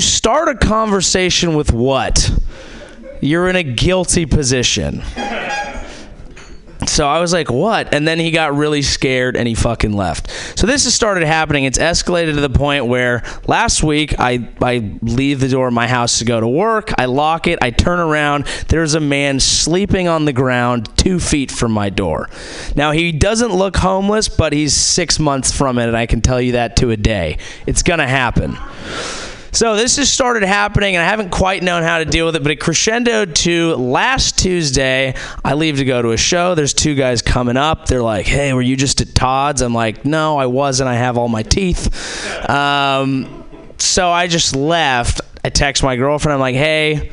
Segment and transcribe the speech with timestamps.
[0.00, 2.32] you start a conversation with what?
[3.20, 5.02] You're in a guilty position.
[6.86, 7.92] So I was like, what?
[7.92, 10.30] And then he got really scared and he fucking left.
[10.58, 11.64] So this has started happening.
[11.64, 15.86] It's escalated to the point where last week I, I leave the door of my
[15.86, 16.94] house to go to work.
[16.96, 17.58] I lock it.
[17.60, 18.46] I turn around.
[18.68, 22.30] There's a man sleeping on the ground two feet from my door.
[22.74, 26.40] Now, he doesn't look homeless, but he's six months from it, and I can tell
[26.40, 27.36] you that to a day.
[27.66, 28.56] It's going to happen.
[29.52, 32.42] So this just started happening, and I haven't quite known how to deal with it.
[32.42, 35.14] But it crescendoed to last Tuesday.
[35.44, 36.54] I leave to go to a show.
[36.54, 37.86] There's two guys coming up.
[37.86, 40.88] They're like, "Hey, were you just at Todd's?" I'm like, "No, I wasn't.
[40.88, 43.44] I have all my teeth." Um,
[43.78, 45.20] so I just left.
[45.44, 46.34] I text my girlfriend.
[46.34, 47.10] I'm like, "Hey."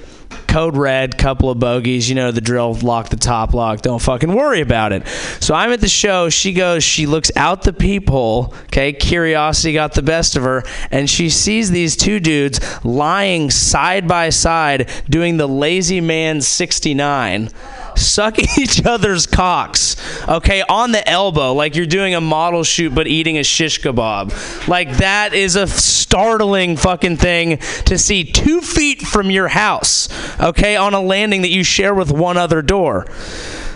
[0.47, 4.33] Code red, couple of bogeys, you know the drill, lock the top lock, don't fucking
[4.33, 5.07] worry about it.
[5.39, 9.93] So I'm at the show, she goes, she looks out the peephole, okay, curiosity got
[9.93, 15.37] the best of her, and she sees these two dudes lying side by side doing
[15.37, 17.49] the lazy man 69
[17.97, 19.95] sucking each other's cocks,
[20.27, 24.67] okay, on the elbow, like you're doing a model shoot but eating a shish kebab.
[24.67, 30.75] Like that is a startling fucking thing to see two feet from your house, okay,
[30.75, 33.07] on a landing that you share with one other door.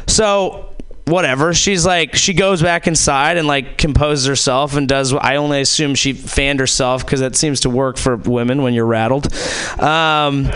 [0.08, 0.72] So
[1.12, 1.54] whatever.
[1.54, 5.14] She's like, she goes back inside and like composes herself and does.
[5.14, 8.86] I only assume she fanned herself because that seems to work for women when you're
[8.86, 9.32] rattled.
[9.80, 10.50] Um,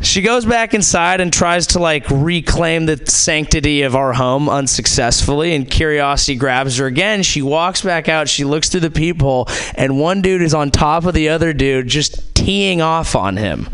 [0.00, 5.54] she goes back inside and tries to like reclaim the sanctity of our home unsuccessfully
[5.54, 9.98] and curiosity grabs her again she walks back out she looks through the peephole and
[9.98, 13.68] one dude is on top of the other dude just teeing off on him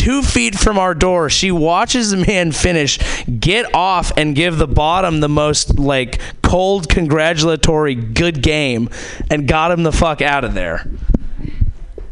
[0.00, 1.28] two feet from our door.
[1.28, 2.98] She watches the man finish,
[3.38, 8.88] get off, and give the bottom the most like cold congratulatory good game,
[9.30, 10.88] and got him the fuck out of there.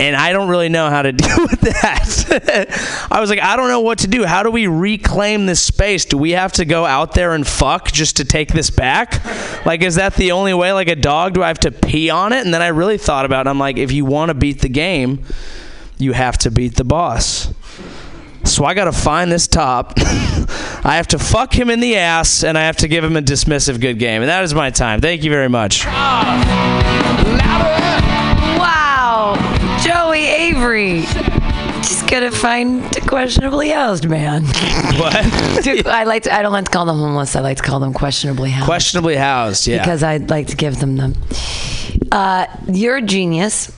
[0.00, 3.08] And I don't really know how to deal with that.
[3.10, 4.24] I was like, I don't know what to do.
[4.24, 6.04] How do we reclaim this space?
[6.04, 9.24] Do we have to go out there and fuck just to take this back?
[9.66, 10.72] Like, is that the only way?
[10.72, 12.44] Like a dog, do I have to pee on it?
[12.44, 13.50] And then I really thought about it.
[13.50, 15.24] I'm like, if you want to beat the game,
[15.98, 17.52] you have to beat the boss.
[18.44, 19.94] So I got to find this top.
[19.98, 23.22] I have to fuck him in the ass, and I have to give him a
[23.22, 24.22] dismissive good game.
[24.22, 25.00] And that is my time.
[25.00, 25.84] Thank you very much.
[30.78, 31.02] Avery.
[31.82, 34.44] Just gotta find a questionably housed man.
[34.44, 35.14] What?
[35.86, 36.24] I like.
[36.24, 37.34] To, I don't like to call them homeless.
[37.36, 39.66] I like to call them questionably housed Questionably housed.
[39.66, 39.78] Yeah.
[39.78, 41.14] because I'd like to give them them.
[42.12, 43.72] Uh, you're a genius.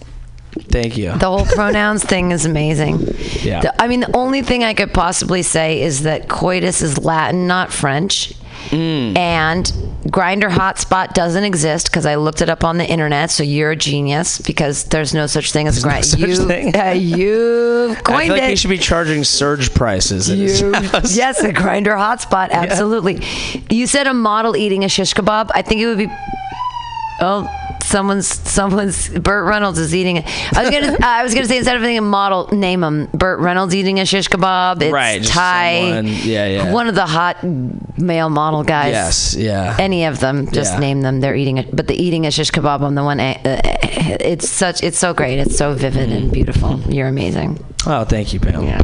[0.68, 1.12] Thank you.
[1.12, 3.00] The whole pronouns thing is amazing.
[3.42, 3.60] Yeah.
[3.62, 7.46] The- I mean, the only thing I could possibly say is that coitus is Latin,
[7.46, 8.34] not French.
[8.68, 9.16] Mm.
[9.16, 9.66] And
[10.06, 13.30] Grindr hotspot doesn't exist because I looked it up on the internet.
[13.30, 16.04] So you're a genius because there's no such thing as a Grindr.
[16.04, 16.76] such you, thing?
[16.76, 18.50] Uh, you I coined feel like it.
[18.50, 20.30] he should be charging surge prices.
[20.30, 21.16] at his You- house.
[21.16, 22.50] yes, a Grindr hotspot.
[22.50, 23.20] Absolutely.
[23.70, 25.50] You said a model eating a shish kebab.
[25.54, 26.08] I think it would be.
[27.20, 27.48] Oh,
[27.82, 30.24] someone's someone's Burt Reynolds is eating it.
[30.56, 33.74] I was gonna I was gonna say instead of thinking model, name him Burt Reynolds
[33.74, 34.82] eating a shish kebab.
[34.82, 36.72] It's Right, someone- yeah, yeah.
[36.72, 37.42] one of the hot
[37.98, 38.92] male model guys.
[38.92, 39.34] Yes.
[39.36, 39.76] Yeah.
[39.78, 40.80] Any of them, just Yeah.
[40.80, 41.20] name them.
[41.20, 43.20] They're eating it, but the eating a shish kebab on the one.
[43.20, 44.82] Uh, it's such.
[44.82, 45.38] It's so great.
[45.38, 46.80] It's so vivid and beautiful.
[46.88, 47.62] You're amazing.
[47.86, 48.62] oh, thank you, Pam.
[48.64, 48.82] Yeah.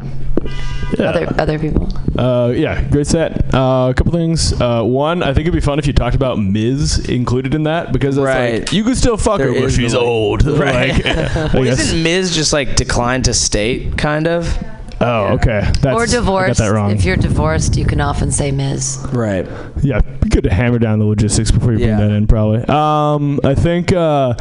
[0.98, 1.88] Other other people.
[2.18, 3.52] Uh, yeah, great set.
[3.54, 4.58] Uh, a couple things.
[4.60, 7.92] Uh, one, I think it'd be fun if you talked about Miz included in that
[7.92, 8.60] because it's Right.
[8.60, 10.46] like you could still fuck There her, but she's the, like- old.
[10.58, 10.92] Right.
[11.04, 14.56] Like, I Well, guess- isn't Miz just like declined to state, kind of?
[15.00, 15.60] oh, okay.
[15.82, 16.58] That's, or I divorced.
[16.58, 16.90] got that wrong.
[16.92, 19.06] If you're divorced, you can often say Ms.
[19.12, 19.46] Right.
[19.82, 21.96] Yeah, be good to hammer down the logistics before you Yeah.
[21.96, 22.64] bring that in, probably.
[22.64, 24.32] Um, I think uh,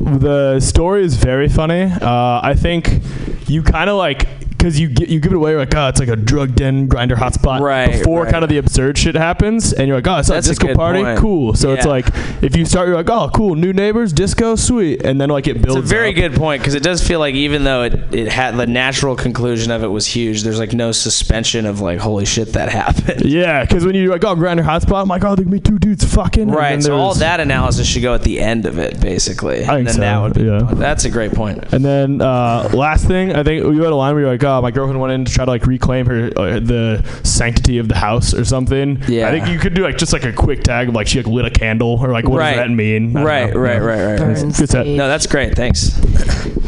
[0.00, 1.84] the story is very funny.
[1.84, 3.00] Uh, I think
[3.48, 4.26] you kind of like
[4.64, 6.88] because you get you give it away you're like oh it's like a drug den
[6.88, 8.32] Grindr hotspot Right, before right.
[8.32, 10.76] kind of the absurd shit happens and you're like oh it's a a disco good
[10.76, 11.18] party point.
[11.18, 12.06] cool so it's like
[12.42, 15.60] if you start you're like oh cool new neighbors disco sweet and then like it
[15.60, 16.14] builds It's a very up.
[16.14, 19.70] good point because it does feel like even though it, it had the natural conclusion
[19.70, 23.26] of it was huge, there's like no suspension of like holy shit that happened.
[23.26, 25.78] yeah because when you're like oh Grindr hotspot I'm like oh there can be two
[25.78, 26.82] dudes fucking and Right.
[26.82, 29.64] So all that analysis should go at the end of it, basically.
[29.64, 30.74] I and think then so, that would be yeah.
[30.74, 31.72] that's a great point.
[31.72, 34.53] And then uh, last thing, I think you had a line where you're like, "Oh,
[34.60, 37.94] my girlfriend went in to try to like reclaim her uh, the sanctity of the
[37.96, 39.28] house or something." Yeah.
[39.28, 41.26] I think you could do like just like a quick tag of like she like
[41.26, 42.54] lit a candle or like what Right.
[42.54, 43.10] does that mean?
[43.16, 44.18] I don't Right, right, right, right.
[44.18, 44.96] Burn Good stage.
[44.96, 45.54] No, that's great.
[45.56, 45.98] Thanks.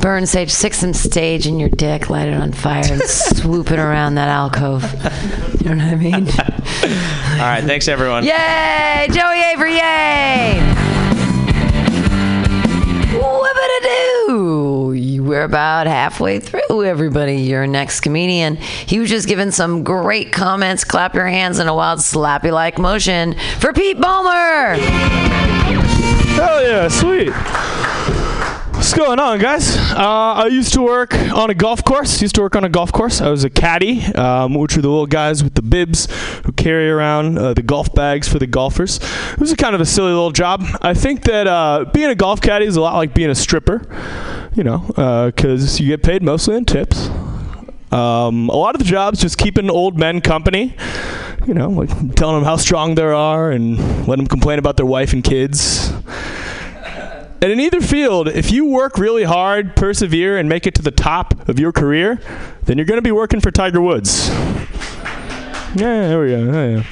[0.01, 3.79] Burn sage, six and stage in your dick, light it on fire, and swoop it
[3.79, 4.85] around that alcove.
[5.61, 6.15] You know what I mean?
[6.29, 7.65] All right.
[7.65, 8.25] Thanks, everyone.
[8.25, 9.09] yay!
[9.11, 10.86] Joey Avery, yay!
[15.37, 17.37] We're about halfway through, everybody.
[17.43, 18.57] Your next comedian.
[18.57, 20.85] He was just giving some great comments.
[20.85, 24.79] Clap your hands in a wild slappy like motion for Pete Ballmer.
[26.37, 27.33] Hell yeah, sweet.
[28.77, 29.75] What's going on, guys?
[29.75, 32.21] Uh, I used to work on a golf course.
[32.21, 33.23] Used to work on a golf course.
[33.23, 36.09] I was a caddy, um, which are the little guys with the bibs
[36.45, 38.99] who carry around uh, the golf bags for the golfers.
[39.33, 40.63] It was a kind of a silly little job.
[40.83, 43.81] I think that uh, being a golf caddy is a lot like being a stripper.
[44.55, 44.85] You know,
[45.27, 47.09] because you get paid mostly in tips.
[47.91, 50.77] Um, a lot of the jobs just keeping old men company.
[51.47, 54.87] You know, like telling them how strong they are and letting them complain about their
[54.87, 55.93] wife and kids.
[57.43, 60.91] And in either field, if you work really hard, persevere, and make it to the
[60.91, 62.19] top of your career,
[62.65, 64.29] then you're going to be working for Tiger Woods.
[65.77, 66.51] Yeah, there we go.
[66.51, 66.83] Oh, yeah.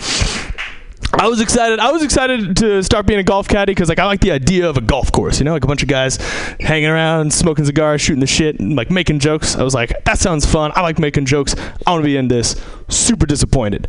[1.16, 1.78] I was excited.
[1.78, 4.68] I was excited to start being a golf caddy because, like, I like the idea
[4.68, 5.38] of a golf course.
[5.38, 6.16] You know, like a bunch of guys
[6.60, 9.56] hanging around, smoking cigars, shooting the shit, and like making jokes.
[9.56, 10.72] I was like, that sounds fun.
[10.74, 11.54] I like making jokes.
[11.86, 12.60] I want to be in this.
[12.88, 13.88] Super disappointed.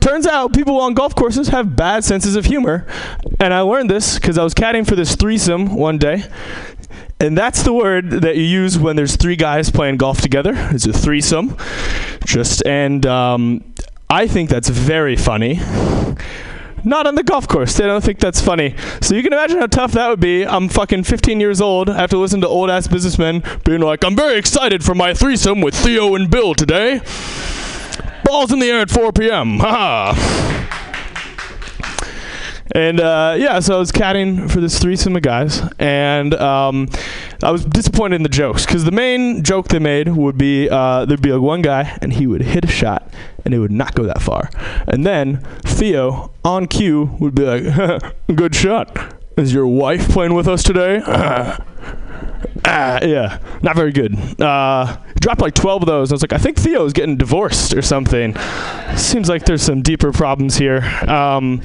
[0.00, 2.86] Turns out people on golf courses have bad senses of humor,
[3.38, 6.24] and I learned this because I was caddying for this threesome one day.
[7.20, 10.54] And that's the word that you use when there's three guys playing golf together.
[10.72, 11.56] It's a threesome.
[12.24, 13.62] Just and um,
[14.10, 15.60] I think that's very funny.
[16.84, 17.76] Not on the golf course.
[17.76, 18.74] They don't think that's funny.
[19.00, 20.44] So you can imagine how tough that would be.
[20.44, 21.88] I'm fucking 15 years old.
[21.88, 25.14] I have to listen to old ass businessmen being like, I'm very excited for my
[25.14, 27.00] threesome with Theo and Bill today.
[28.24, 29.60] Balls in the air at 4 p.m.
[29.60, 30.81] Ha
[32.74, 36.88] and uh, yeah, so I was caddying for this threesome of guys, and um,
[37.42, 41.04] I was disappointed in the jokes because the main joke they made would be uh,
[41.04, 43.08] there'd be like one guy and he would hit a shot
[43.44, 44.50] and it would not go that far,
[44.86, 50.48] and then Theo on cue would be like, "Good shot." Is your wife playing with
[50.48, 51.00] us today?
[52.64, 54.14] Ah, yeah, not very good.
[54.40, 56.12] Uh, dropped like 12 of those.
[56.12, 58.36] I was like, I think Theo's getting divorced or something.
[58.96, 60.80] Seems like there's some deeper problems here.
[61.08, 61.60] Um,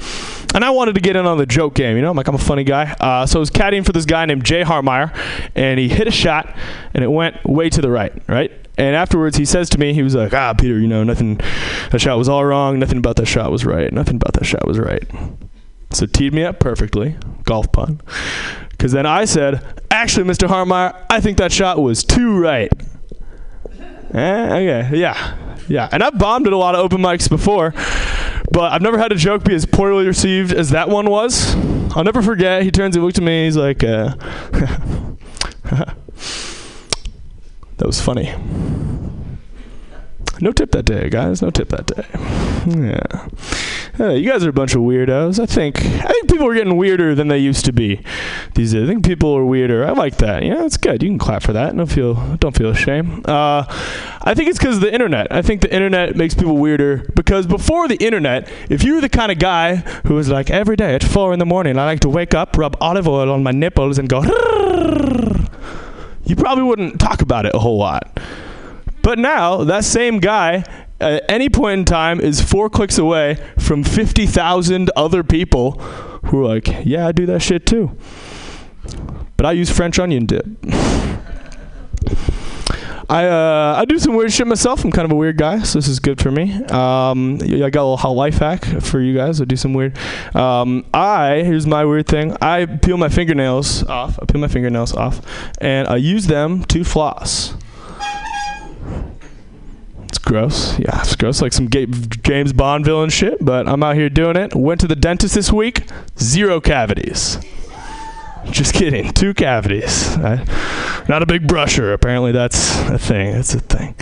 [0.54, 1.94] and I wanted to get in on the joke game.
[1.94, 2.96] You know, I'm like, I'm a funny guy.
[3.00, 5.16] Uh, so I was caddying for this guy named Jay Harmeyer,
[5.54, 6.52] and he hit a shot,
[6.94, 8.50] and it went way to the right, right?
[8.76, 11.36] And afterwards, he says to me, he was like, Ah, Peter, you know, nothing,
[11.90, 12.78] that shot was all wrong.
[12.78, 13.92] Nothing about that shot was right.
[13.92, 15.04] Nothing about that shot was right.
[15.90, 18.00] So teed me up perfectly, golf pun.
[18.70, 20.46] Because then I said, actually, Mr.
[20.48, 22.70] Harmeyer, I think that shot was too right.
[24.14, 24.44] Eh,
[24.84, 25.36] okay, yeah,
[25.68, 25.88] yeah.
[25.92, 27.72] And I've bombed at a lot of open mics before,
[28.52, 31.54] but I've never had a joke be as poorly received as that one was.
[31.96, 32.62] I'll never forget.
[32.62, 33.44] He turns and looks at me.
[33.44, 34.14] He's like, uh,
[37.78, 38.34] "That was funny."
[40.40, 41.42] No tip that day, guys.
[41.42, 42.06] No tip that day.
[42.66, 43.28] Yeah.
[43.98, 45.40] You guys are a bunch of weirdos.
[45.40, 48.00] I think I think people are getting weirder than they used to be.
[48.54, 48.84] These days.
[48.84, 49.84] I think people are weirder.
[49.84, 50.44] I like that.
[50.44, 51.02] Yeah, it's good.
[51.02, 51.76] You can clap for that.
[51.76, 53.28] Don't feel don't feel ashamed.
[53.28, 53.64] Uh,
[54.22, 55.26] I think it's because of the internet.
[55.32, 59.08] I think the internet makes people weirder because before the internet, if you were the
[59.08, 62.00] kind of guy who was like every day at four in the morning, I like
[62.00, 64.22] to wake up, rub olive oil on my nipples, and go.
[66.24, 68.20] You probably wouldn't talk about it a whole lot.
[69.02, 70.64] But now that same guy
[71.00, 75.72] at any point in time is four clicks away from 50,000 other people
[76.26, 77.96] who are like, yeah, I do that shit too.
[79.36, 80.46] But I use French onion dip.
[83.10, 84.84] I uh, I do some weird shit myself.
[84.84, 86.52] I'm kind of a weird guy, so this is good for me.
[86.64, 89.40] Um, I got a little life hack for you guys.
[89.40, 89.96] I do some weird.
[90.36, 92.36] Um, I here's my weird thing.
[92.42, 94.18] I peel my fingernails off.
[94.20, 95.22] I peel my fingernails off,
[95.58, 97.54] and I use them to floss.
[100.08, 100.78] It's gross.
[100.78, 101.42] Yeah, it's gross.
[101.42, 104.54] Like some James Bond villain shit, but I'm out here doing it.
[104.54, 105.84] Went to the dentist this week.
[106.18, 107.38] Zero cavities.
[108.50, 109.12] Just kidding.
[109.12, 110.16] Two cavities.
[110.16, 110.44] I,
[111.08, 111.92] not a big brusher.
[111.92, 113.32] Apparently that's a thing.
[113.32, 113.94] That's a thing.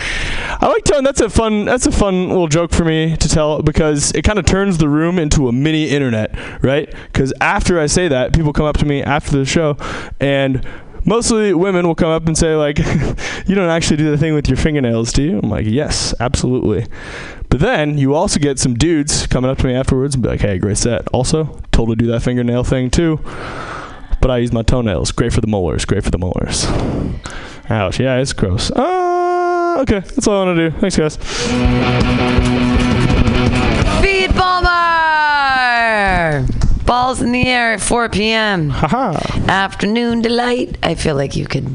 [0.59, 1.03] I like telling.
[1.03, 1.65] That's a fun.
[1.65, 4.87] That's a fun little joke for me to tell because it kind of turns the
[4.87, 6.93] room into a mini internet, right?
[7.11, 9.77] Because after I say that, people come up to me after the show,
[10.19, 10.65] and
[11.07, 12.77] mostly women will come up and say like,
[13.47, 16.85] "You don't actually do the thing with your fingernails, do you?" I'm like, "Yes, absolutely."
[17.49, 20.41] But then you also get some dudes coming up to me afterwards and be like,
[20.41, 21.07] "Hey, great set.
[21.07, 23.19] Also, totally do that fingernail thing too."
[24.21, 25.11] But I use my toenails.
[25.11, 25.85] Great for the molars.
[25.85, 26.65] Great for the molars.
[27.69, 27.99] Ouch.
[27.99, 28.71] Yeah, it's gross.
[28.71, 30.77] Uh, okay, that's all I want to do.
[30.79, 31.17] Thanks, guys.
[34.01, 35.37] Pete Balmer!
[36.87, 38.69] Balls in the air at 4 p.m.
[38.69, 39.19] Haha.
[39.49, 40.77] Afternoon delight.
[40.81, 41.67] I feel like you could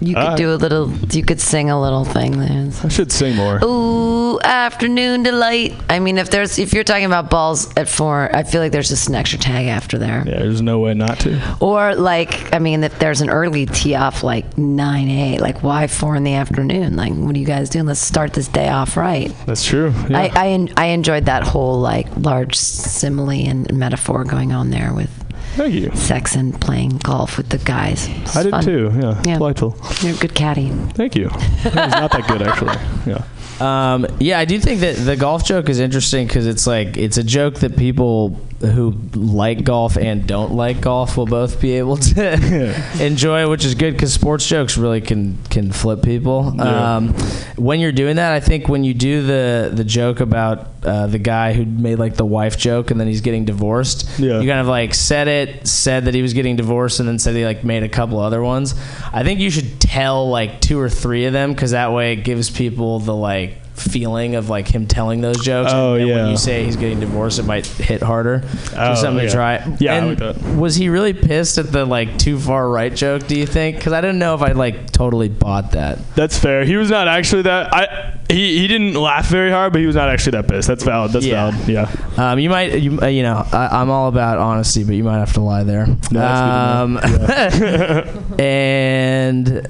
[0.00, 0.36] You could right.
[0.36, 0.90] do a little.
[1.12, 2.70] You could sing a little thing there.
[2.82, 3.60] I should sing more.
[3.62, 5.74] Ooh, afternoon delight.
[5.90, 8.88] I mean, if there's if you're talking about balls at four, I feel like there's
[8.88, 10.24] just an extra tag after there.
[10.26, 11.58] Yeah, there's no way not to.
[11.60, 15.86] Or like, I mean, if there's an early tee off like nine eight, like why
[15.86, 16.96] four in the afternoon?
[16.96, 17.84] Like, what are you guys doing?
[17.84, 19.34] Let's start this day off right.
[19.44, 19.92] That's true.
[20.08, 20.18] Yeah.
[20.18, 25.10] I I, I enjoyed that whole like large simile and metaphor going on there with
[25.56, 25.90] Thank you.
[25.94, 28.08] sex and playing golf with the guys.
[28.08, 28.64] It's I did fun.
[28.64, 28.92] too.
[28.94, 29.34] Yeah, Yeah.
[29.38, 29.76] delightful.
[30.00, 30.68] You're a good caddy.
[30.94, 31.28] Thank you.
[31.64, 32.76] That was not that good actually.
[33.06, 33.24] Yeah.
[33.60, 37.18] Um, yeah, I do think that the golf joke is interesting because it's like it's
[37.18, 41.96] a joke that people who like golf and don't like golf will both be able
[41.96, 42.74] to
[43.04, 46.52] enjoy, which is good because sports jokes really can can flip people.
[46.56, 46.96] Yeah.
[46.96, 47.14] Um,
[47.56, 51.18] when you're doing that, I think when you do the the joke about uh, the
[51.18, 54.40] guy who made like the wife joke and then he's getting divorced, Yeah.
[54.40, 57.34] you kind of like said it, said that he was getting divorced, and then said
[57.36, 58.74] he like made a couple other ones.
[59.12, 62.24] I think you should tell like two or three of them because that way it
[62.24, 65.70] gives people the like feeling of like him telling those jokes.
[65.74, 66.16] Oh, and yeah.
[66.22, 68.42] When you say he's getting divorced, it might hit harder.
[68.76, 69.28] Oh, something yeah.
[69.28, 69.76] to try.
[69.80, 70.56] Yeah, I And like that.
[70.56, 73.26] Was he really pissed at the like too far right joke?
[73.26, 73.76] Do you think?
[73.76, 75.98] Because I didn't know if I like totally bought that.
[76.14, 76.64] That's fair.
[76.64, 77.72] He was not actually that.
[77.74, 80.68] I he, he didn't laugh very hard, but he was not actually that pissed.
[80.68, 81.12] That's valid.
[81.12, 81.50] That's Yeah.
[81.50, 81.68] valid.
[81.68, 82.32] Yeah.
[82.32, 85.18] Um, you might, you, uh, you know, I, I'm all about honesty, but you might
[85.18, 85.86] have to lie there.
[85.86, 89.68] No, that's good to um, and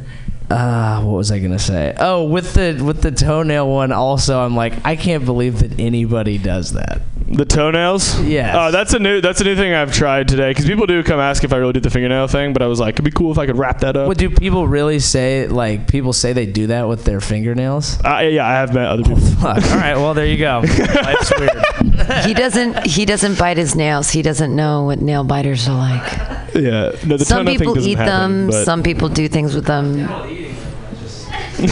[0.50, 1.95] uh, what was I gonna say?
[1.99, 6.38] Oh, with the with the toenail one, also, I'm like, I can't believe that anybody
[6.38, 7.02] does that.
[7.28, 8.21] The toenails.
[8.23, 8.57] Yes.
[8.59, 11.21] Oh, that's a new that's a new thing I've tried today because people do come
[11.21, 13.30] ask if I really did the fingernail thing, but I was like, it'd be cool
[13.30, 14.09] if I could wrap that up.
[14.09, 15.47] What do people really say?
[15.47, 18.00] Like, people say they do that with their fingernails.
[18.04, 19.21] Uh, yeah, I have met other people.
[19.21, 19.62] Fuck.
[19.71, 19.95] All right.
[19.95, 20.62] Well, there you go.
[20.64, 21.64] Life's weird.
[22.25, 22.87] He doesn't.
[22.87, 24.11] He doesn't bite his nails.
[24.11, 26.29] He doesn't know what nail biters are like.
[26.54, 26.92] yeah.
[27.07, 28.64] No, the some toenail thing people eat happen, them.
[28.64, 30.07] Some people do things with them.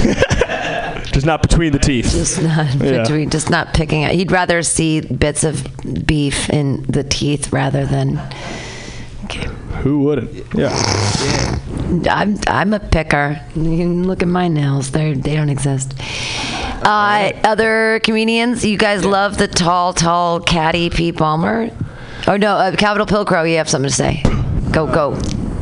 [1.13, 2.11] just not between the teeth.
[2.13, 3.03] Just not Yeah.
[3.03, 3.31] between.
[3.31, 4.13] Just not picking it.
[4.13, 5.67] He'd rather see bits of
[6.07, 8.21] beef in the teeth rather than.
[9.25, 9.47] Okay.
[9.83, 10.55] Who wouldn't?
[10.55, 10.71] Yeah.
[12.11, 13.41] I'm I'm a picker.
[13.55, 14.91] You can look at my nails.
[14.91, 15.95] They they don't exist.
[16.83, 21.71] Uh, other comedians, you guys love the tall, tall caddy Pete Palmer.
[22.27, 23.51] Oh no, uh, Capital Pilcrow.
[23.51, 24.23] You have something to say?
[24.73, 25.15] Go go.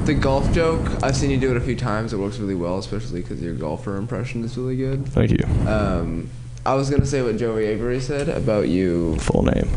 [0.04, 2.12] The golf joke, I've seen you do it a few times.
[2.12, 5.06] It works really well, especially because your golfer impression is really good.
[5.08, 5.44] Thank you.
[5.68, 6.30] Um,
[6.64, 9.16] I was gonna say what Joey Avery said about you.
[9.16, 9.68] Full name.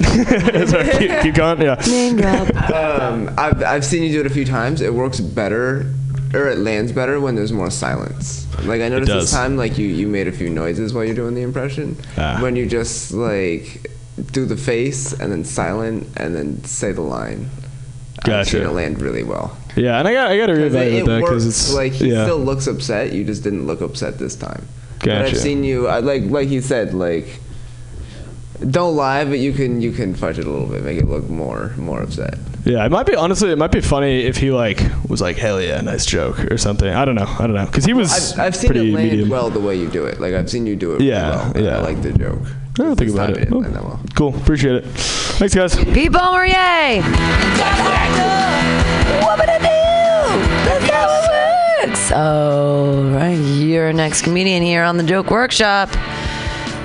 [0.66, 1.60] Sorry, keep, keep going.
[1.60, 1.74] Yeah.
[1.86, 2.54] Name drop.
[2.72, 4.80] Um, I've I've seen you do it a few times.
[4.80, 5.92] It works better,
[6.34, 8.46] or it lands better when there's more silence.
[8.64, 11.34] Like I noticed this time, like you you made a few noises while you're doing
[11.34, 11.96] the impression.
[12.16, 12.38] Ah.
[12.40, 13.86] When you just like
[14.32, 17.48] do the face and then silent and then say the line.
[18.24, 18.62] Gotcha.
[18.62, 19.56] it land really well.
[19.76, 22.10] Yeah, and I got I got to 'Cause reevaluate it, that because it's like he
[22.12, 22.24] yeah.
[22.24, 23.12] still looks upset.
[23.12, 24.66] You just didn't look upset this time.
[24.98, 25.30] But Gotcha.
[25.30, 25.86] I've seen you.
[25.88, 27.40] I, like like he said, like
[28.68, 31.28] don't lie, but you can you can fudge it a little bit, make it look
[31.30, 32.34] more more upset.
[32.66, 35.62] Yeah, it might be honestly, it might be funny if he like was like, "Hell
[35.62, 36.88] yeah, nice joke" or something.
[36.92, 39.28] I don't know, I don't know, because he was I've, I've seen it land medium.
[39.30, 40.20] well the way you do it.
[40.20, 41.64] Like I've seen you do it really Yeah, well.
[41.64, 41.78] yeah.
[41.78, 42.42] I like the joke.
[42.80, 43.52] I don't think about time it.
[43.52, 44.00] Oh, land that well.
[44.14, 44.86] Cool, appreciate it.
[44.86, 45.76] Thanks, guys.
[45.76, 47.02] Pete Palmer, yay!
[49.20, 49.68] What would I do?
[50.64, 51.08] That's how
[51.84, 52.12] it works.
[52.12, 55.90] All right, your next comedian here on the Joke Workshop.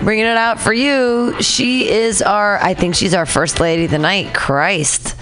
[0.03, 1.41] Bringing it out for you.
[1.41, 4.33] She is our, I think she's our first lady of the night.
[4.33, 5.15] Christ.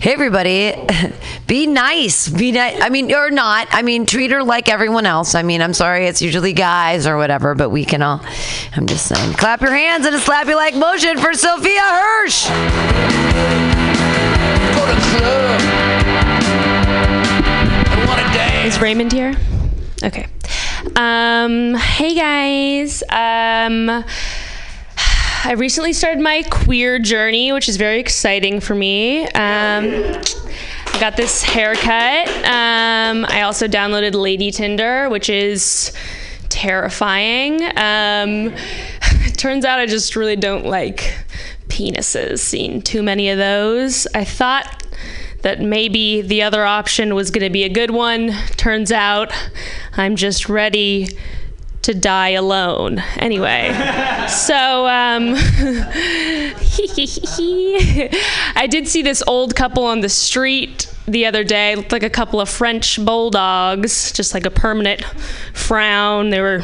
[0.00, 0.74] Hey, everybody.
[1.46, 2.28] Be nice.
[2.28, 2.80] Be nice.
[2.80, 3.68] I mean, or not.
[3.72, 5.34] I mean, treat her like everyone else.
[5.34, 8.24] I mean, I'm sorry, it's usually guys or whatever, but we can all,
[8.74, 9.34] I'm just saying.
[9.34, 12.48] Clap your hands in a slap you like motion for Sophia Hirsch.
[18.64, 19.34] Is Raymond here?
[20.04, 20.26] Okay.
[20.96, 23.02] Um, hey guys.
[23.08, 24.04] Um,
[25.44, 29.24] I recently started my queer journey, which is very exciting for me.
[29.26, 32.28] Um, I got this haircut.
[32.44, 35.92] Um, I also downloaded Lady Tinder, which is
[36.48, 37.62] terrifying.
[37.76, 38.52] Um,
[39.36, 41.16] turns out I just really don't like
[41.68, 42.40] penises.
[42.40, 44.06] Seen too many of those.
[44.14, 44.81] I thought
[45.42, 48.32] that maybe the other option was going to be a good one.
[48.56, 49.32] Turns out
[49.96, 51.08] I'm just ready
[51.82, 53.00] to die alone.
[53.16, 53.68] Anyway,
[54.28, 55.34] so um,
[58.56, 62.10] I did see this old couple on the street the other day, looked like a
[62.10, 65.02] couple of French bulldogs, just like a permanent
[65.52, 66.30] frown.
[66.30, 66.62] They were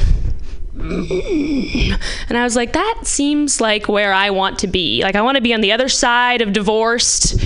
[0.81, 5.03] and I was like, that seems like where I want to be.
[5.03, 7.43] Like, I want to be on the other side of divorced.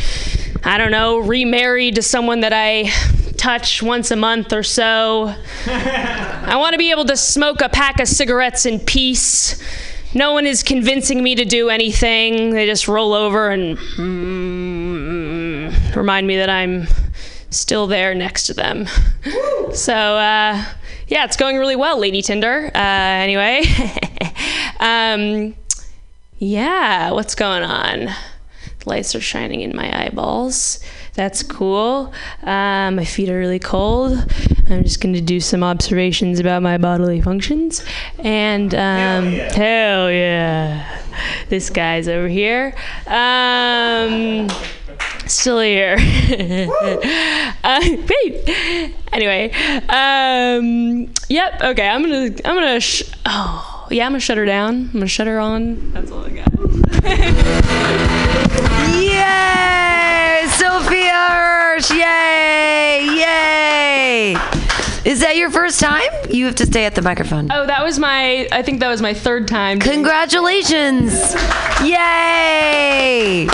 [0.64, 2.90] I don't know, remarried to someone that I
[3.36, 5.34] touch once a month or so.
[5.66, 9.60] I want to be able to smoke a pack of cigarettes in peace.
[10.14, 12.50] No one is convincing me to do anything.
[12.50, 16.86] They just roll over and mm, remind me that I'm
[17.50, 18.86] still there next to them.
[19.72, 20.64] So, uh,
[21.08, 22.70] yeah, it's going really well, Lady Tinder.
[22.74, 23.62] Uh, anyway,
[24.80, 25.54] um,
[26.38, 28.10] yeah, what's going on?
[28.86, 30.80] Lights are shining in my eyeballs.
[31.14, 32.12] That's cool.
[32.42, 34.18] Uh, my feet are really cold.
[34.68, 37.84] I'm just going to do some observations about my bodily functions.
[38.18, 41.00] And um, hell, yeah.
[41.48, 42.74] This guy's over here.
[43.06, 44.48] Um,
[45.26, 45.96] still here.
[47.64, 48.96] uh, wait.
[49.12, 49.52] Anyway,
[49.88, 51.60] um, yep.
[51.60, 52.80] Okay, I'm gonna, I'm gonna.
[52.80, 54.74] Sh- oh, yeah, I'm gonna shut her down.
[54.74, 55.92] I'm gonna shut her on.
[55.92, 56.48] That's all I got.
[59.02, 60.46] Yay!
[60.48, 61.90] Sophia Hirsch!
[61.90, 63.06] Yay!
[63.16, 64.36] Yay!
[65.04, 66.08] Is that your first time?
[66.30, 67.50] You have to stay at the microphone.
[67.50, 68.48] Oh, that was my.
[68.52, 69.80] I think that was my third time.
[69.80, 71.12] Congratulations!
[71.82, 73.46] Yay!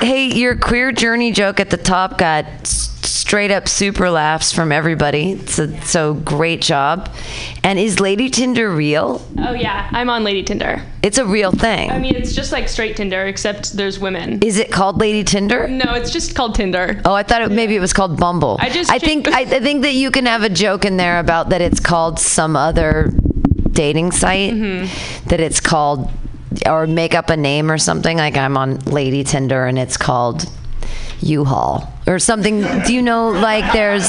[0.00, 5.38] Hey, your queer journey joke at the top got straight up super laughs from everybody.
[5.46, 7.10] So, so great job.
[7.64, 9.26] And is Lady Tinder real?
[9.38, 10.82] Oh yeah, I'm on Lady Tinder.
[11.02, 11.90] It's a real thing.
[11.90, 14.42] I mean, it's just like straight Tinder, except there's women.
[14.42, 15.66] is it called Lady Tinder?
[15.66, 17.00] No, it's just called Tinder.
[17.04, 18.58] Oh, I thought it, maybe it was called Bumble.
[18.60, 21.18] I just I think I, I think that you can have a joke in there
[21.18, 23.10] about that it's called some other
[23.70, 24.52] dating site.
[24.52, 25.28] Mm-hmm.
[25.28, 26.10] That it's called
[26.66, 30.44] or make up a name or something like I'm on Lady Tinder and it's called
[31.20, 32.62] U-Haul or something.
[32.86, 34.08] Do you know like there's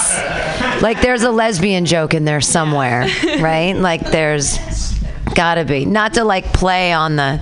[0.81, 3.07] like there's a lesbian joke in there somewhere,
[3.39, 3.73] right?
[3.73, 4.57] Like there's
[5.35, 7.41] gotta be not to like play on the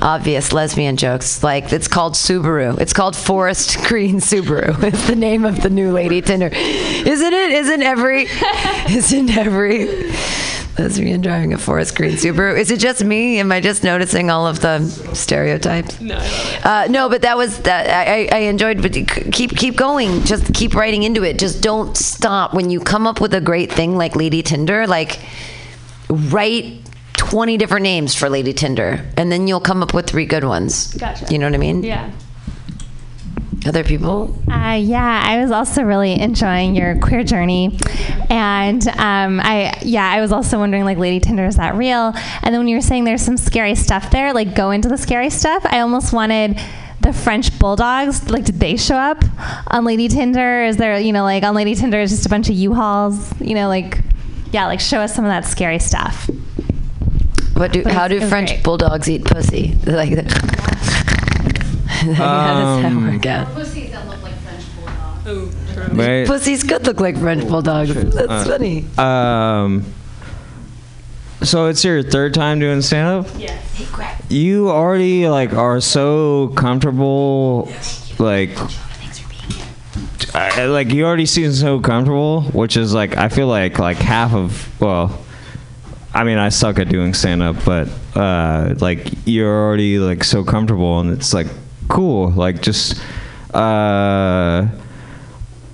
[0.00, 5.44] obvious lesbian jokes like it's called subaru it's called forest green subaru it's the name
[5.44, 8.22] of the new lady tinder isn't it isn't every
[8.90, 10.10] isn't every
[10.78, 14.46] lesbian driving a forest green subaru is it just me am i just noticing all
[14.46, 14.78] of the
[15.14, 16.66] stereotypes No, I love it.
[16.66, 17.88] uh, no, but that was that.
[18.08, 18.92] I, I enjoyed, but
[19.32, 20.24] keep keep going.
[20.24, 21.38] Just keep writing into it.
[21.38, 22.54] Just don't stop.
[22.54, 25.20] When you come up with a great thing like Lady Tinder, like
[26.08, 26.80] write
[27.14, 30.94] twenty different names for Lady Tinder, and then you'll come up with three good ones.
[30.94, 31.26] Gotcha.
[31.30, 31.82] You know what I mean?
[31.82, 32.10] Yeah.
[33.68, 34.34] Other people.
[34.50, 37.78] Uh, yeah, I was also really enjoying your queer journey,
[38.30, 42.12] and um, I yeah, I was also wondering like, Lady Tinder is that real?
[42.42, 44.96] And then when you were saying there's some scary stuff there, like go into the
[44.96, 45.66] scary stuff.
[45.66, 46.58] I almost wanted
[47.02, 48.30] the French bulldogs.
[48.30, 49.22] Like, did they show up
[49.66, 50.64] on Lady Tinder?
[50.64, 53.38] Is there you know like on Lady Tinder is just a bunch of U-Hauls?
[53.40, 54.00] You know like
[54.50, 56.30] yeah, like show us some of that scary stuff.
[57.52, 57.82] What do?
[57.82, 58.62] But How do was- it was French great.
[58.64, 59.76] bulldogs eat pussy?
[59.86, 60.67] Like that.
[62.14, 63.46] how does that Um, work out?
[63.54, 64.64] Pussies that look like French
[65.24, 65.54] bulldogs.
[65.94, 66.26] Right.
[66.26, 67.94] Pussies could look like French bulldogs.
[67.94, 68.84] That's Uh, funny.
[68.98, 69.84] Um.
[71.42, 73.32] So it's your third time doing stand up?
[73.38, 73.62] Yes.
[74.28, 77.70] You already like are so comfortable
[78.18, 78.50] like
[80.34, 84.34] I, like you already seem so comfortable, which is like I feel like like half
[84.34, 85.16] of well
[86.12, 90.42] I mean I suck at doing stand up, but uh like you're already like so
[90.44, 91.46] comfortable and it's like
[91.88, 92.30] cool.
[92.30, 93.00] Like just
[93.54, 94.66] uh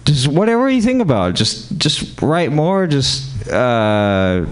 [0.04, 4.46] just whatever you think about, just just write more, just uh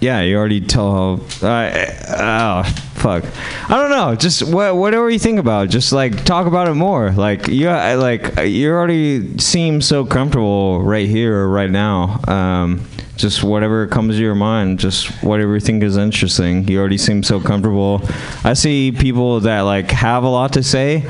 [0.00, 1.46] yeah, you already tell how.
[1.46, 1.86] Uh,
[2.18, 2.62] oh,
[2.94, 3.24] fuck.
[3.70, 4.14] I don't know.
[4.14, 5.70] Just what, whatever you think about.
[5.70, 7.10] Just like talk about it more.
[7.12, 12.20] Like you, like you already seem so comfortable right here, right now.
[12.28, 14.78] Um, just whatever comes to your mind.
[14.78, 16.68] Just whatever you think is interesting.
[16.68, 18.02] You already seem so comfortable.
[18.44, 21.08] I see people that like have a lot to say,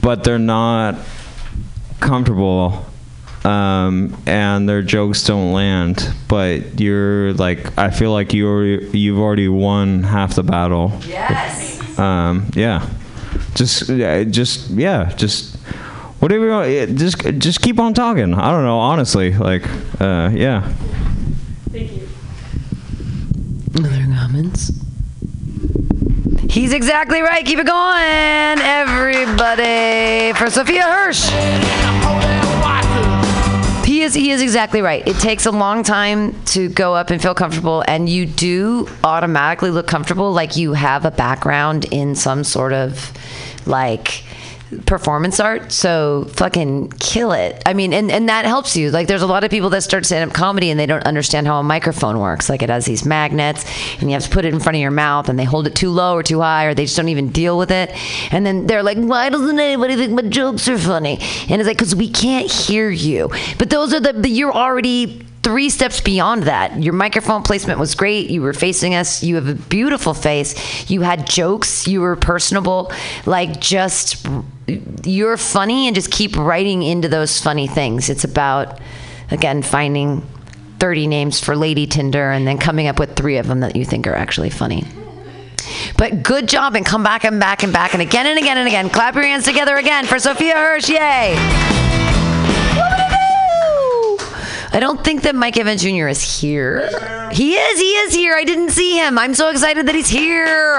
[0.00, 0.96] but they're not
[2.00, 2.86] comfortable
[3.44, 6.12] um, and their jokes don't land.
[6.28, 10.92] But you're like, I feel like you already, you've already won half the battle.
[11.06, 11.98] Yes.
[11.98, 12.88] Um, yeah,
[13.54, 15.56] just, just, yeah, just
[16.20, 16.44] whatever.
[16.44, 18.34] You want, yeah, just, just keep on talking.
[18.34, 19.34] I don't know, honestly.
[19.34, 19.66] Like,
[20.00, 20.72] uh, yeah.
[21.70, 22.08] Thank you.
[24.38, 24.70] Comments?
[26.48, 27.44] He's exactly right.
[27.44, 30.32] Keep it going, everybody.
[30.38, 31.28] For Sophia Hirsch.
[33.84, 35.06] He is he is exactly right.
[35.08, 39.70] It takes a long time to go up and feel comfortable and you do automatically
[39.70, 43.12] look comfortable like you have a background in some sort of
[43.66, 44.22] like
[44.86, 45.72] performance art.
[45.72, 47.62] So fucking kill it.
[47.66, 48.90] I mean, and, and that helps you.
[48.90, 51.46] Like, there's a lot of people that start stand up comedy and they don't understand
[51.46, 52.48] how a microphone works.
[52.48, 53.64] Like, it has these magnets
[54.00, 55.74] and you have to put it in front of your mouth and they hold it
[55.74, 57.90] too low or too high or they just don't even deal with it.
[58.32, 61.18] And then they're like, why doesn't anybody think my jokes are funny?
[61.48, 63.30] And it's like, because we can't hear you.
[63.58, 66.82] But those are the, the you're already three steps beyond that.
[66.82, 68.28] Your microphone placement was great.
[68.28, 69.22] You were facing us.
[69.22, 70.90] You have a beautiful face.
[70.90, 71.88] You had jokes.
[71.88, 72.92] You were personable.
[73.24, 74.26] Like just
[75.04, 78.08] you're funny and just keep writing into those funny things.
[78.10, 78.80] It's about
[79.30, 80.26] again finding
[80.78, 83.84] 30 names for Lady Tinder and then coming up with three of them that you
[83.84, 84.84] think are actually funny.
[85.96, 88.66] But good job and come back and back and back and again and again and
[88.66, 88.88] again.
[88.90, 90.88] Clap your hands together again for Sophia Hirsch.
[90.88, 91.34] Yay!
[94.70, 96.08] I don't think that Mike Evans Jr.
[96.08, 96.88] is here.
[97.32, 97.80] He is.
[97.80, 98.34] He is here.
[98.34, 99.18] I didn't see him.
[99.18, 100.78] I'm so excited that he's here.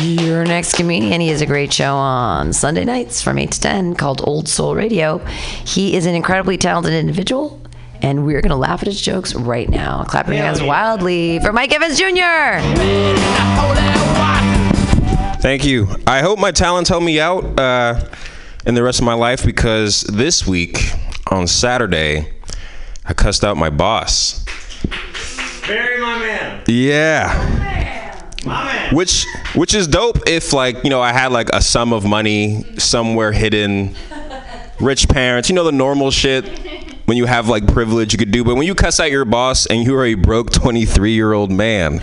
[0.00, 1.20] Your next comedian.
[1.20, 4.74] He has a great show on Sunday nights from 8 to 10 called Old Soul
[4.74, 5.18] Radio.
[5.66, 7.60] He is an incredibly talented individual,
[8.00, 10.02] and we're going to laugh at his jokes right now.
[10.04, 12.60] Clap your hands wildly for Mike Evans Jr.
[15.40, 15.88] Thank you.
[16.06, 18.02] I hope my talents help me out uh,
[18.64, 20.78] in the rest of my life because this week
[21.30, 22.32] on Saturday,
[23.04, 24.42] I cussed out my boss.
[25.66, 26.62] Barry, my man.
[26.66, 27.91] Yeah.
[28.92, 32.64] Which which is dope if like, you know, I had like a sum of money
[32.78, 33.94] somewhere hidden,
[34.80, 36.44] rich parents, you know the normal shit
[37.06, 39.66] when you have like privilege you could do, but when you cuss out your boss
[39.66, 42.00] and you are a broke 23-year-old man,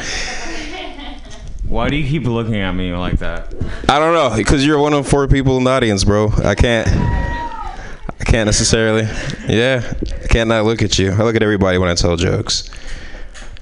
[1.67, 3.54] Why do you keep looking at me like that?
[3.88, 6.30] I don't know, because you're one of four people in the audience, bro.
[6.43, 6.88] I can't.
[6.88, 9.04] I can't necessarily.
[9.47, 11.12] Yeah, I can't not look at you.
[11.12, 12.69] I look at everybody when I tell jokes.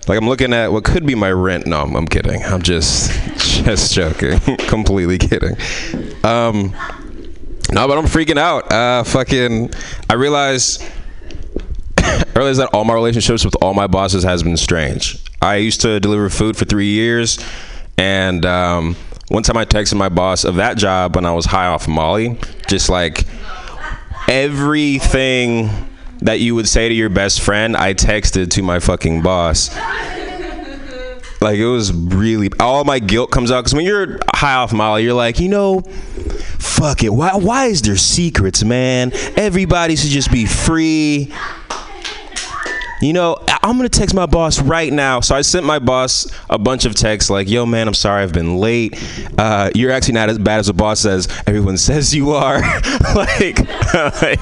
[0.08, 1.68] Like I'm looking at what could be my rent.
[1.68, 2.42] No, I'm, I'm kidding.
[2.44, 4.40] I'm just just joking.
[4.68, 5.58] Completely kidding.
[6.24, 6.74] Um,
[7.72, 8.72] no, but I'm freaking out.
[8.72, 9.72] Uh, fucking.
[10.10, 10.80] I realize.
[11.98, 15.22] I realize that all my relationships with all my bosses has been strange.
[15.42, 17.38] I used to deliver food for three years,
[17.98, 18.96] and um,
[19.28, 22.40] one time I texted my boss of that job when I was high off Molly,
[22.68, 23.26] just like
[24.30, 25.70] everything
[26.22, 29.76] that you would say to your best friend, I texted to my fucking boss.
[31.40, 35.04] Like it was really all my guilt comes out because when you're high off Molly,
[35.04, 35.82] you're like, you know,
[36.58, 37.10] fuck it.
[37.10, 37.36] Why?
[37.36, 39.12] Why is there secrets, man?
[39.36, 41.32] Everybody should just be free.
[43.00, 45.20] You know, I'm gonna text my boss right now.
[45.20, 48.34] So I sent my boss a bunch of texts like, "Yo, man, I'm sorry I've
[48.34, 49.00] been late.
[49.38, 52.60] Uh, you're actually not as bad as the boss says everyone says you are.
[53.16, 53.60] like,
[54.22, 54.40] like,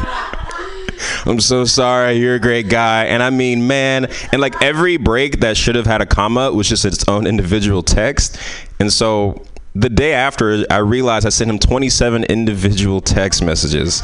[1.26, 2.14] I'm so sorry.
[2.14, 3.06] You're a great guy.
[3.06, 6.70] And I mean, man, and like every break that should have had a comma was
[6.70, 8.38] just its own individual text.
[8.80, 14.02] And so the day after, I realized I sent him 27 individual text messages.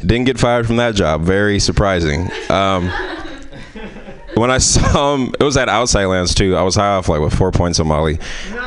[0.00, 1.22] Didn't get fired from that job.
[1.22, 2.28] Very surprising.
[2.50, 2.88] Um,
[4.34, 6.56] when I saw him, it was at Outside Lands too.
[6.56, 8.18] I was high off like with four points of Molly,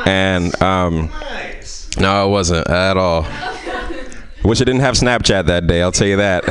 [0.06, 1.12] and um,
[1.98, 3.24] no, it wasn't at all.
[4.46, 5.82] Wish I didn't have Snapchat that day.
[5.82, 6.46] I'll tell you that.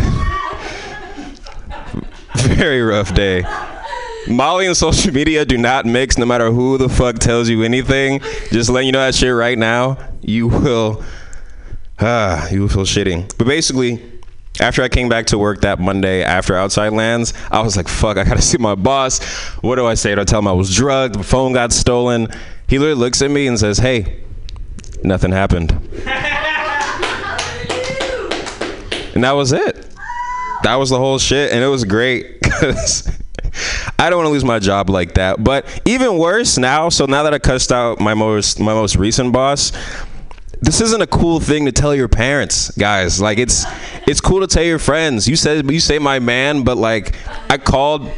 [2.35, 3.45] Very rough day.
[4.27, 6.19] Molly and social media do not mix.
[6.19, 8.19] No matter who the fuck tells you anything,
[8.51, 11.05] just letting you know that shit right now, you will,
[12.01, 13.39] ah, you will feel shitty.
[13.39, 14.03] But basically,
[14.59, 18.17] after I came back to work that Monday after Outside Lands, I was like, fuck,
[18.17, 19.23] I gotta see my boss.
[19.63, 20.17] What do I say?
[20.17, 21.15] Do I tell him I was drugged?
[21.15, 22.27] My phone got stolen?
[22.67, 24.25] He literally looks at me and says, hey,
[25.05, 25.79] nothing happened.
[29.15, 29.87] and that was it.
[30.63, 33.09] That was the whole shit, and it was great because
[33.99, 35.43] I don't want to lose my job like that.
[35.43, 36.89] But even worse now.
[36.89, 39.73] So now that I cussed out my most my most recent boss,
[40.61, 43.21] this isn't a cool thing to tell your parents, guys.
[43.21, 43.65] Like it's
[44.07, 45.29] it's cool to tell your friends.
[45.29, 47.15] You said you say my man, but like
[47.51, 48.11] I called.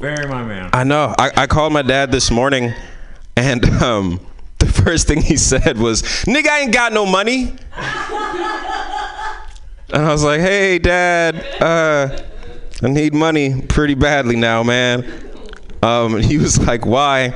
[0.00, 0.70] Barry, my man.
[0.72, 1.14] I know.
[1.18, 2.74] I, I called my dad this morning,
[3.36, 4.20] and um,
[4.58, 7.54] the first thing he said was, "Nigga, I ain't got no money."
[9.92, 12.18] And I was like, "Hey, Dad, uh,
[12.82, 15.04] I need money pretty badly now, man."
[15.82, 17.34] Um, and he was like, "Why?"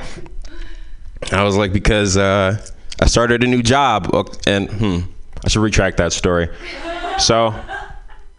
[1.31, 2.57] I was like, "Because uh,
[3.01, 4.99] I started a new job." Uh, And hmm,
[5.45, 6.49] I should retract that story.
[7.19, 7.53] So,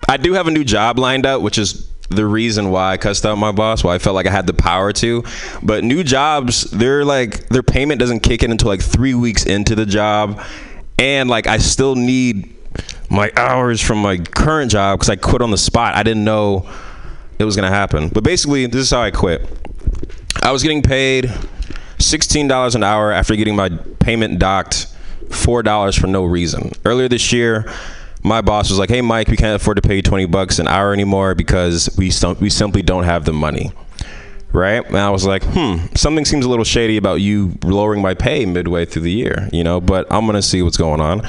[0.09, 3.25] I do have a new job lined up, which is the reason why I cussed
[3.25, 5.23] out my boss, why I felt like I had the power to.
[5.63, 9.77] But new jobs, they're like their payment doesn't kick in until like three weeks into
[9.77, 10.43] the job,
[10.99, 12.57] and like I still need
[13.11, 15.97] my hours from my current job because I quit on the spot.
[15.97, 16.69] I didn't know
[17.39, 18.09] it was gonna happen.
[18.09, 19.47] But basically, this is how I quit.
[20.43, 21.31] I was getting paid
[21.99, 23.69] sixteen dollars an hour after getting my
[23.99, 24.87] payment docked
[25.31, 26.73] four dollars for no reason.
[26.85, 27.71] Earlier this year,
[28.23, 30.69] my boss was like, "Hey, Mike, we can't afford to pay you twenty bucks an
[30.69, 33.73] hour anymore because we we simply don't have the money."
[34.53, 34.85] Right?
[34.85, 38.47] And I was like, "Hmm, something seems a little shady about you lowering my pay
[38.47, 41.29] midway through the year, you know." But I'm gonna see what's going on.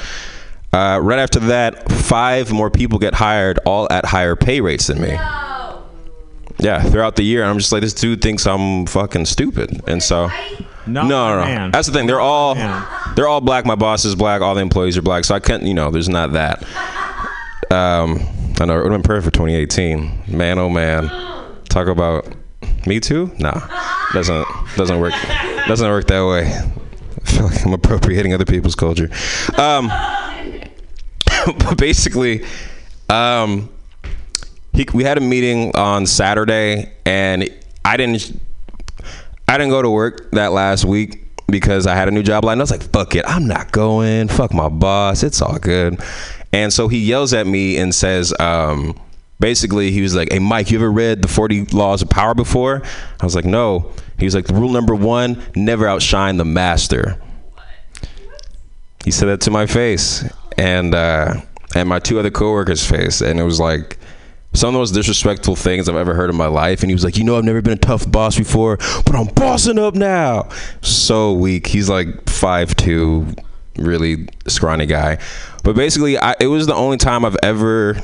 [0.72, 5.00] Uh, right after that, five more people get hired, all at higher pay rates than
[5.00, 5.10] me.
[6.58, 10.30] Yeah, throughout the year, I'm just like, this dude thinks I'm fucking stupid, and so.
[10.84, 11.44] Not no, no, no.
[11.44, 11.70] man.
[11.70, 12.06] That's the thing.
[12.06, 12.84] They're all man.
[13.14, 13.64] they're all black.
[13.64, 14.40] My boss is black.
[14.42, 15.24] All the employees are black.
[15.24, 16.64] So I can't, you know, there's not that.
[17.70, 18.20] Um,
[18.60, 20.24] I know it would have been perfect for 2018.
[20.36, 21.08] Man, oh man,
[21.68, 22.26] talk about
[22.86, 23.30] me too.
[23.38, 23.60] Nah,
[24.12, 24.44] doesn't
[24.76, 25.14] doesn't work.
[25.68, 26.46] Doesn't work that way.
[27.22, 29.08] I feel like I'm appropriating other people's culture.
[29.56, 29.88] Um,
[31.58, 32.44] but basically,
[33.08, 33.68] um,
[34.72, 37.48] he, we had a meeting on Saturday, and
[37.84, 38.40] I didn't.
[39.48, 42.58] I didn't go to work that last week because I had a new job line.
[42.58, 44.28] I was like, fuck it, I'm not going.
[44.28, 45.22] Fuck my boss.
[45.22, 46.00] It's all good.
[46.52, 48.98] And so he yells at me and says, um,
[49.40, 52.82] basically, he was like, hey, Mike, you ever read the 40 Laws of Power before?
[53.20, 53.92] I was like, no.
[54.18, 57.20] He was like, rule number one, never outshine the master.
[59.04, 60.24] He said that to my face
[60.58, 61.40] and uh,
[61.74, 63.98] and my two other coworkers' face, and it was like
[64.54, 66.82] some of the most disrespectful things I've ever heard in my life.
[66.82, 69.26] And he was like, "You know, I've never been a tough boss before, but I'm
[69.26, 70.48] bossing up now."
[70.82, 71.66] So weak.
[71.66, 73.34] He's like five two,
[73.76, 75.18] really scrawny guy.
[75.64, 77.96] But basically, I, it was the only time I've ever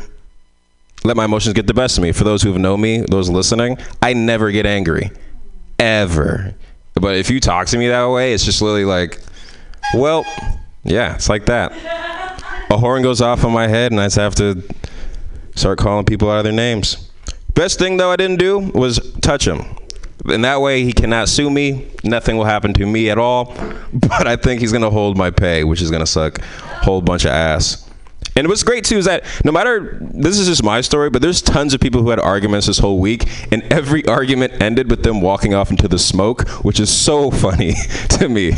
[1.05, 2.13] let my emotions get the best of me.
[2.13, 5.11] For those who have known me, those listening, I never get angry,
[5.79, 6.55] ever.
[6.95, 9.21] But if you talk to me that way, it's just literally like,
[9.95, 10.25] well,
[10.85, 11.73] yeah, it's like that.
[12.71, 14.63] A horn goes off on my head, and I just have to
[15.55, 17.11] start calling people out of their names.
[17.55, 19.65] Best thing though I didn't do was touch him.
[20.27, 21.89] In that way, he cannot sue me.
[22.05, 23.55] Nothing will happen to me at all.
[23.93, 26.41] But I think he's gonna hold my pay, which is gonna suck.
[26.41, 27.89] A whole bunch of ass.
[28.37, 31.43] And what's great too is that no matter this is just my story, but there's
[31.43, 35.21] tons of people who had arguments this whole week, and every argument ended with them
[35.21, 37.75] walking off into the smoke, which is so funny
[38.11, 38.53] to me.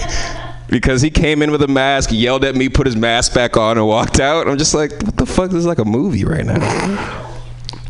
[0.70, 3.76] Because he came in with a mask, yelled at me, put his mask back on,
[3.76, 4.46] and walked out.
[4.46, 5.50] I'm just like, what the fuck?
[5.50, 7.16] This is like a movie right now.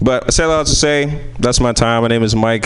[0.03, 1.27] But I say a lot to say.
[1.39, 2.01] That's my time.
[2.01, 2.65] My name is Mike.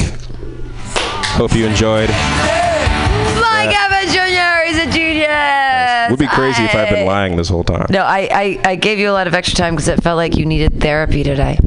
[1.35, 2.09] Hope you enjoyed.
[2.09, 4.63] Mike Evans Jr.
[4.69, 5.64] is a genius.
[6.11, 7.87] Would be crazy if I've been lying this whole time.
[7.91, 10.37] No, I, I, I gave you a lot of extra time because it felt like
[10.37, 11.59] you needed therapy today.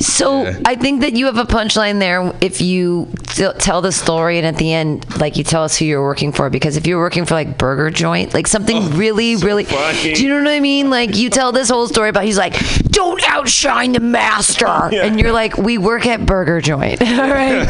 [0.00, 0.58] So Yeah.
[0.64, 4.46] I think that you have a punchline there if you t- tell the story and
[4.46, 6.50] at the end, like you tell us who you're working for.
[6.50, 10.14] Because if you're working for like Burger Joint, like something oh, really, really, funny.
[10.14, 10.90] do you know what I mean?
[10.90, 12.54] Like you tell this whole story about he's like,
[12.88, 17.68] don't outshine the master, and you're like, we work at Burger Joint, all right?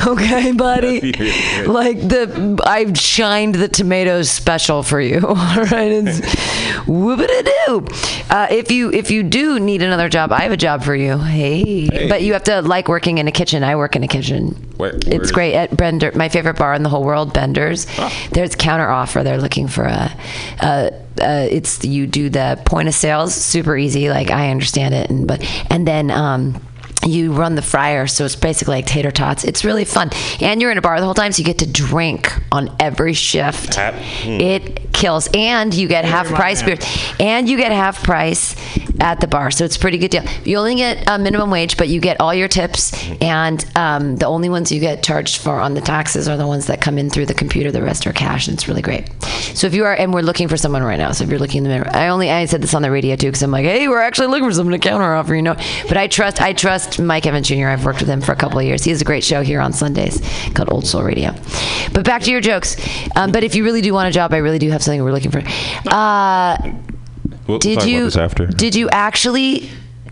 [0.06, 1.12] okay, buddy.
[1.66, 5.20] Like the I've shined the tomatoes special for you.
[5.40, 6.20] All right, it's
[6.86, 7.86] whoop-a-doo.
[8.28, 11.16] Uh, if you if you do need another job, I have a job for you.
[11.18, 12.08] Hey.
[12.08, 13.64] but you have to like working in a kitchen.
[13.64, 14.48] I work in a kitchen.
[14.76, 17.86] Where- it's great at Bender, my favorite bar in the whole world, Bender's.
[18.32, 19.22] There's counter offer.
[19.22, 20.12] They're looking for a.
[20.60, 25.10] a uh, it's you do the point of sales super easy like I understand it
[25.10, 26.62] and but and then um
[27.06, 29.44] you run the fryer, so it's basically like tater tots.
[29.44, 30.10] It's really fun,
[30.40, 33.14] and you're in a bar the whole time, so you get to drink on every
[33.14, 33.74] shift.
[33.74, 34.40] Hap- hmm.
[34.40, 36.80] It kills, and you get half price beers,
[37.18, 38.54] and you get half price
[39.00, 40.24] at the bar, so it's a pretty good deal.
[40.44, 44.26] You only get a minimum wage, but you get all your tips, and um, the
[44.26, 47.08] only ones you get charged for on the taxes are the ones that come in
[47.08, 47.72] through the computer.
[47.72, 49.08] The rest are cash, and it's really great.
[49.54, 51.58] So if you are, and we're looking for someone right now, so if you're looking
[51.58, 53.64] in the mirror, I only I said this on the radio too, because I'm like,
[53.64, 55.56] hey, we're actually looking for someone to counter offer, you know.
[55.88, 57.66] But I trust I trust Mike Evans Jr.
[57.68, 58.82] I've worked with him for a couple of years.
[58.84, 60.20] He has a great show here on Sundays
[60.54, 61.32] called Old Soul Radio.
[61.92, 62.76] But back to your jokes.
[63.16, 65.12] Um, but if you really do want a job, I really do have something we're
[65.12, 65.42] looking for.
[65.88, 66.72] Uh,
[67.46, 68.46] We'll did you this after.
[68.46, 69.68] did you actually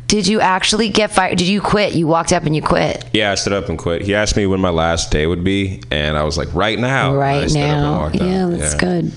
[0.09, 1.37] did you actually get fired?
[1.38, 1.95] Did you quit?
[1.95, 3.05] You walked up and you quit.
[3.12, 4.03] yeah, I stood up and quit.
[4.03, 7.14] He asked me when my last day would be, and I was like, right now.
[7.14, 8.11] Right now.
[8.14, 8.79] Yeah, that's Yeah.
[8.81, 9.12] good.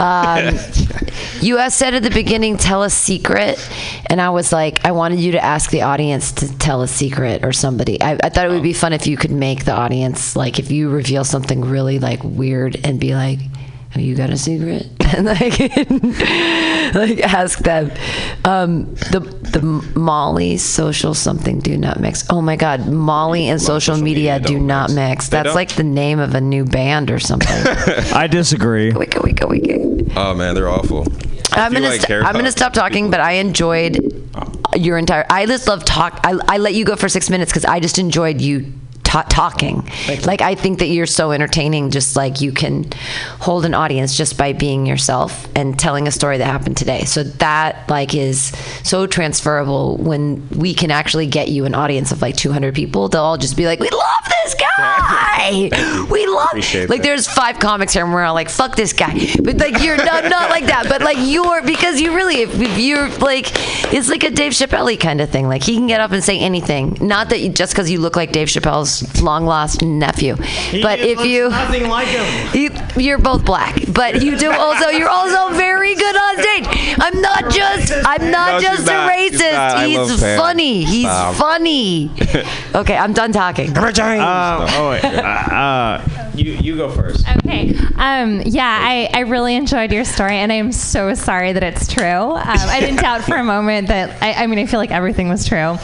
[0.00, 0.54] Um,
[1.40, 3.58] you had said at the beginning, tell a secret.
[4.06, 7.44] And I was like, I wanted you to ask the audience to tell a secret
[7.44, 8.00] or somebody.
[8.00, 10.70] I, I thought it would be fun if you could make the audience, like, if
[10.70, 13.38] you reveal something really, like, weird and be like,
[13.90, 14.86] have you got a secret?
[15.16, 15.58] And like,
[16.94, 17.90] like ask them.
[18.44, 19.62] Um, the the
[19.98, 22.24] Molly social something do not mix.
[22.30, 24.92] Oh my God, Molly and social, social media, media do don't mix.
[24.94, 25.28] mix.
[25.28, 25.54] They That's don't?
[25.56, 27.48] like the name of a new band or something.
[28.14, 28.92] I disagree.
[28.92, 30.12] wicka wicka wicka.
[30.16, 31.06] Oh man, they're awful.
[31.52, 33.98] I'm gonna like st- I'm gonna stop talking, but I enjoyed
[34.76, 35.26] your entire.
[35.28, 36.20] I just love talk.
[36.22, 38.72] I I let you go for six minutes because I just enjoyed you
[39.10, 39.88] ta- talking.
[40.24, 41.90] Like I think that you're so entertaining.
[41.90, 42.84] Just like you can
[43.40, 47.04] hold an audience just by being yourself and telling a story that happened today.
[47.04, 48.52] So that like is
[48.84, 49.96] so transferable.
[49.96, 53.56] When we can actually get you an audience of like 200 people, they'll all just
[53.56, 56.06] be like, "We love this guy.
[56.10, 57.08] we love." Appreciate Like that.
[57.08, 60.24] there's five comics here, and we're all like, "Fuck this guy," but like you're not
[60.24, 60.86] not like that.
[60.88, 63.46] But like you're because you really if, if you're like
[63.92, 65.48] it's like a Dave Chappelle kind of thing.
[65.48, 66.96] Like he can get up and say anything.
[67.00, 70.36] Not that you, just because you look like Dave Chappelle's long lost nephew,
[70.82, 72.54] but if you nothing like him.
[72.54, 74.88] you, you're both black, but you do also.
[74.88, 76.96] You're also very good on stage.
[77.00, 77.92] I'm not just.
[78.06, 79.10] I'm not No, just a not.
[79.12, 79.52] Racist.
[79.52, 79.86] not.
[79.86, 80.84] He's funny.
[80.84, 81.34] He's Stop.
[81.36, 82.10] funny.
[82.72, 83.76] Okay, I'm done talking.
[83.76, 87.26] Uh, oh wait, uh, uh, you you go first.
[87.38, 87.74] Okay.
[87.96, 92.04] Um, yeah, I, I really enjoyed your story, and I'm so sorry that it's true.
[92.06, 95.28] Um, I didn't doubt for a moment that, I, I mean, I feel like everything
[95.28, 95.76] was true.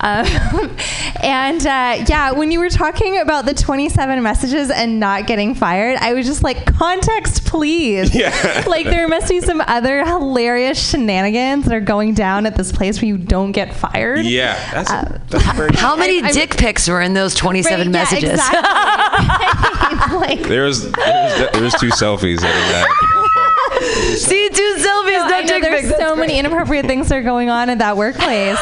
[0.00, 0.76] Um,
[1.22, 5.96] and uh, yeah, when you were talking about the 27 messages and not getting fired,
[6.00, 8.14] I was just like, context, please.
[8.14, 8.64] Yeah.
[8.68, 13.00] like, there must be some other hilarious shenanigans that are going down at this place
[13.00, 14.24] where you don't get fired.
[14.26, 15.70] Yeah, uh, that's, that's very.
[15.74, 18.30] How many I'm- dick pics were in those 27 Right, yeah, messages?
[18.32, 20.16] exactly.
[20.18, 22.88] like, There's there's, there's two selfies that are that.
[24.18, 25.98] See, two selfies, No, no I know dick there's pics.
[25.98, 28.58] so many inappropriate things that are going on at that workplace.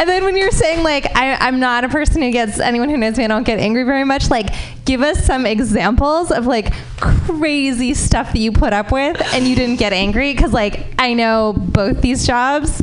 [0.00, 2.96] And then when you're saying like I, I'm not a person who gets anyone who
[2.96, 4.30] knows me, I don't get angry very much.
[4.30, 4.48] Like,
[4.86, 9.54] give us some examples of like crazy stuff that you put up with and you
[9.54, 12.80] didn't get angry because like I know both these jobs.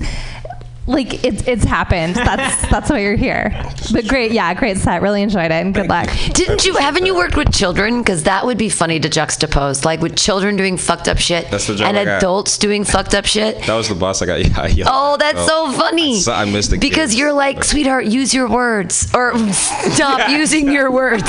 [0.87, 2.15] Like it's it's happened.
[2.15, 3.53] That's that's why you're here.
[3.91, 5.01] But great, yeah, great set.
[5.01, 6.09] Really enjoyed it, and good luck.
[6.33, 6.75] Didn't you?
[6.77, 7.99] Haven't you worked with children?
[8.01, 11.67] Because that would be funny to juxtapose, like with children doing fucked up shit That's
[11.67, 12.17] the job and I got.
[12.17, 13.63] adults doing fucked up shit.
[13.65, 14.37] That was the boss I got.
[14.47, 15.19] Yeah, I yelled Oh, at.
[15.19, 15.71] that's so oh.
[15.73, 16.19] funny.
[16.21, 17.15] So I missed the because kids.
[17.15, 21.23] you're like, sweetheart, use your words or stop using your words.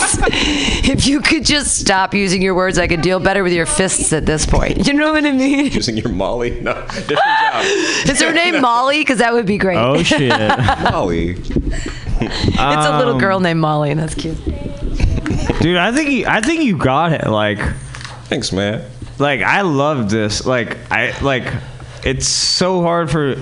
[0.88, 4.12] if you could just stop using your words, I could deal better with your fists
[4.12, 4.86] at this point.
[4.86, 5.66] You know what I mean?
[5.72, 6.60] using your Molly.
[6.60, 7.64] No, different job.
[8.08, 8.98] Is her name Molly?
[9.00, 9.76] Because that would be great.
[9.76, 10.28] Oh shit.
[10.92, 11.30] Molly.
[11.30, 14.36] it's a little Um, girl named Molly, and that's cute.
[15.60, 17.26] Dude, I think you, I think you got it.
[17.28, 17.58] Like,
[18.26, 18.84] Thanks, man.
[19.18, 20.46] like I love this.
[20.46, 21.44] Like, I like.
[22.04, 23.36] It's so hard for,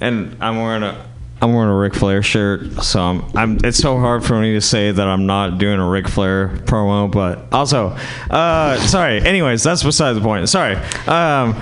[0.00, 1.06] and I'm wearing a.
[1.42, 3.58] I'm wearing a Ric Flair shirt, so I'm, I'm.
[3.64, 7.10] It's so hard for me to say that I'm not doing a Ric Flair promo,
[7.10, 7.96] but also,
[8.30, 9.22] uh, sorry.
[9.22, 10.48] Anyways, that's beside the point.
[10.50, 10.76] Sorry.
[11.08, 11.54] Um,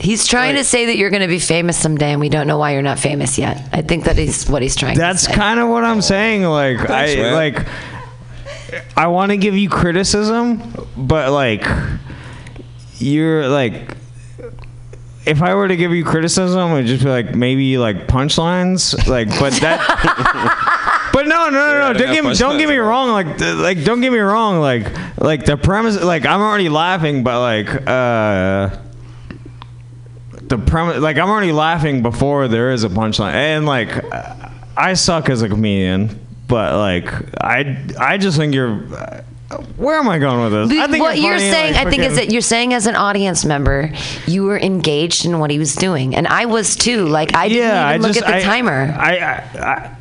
[0.00, 2.58] He's trying to say that you're going to be famous someday, and we don't know
[2.58, 3.68] why you're not famous yet.
[3.72, 5.30] I think that is what he's trying That's to say.
[5.32, 6.44] That's kind of what I'm saying.
[6.44, 7.34] Like Thanks, I man.
[7.34, 7.66] like
[8.96, 11.66] I want to give you criticism, but like
[12.98, 13.96] you're like
[15.24, 19.28] if I were to give you criticism, it'd just be like maybe like punchlines, like
[19.38, 20.68] but that
[21.12, 21.86] But no, no, no, no!
[21.88, 23.10] I Don't got get me, don't get me wrong.
[23.10, 24.60] Like, th- like, don't get me wrong.
[24.60, 24.86] Like,
[25.20, 26.02] like the premise.
[26.02, 28.78] Like, I'm already laughing, but like, uh,
[30.52, 30.98] the premise.
[30.98, 34.04] Like, I'm already laughing before there is a punchline, and like,
[34.76, 37.10] I suck as a comedian, but like,
[37.42, 38.76] I, I just think you're.
[39.76, 40.78] Where am I going with this?
[40.78, 43.44] I think what you're saying, like, I think, is that you're saying as an audience
[43.44, 43.92] member,
[44.26, 47.06] you were engaged in what he was doing, and I was too.
[47.06, 48.94] Like I didn't yeah, even I look just, at the I, timer.
[48.98, 49.16] I,
[49.58, 49.96] I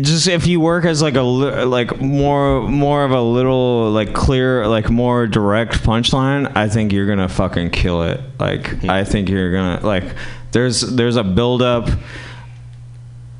[0.00, 4.66] just if you work as like a like more more of a little like clear
[4.66, 8.20] like more direct punchline, I think you're gonna fucking kill it.
[8.38, 10.04] Like I think you're gonna like
[10.52, 11.88] there's there's a build up,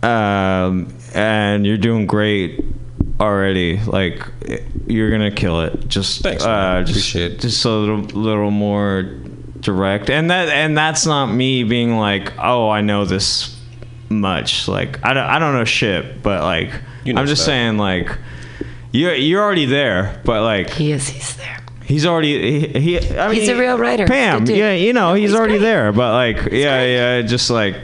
[0.02, 2.64] um, and you're doing great
[3.20, 3.78] already.
[3.80, 4.26] Like
[4.86, 5.88] you're gonna kill it.
[5.88, 9.02] Just Thanks, uh, just Appreciate just a little little more
[9.64, 13.53] direct and that and that's not me being like oh i know this
[14.08, 16.70] much like i don't, I don't know shit but like
[17.04, 17.52] You know i'm just stuff.
[17.52, 18.16] saying like
[18.92, 21.08] you're you're already there but like he is.
[21.08, 21.58] He's there.
[21.84, 24.06] he's already he, he I mean, He's a real writer.
[24.06, 25.62] pam yeah you know he's, he's already great.
[25.66, 27.76] there but like yeah yeah just like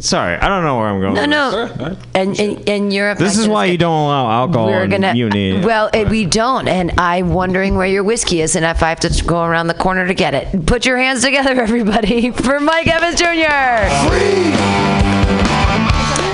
[0.00, 1.50] sorry i don't know where i'm going No, with no.
[1.60, 1.98] Alright, alright.
[2.14, 5.14] And in, in Europe, this is why you don't allow alcohol We're gonna.
[5.14, 9.00] uni Well, we don't, and I'm wondering where your whiskey is, and if I have
[9.00, 10.66] to go around the corner to get it.
[10.66, 15.11] Put your hands together, everybody, for Mike Evans Jr.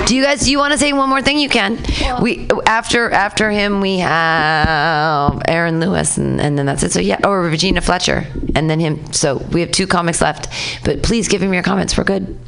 [0.09, 0.39] Do you guys?
[0.39, 1.37] Do you want to say one more thing?
[1.37, 1.77] You can.
[2.19, 6.91] We after after him we have Aaron Lewis, and, and then that's it.
[6.91, 9.13] So yeah, or Regina Fletcher, and then him.
[9.13, 10.47] So we have two comics left.
[10.83, 11.95] But please give him your comments.
[11.95, 12.39] We're good.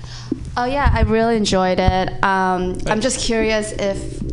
[0.58, 2.10] Oh yeah, I really enjoyed it.
[2.24, 4.31] Um, I'm just curious if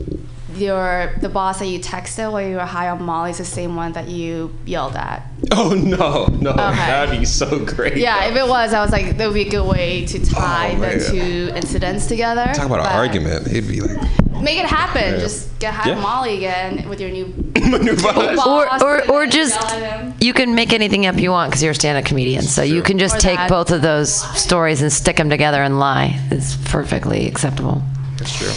[0.60, 3.76] your the boss that you texted while you were high on Molly is the same
[3.76, 5.22] one that you yelled at.
[5.52, 7.96] Oh no, no, that'd be so great.
[7.96, 10.72] Yeah, if it was, I was like, that would be a good way to tie
[10.76, 12.44] Oh, the two incidents together.
[12.54, 13.46] Talk about an argument.
[13.46, 13.96] He'd be like,
[14.42, 15.20] make it happen.
[15.20, 16.00] Just get high Yeah.
[16.00, 17.26] Molly again with your new
[17.70, 18.36] My new boss.
[18.36, 18.82] boss.
[18.82, 20.14] or or, or just yell at him.
[20.20, 22.42] you can make anything up you want because you're a stand-up comedian.
[22.42, 23.48] So you can just Or take that.
[23.50, 26.18] both of those stories and stick them together and lie.
[26.30, 27.82] It's perfectly acceptable.
[28.16, 28.52] That's true.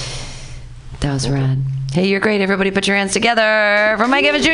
[1.02, 1.60] That was rad.
[1.94, 2.39] Hey, you're great.
[2.39, 4.52] Everybody, put your hands together for Mike Evans Jr.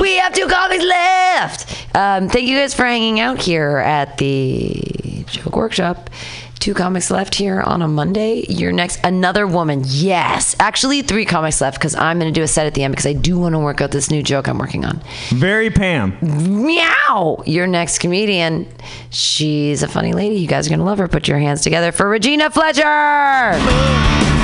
[0.00, 1.94] We have two comics left.
[1.94, 6.08] Um, thank you guys for hanging out here at the Joke Workshop.
[6.60, 8.46] Two comics left here on a Monday.
[8.48, 9.00] You're next.
[9.04, 9.82] Another woman.
[9.84, 10.56] Yes.
[10.58, 13.06] Actually, three comics left because I'm going to do a set at the end because
[13.06, 15.02] I do want to work out this new joke I'm working on.
[15.28, 16.16] Very Pam.
[16.22, 17.42] Meow.
[17.44, 18.66] Your next comedian.
[19.10, 20.36] She's a funny lady.
[20.36, 21.08] You guys are going to love her.
[21.08, 24.39] Put your hands together for Regina Fletcher.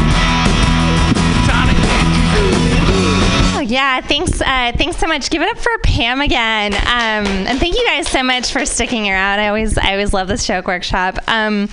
[3.66, 4.40] Yeah, thanks.
[4.40, 5.30] Uh, thanks so much.
[5.30, 9.08] Give it up for Pam again, um, and thank you guys so much for sticking
[9.10, 9.40] around.
[9.40, 11.18] I always, I always love this joke workshop.
[11.28, 11.68] Um,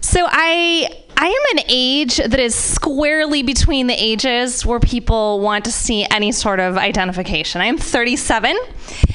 [0.00, 0.98] so I.
[1.14, 6.04] I am an age that is squarely between the ages where people want to see
[6.10, 7.60] any sort of identification.
[7.60, 8.56] I am 37.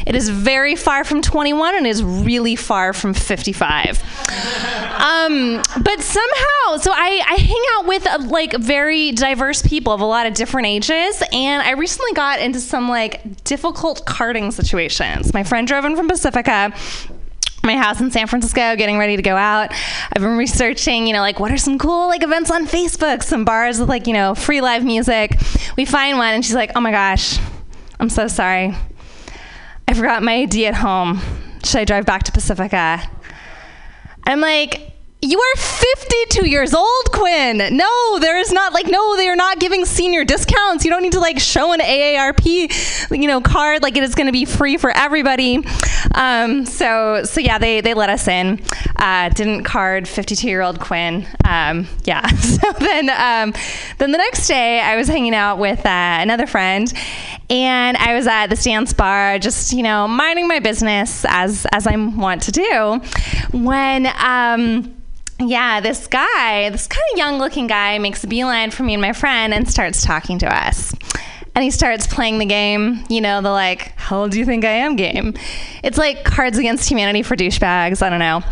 [0.07, 4.01] It is very far from 21 and is really far from 55.
[5.01, 9.99] Um, but somehow, so I, I hang out with uh, like very diverse people of
[9.99, 15.33] a lot of different ages, and I recently got into some like difficult carding situations.
[15.33, 16.73] My friend drove in from Pacifica
[17.63, 19.73] my house in San Francisco, getting ready to go out.
[20.13, 23.43] I've been researching, you know, like what are some cool like events on Facebook, some
[23.43, 25.37] bars with like, you know, free live music.
[25.75, 27.39] We find one and she's like, "Oh my gosh.
[27.99, 28.73] I'm so sorry.
[29.87, 31.21] I forgot my ID at home.
[31.63, 33.01] Should I drive back to Pacifica?"
[34.25, 37.57] I'm like, you are 52 years old, Quinn.
[37.75, 40.85] No, there is not like no, they are not giving senior discounts.
[40.85, 43.81] You don't need to like show an AARP, you know, card.
[43.81, 45.65] Like it is going to be free for everybody.
[46.13, 48.61] Um, so so yeah, they they let us in.
[48.95, 51.27] Uh, didn't card 52 year old Quinn.
[51.45, 52.27] Um, yeah.
[52.57, 53.53] So then um,
[53.99, 56.91] then the next day, I was hanging out with uh, another friend,
[57.49, 61.85] and I was at the dance bar, just you know, minding my business as as
[61.85, 63.01] I want to do,
[63.51, 64.07] when.
[64.17, 64.97] Um,
[65.39, 69.01] yeah, this guy, this kind of young looking guy, makes a beeline for me and
[69.01, 70.93] my friend and starts talking to us.
[71.57, 74.63] And he starts playing the game, you know, the like, how old do you think
[74.63, 75.33] I am game.
[75.83, 78.03] It's like Cards Against Humanity for douchebags.
[78.03, 78.43] I don't know.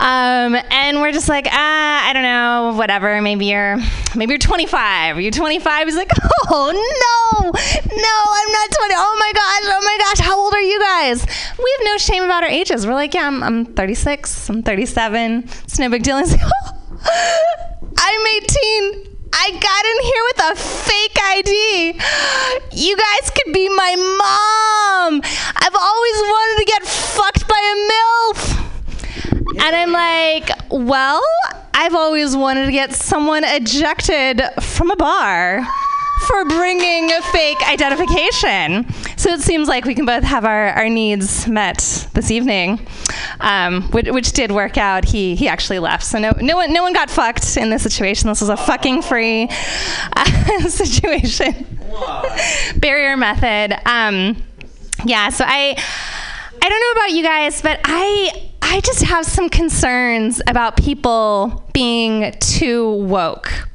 [0.00, 3.22] Um, and we're just like, ah, I don't know, whatever.
[3.22, 3.76] Maybe you're,
[4.16, 5.20] maybe you're 25.
[5.20, 5.86] You're 25?
[5.86, 6.10] He's like,
[6.50, 8.94] oh no, no, I'm not 20.
[8.96, 11.24] Oh my gosh, oh my gosh, how old are you guys?
[11.24, 12.88] We have no shame about our ages.
[12.88, 15.44] We're like, yeah, I'm, I'm 36, I'm 37.
[15.62, 16.18] It's no big deal.
[16.18, 16.72] He's like, oh,
[17.96, 18.26] I'm
[19.06, 19.11] 18.
[19.34, 21.94] I got in here with a fake ID.
[22.72, 25.22] You guys could be my mom.
[25.56, 28.62] I've always wanted to get fucked by a MILF.
[29.64, 31.22] And I'm like, well,
[31.74, 35.66] I've always wanted to get someone ejected from a bar
[36.20, 38.92] for bringing a fake identification.
[39.16, 42.86] So it seems like we can both have our, our needs met this evening,
[43.40, 45.04] um, which, which did work out.
[45.04, 48.28] He he actually left, so no no one no one got fucked in this situation.
[48.28, 49.48] This was a fucking free
[50.16, 51.66] uh, situation.
[52.76, 53.78] Barrier method.
[53.88, 54.42] Um,
[55.04, 55.28] yeah.
[55.30, 55.76] So I
[56.62, 61.68] I don't know about you guys, but I I just have some concerns about people
[61.72, 63.68] being too woke.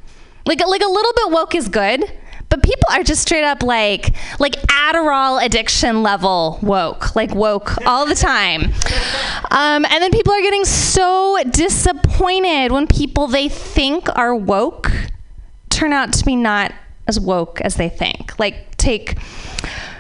[0.45, 2.03] Like like a little bit woke is good,
[2.49, 8.05] but people are just straight up like like Adderall addiction level woke, like woke all
[8.05, 8.73] the time.
[9.51, 14.91] Um, and then people are getting so disappointed when people they think are woke
[15.69, 16.73] turn out to be not
[17.07, 18.37] as woke as they think.
[18.39, 19.17] Like take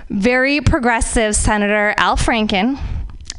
[0.09, 2.79] very progressive Senator Al Franken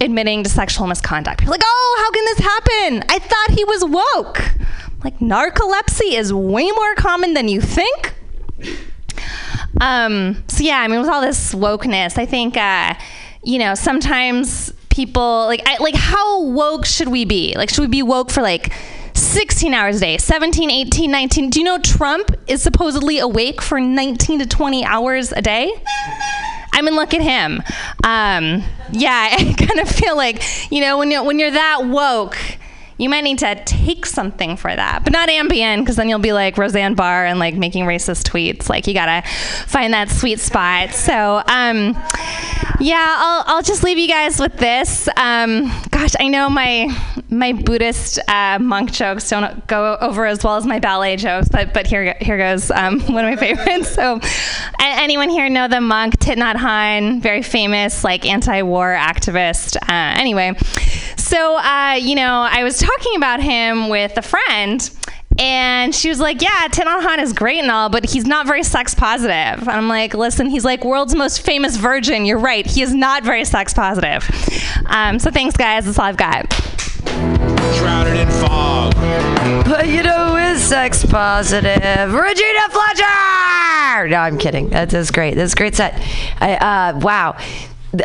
[0.00, 1.40] admitting to sexual misconduct.
[1.40, 3.04] People like, oh, how can this happen?
[3.08, 4.38] I thought he was woke.
[5.02, 8.14] Like narcolepsy is way more common than you think.
[9.80, 12.94] Um, so yeah, I mean, with all this wokeness, I think uh,
[13.42, 17.54] you know sometimes people like I, like how woke should we be?
[17.56, 18.72] Like, should we be woke for like
[19.14, 21.50] 16 hours a day, 17, 18, 19?
[21.50, 25.70] Do you know Trump is supposedly awake for 19 to 20 hours a day?
[26.72, 27.62] I mean, look at him.
[28.04, 28.62] Um,
[28.92, 32.38] yeah, I kind of feel like you know when you're when you're that woke.
[32.98, 36.32] You might need to take something for that, but not Ambien, because then you'll be
[36.32, 38.68] like Roseanne Barr and like making racist tweets.
[38.68, 39.26] Like you gotta
[39.66, 40.90] find that sweet spot.
[40.90, 41.96] So, um,
[42.80, 45.08] yeah, I'll, I'll just leave you guys with this.
[45.16, 46.88] Um, gosh, I know my
[47.30, 51.74] my Buddhist uh, monk jokes don't go over as well as my ballet jokes, but
[51.74, 53.90] but here here goes um, one of my favorites.
[53.90, 54.20] So,
[54.80, 59.76] anyone here know the monk Thich Nhat Hanh, very famous like anti-war activist.
[59.76, 60.54] Uh, anyway,
[61.16, 64.90] so uh, you know, I was talking about him with a friend.
[65.38, 68.46] And she was like, "Yeah, Thich Nhat Hanh is great and all, but he's not
[68.46, 72.24] very sex positive." And I'm like, "Listen, he's like world's most famous virgin.
[72.24, 72.66] You're right.
[72.66, 74.28] He is not very sex positive."
[74.86, 75.84] Um, so thanks, guys.
[75.84, 76.52] That's all I've got.
[77.76, 78.94] Shrouded in fog.
[79.64, 82.12] But you know who is sex positive?
[82.12, 84.08] Regina Fletcher!
[84.08, 84.70] No, I'm kidding.
[84.70, 85.34] That is great.
[85.34, 86.00] That's a great set.
[86.40, 87.36] I, uh, wow.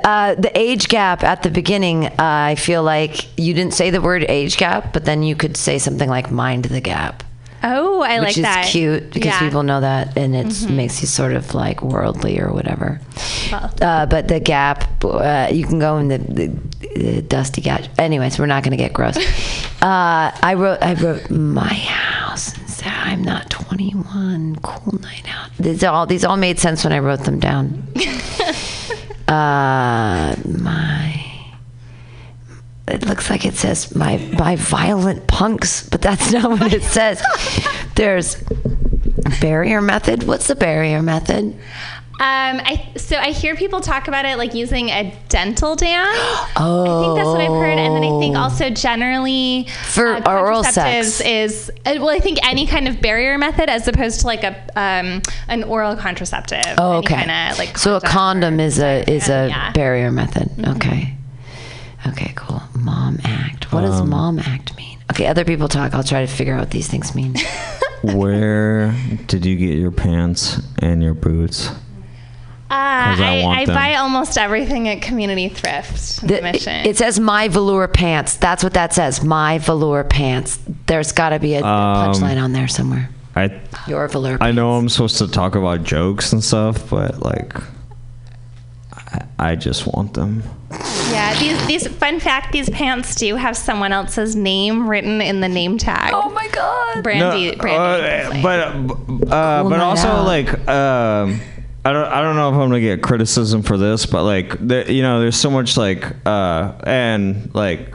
[0.03, 4.01] Uh, the age gap at the beginning, uh, I feel like you didn't say the
[4.01, 7.23] word age gap, but then you could say something like mind the gap.
[7.65, 8.65] Oh, I which like is that.
[8.65, 9.39] cute because Yeah.
[9.39, 10.71] people know that and it Mhm.
[10.71, 12.99] makes you sort of like worldly or whatever.
[13.51, 13.71] Well.
[13.81, 16.51] Uh, but the gap, uh, you can go in the, the,
[16.99, 17.83] the dusty gap.
[17.97, 19.15] Anyways, we're not going to get gross.
[19.81, 22.53] uh, I wrote, I wrote my house.
[22.85, 24.57] I'm not 21.
[24.61, 25.49] Cool night out.
[25.57, 27.87] These all these all made sense when I wrote them down.
[29.33, 31.19] uh, my.
[32.87, 37.21] It looks like it says my my violent punks, but that's not what it says.
[37.95, 38.43] There's
[39.41, 40.23] barrier method.
[40.23, 41.55] What's the barrier method?
[42.19, 46.05] Um, I so I hear people talk about it like using a dental dam.
[46.55, 50.21] Oh, I think that's what I've heard, and then I think also generally For uh,
[50.31, 51.21] oral contraceptives sex.
[51.21, 54.55] is uh, well, I think any kind of barrier method as opposed to like a
[54.75, 56.61] um, an oral contraceptive.
[56.77, 57.15] Oh, any okay.
[57.15, 59.71] Kinda, like so a condom is a is a yeah.
[59.71, 60.49] barrier method.
[60.49, 60.71] Mm-hmm.
[60.75, 61.13] Okay.
[62.09, 62.61] Okay, cool.
[62.77, 63.71] Mom act.
[63.73, 64.99] What does Um, mom act mean?
[65.11, 65.93] Okay, other people talk.
[65.93, 67.35] I'll try to figure out what these things mean.
[68.03, 68.93] Where
[69.27, 71.69] did you get your pants and your boots?
[72.73, 76.21] Uh, 'Cause I I, I buy almost everything at Community Thrift.
[76.27, 76.73] The- Mission.
[76.85, 78.35] it, it says my velour pants.
[78.37, 79.23] That's what that says.
[79.23, 80.57] My velour pants.
[80.87, 83.09] There's got to be a, a Um, punchline on there somewhere.
[83.35, 84.37] I Your velour.
[84.41, 87.53] I know I'm supposed to talk about jokes and stuff, but like,
[88.93, 90.43] I, I just want them.
[91.11, 95.49] yeah, these these fun fact these pants do have someone else's name written in the
[95.49, 96.11] name tag.
[96.13, 97.03] Oh my god.
[97.03, 98.39] Brandy, No, Brandy.
[98.39, 98.59] uh, but
[99.31, 100.25] uh, Cool but also out.
[100.25, 101.39] like um,
[101.85, 104.89] I don't I don't know if I'm gonna get criticism for this, but like there,
[104.89, 107.93] you know, there's so much like uh and like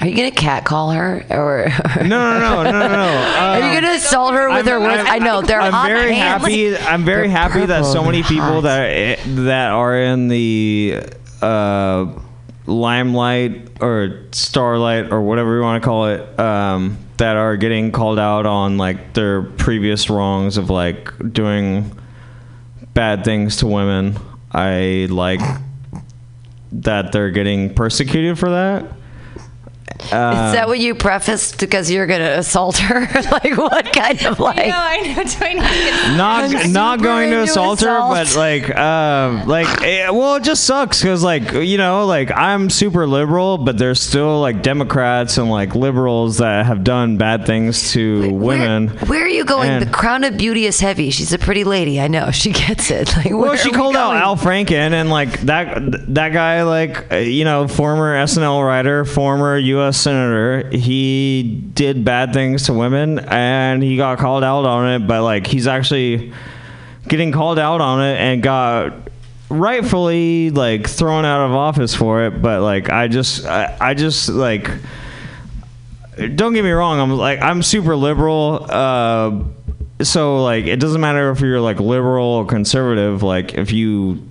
[0.00, 1.68] Are you gonna catcall her or?
[2.02, 3.34] no no no no no no.
[3.38, 5.04] Are you gonna assault her with her words?
[5.06, 6.44] I know they're I'm very pants.
[6.44, 6.76] happy.
[6.76, 8.62] I'm very They're happy that so many people hot.
[8.62, 11.00] that that are in the
[11.42, 12.06] uh,
[12.70, 18.18] limelight or starlight or whatever you want to call it um, that are getting called
[18.18, 21.90] out on like their previous wrongs of like doing
[22.94, 24.16] bad things to women.
[24.52, 25.40] I like
[26.72, 28.84] that they're getting persecuted for that.
[30.02, 33.00] Is that what you prefaced because you're gonna assault her?
[33.30, 34.56] like what kind of like?
[34.56, 35.24] no, I know.
[35.24, 38.74] Do I need to get not I'm not going to into assault her, but like
[38.74, 43.58] um like eh, well it just sucks because like you know like I'm super liberal,
[43.58, 48.88] but there's still like Democrats and like liberals that have done bad things to women.
[48.88, 49.68] Where, where are you going?
[49.70, 51.10] And- the crown of beauty is heavy.
[51.10, 52.00] She's a pretty lady.
[52.00, 52.30] I know.
[52.40, 53.14] She gets it.
[53.18, 54.16] Like, well, she are we called out?
[54.16, 55.76] Al Franken, and like that
[56.14, 60.00] that guy, like uh, you know, former SNL writer, former U.S.
[60.00, 60.68] senator.
[60.70, 65.06] He did bad things to women, and he got called out on it.
[65.06, 66.32] But like, he's actually
[67.08, 68.94] getting called out on it and got
[69.48, 72.40] rightfully like thrown out of office for it.
[72.42, 74.70] But like, I just, I, I just like.
[76.34, 77.00] Don't get me wrong.
[77.00, 78.66] I'm like I'm super liberal.
[78.68, 79.44] Uh,
[80.02, 84.26] so like it doesn't matter if you're like liberal or conservative like if you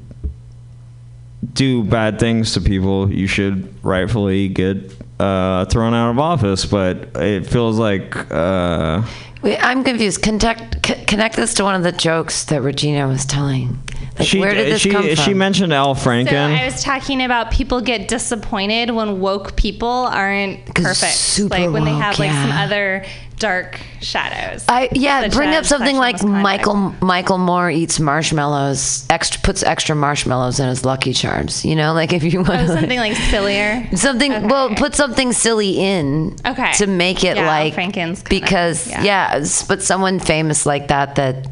[1.54, 7.10] do bad things to people you should rightfully get uh, thrown out of office but
[7.16, 9.02] it feels like uh,
[9.42, 10.22] Wait, I'm confused.
[10.22, 13.80] Connect c- connect this to one of the jokes that Regina was telling.
[14.18, 15.16] Like, she where did this she come from?
[15.16, 19.88] she mentioned Al So Franken I was talking about people get disappointed when woke people
[19.88, 21.14] aren't perfect.
[21.14, 23.06] super like when they have like some other
[23.40, 24.66] dark shadows.
[24.68, 26.22] I yeah, bring up something like.
[26.24, 31.66] Michael Michael Moore eats marshmallows, extra puts extra marshmallows in his Lucky Charms.
[31.66, 33.88] You know, like if you want Oh, something like sillier.
[33.96, 36.74] something well, put something silly in Okay.
[36.74, 39.04] to make it Yeah, like Franken's because yeah.
[39.04, 39.46] yeah.
[39.68, 41.48] but someone famous like that that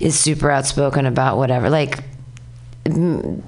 [0.00, 1.98] is super outspoken about whatever like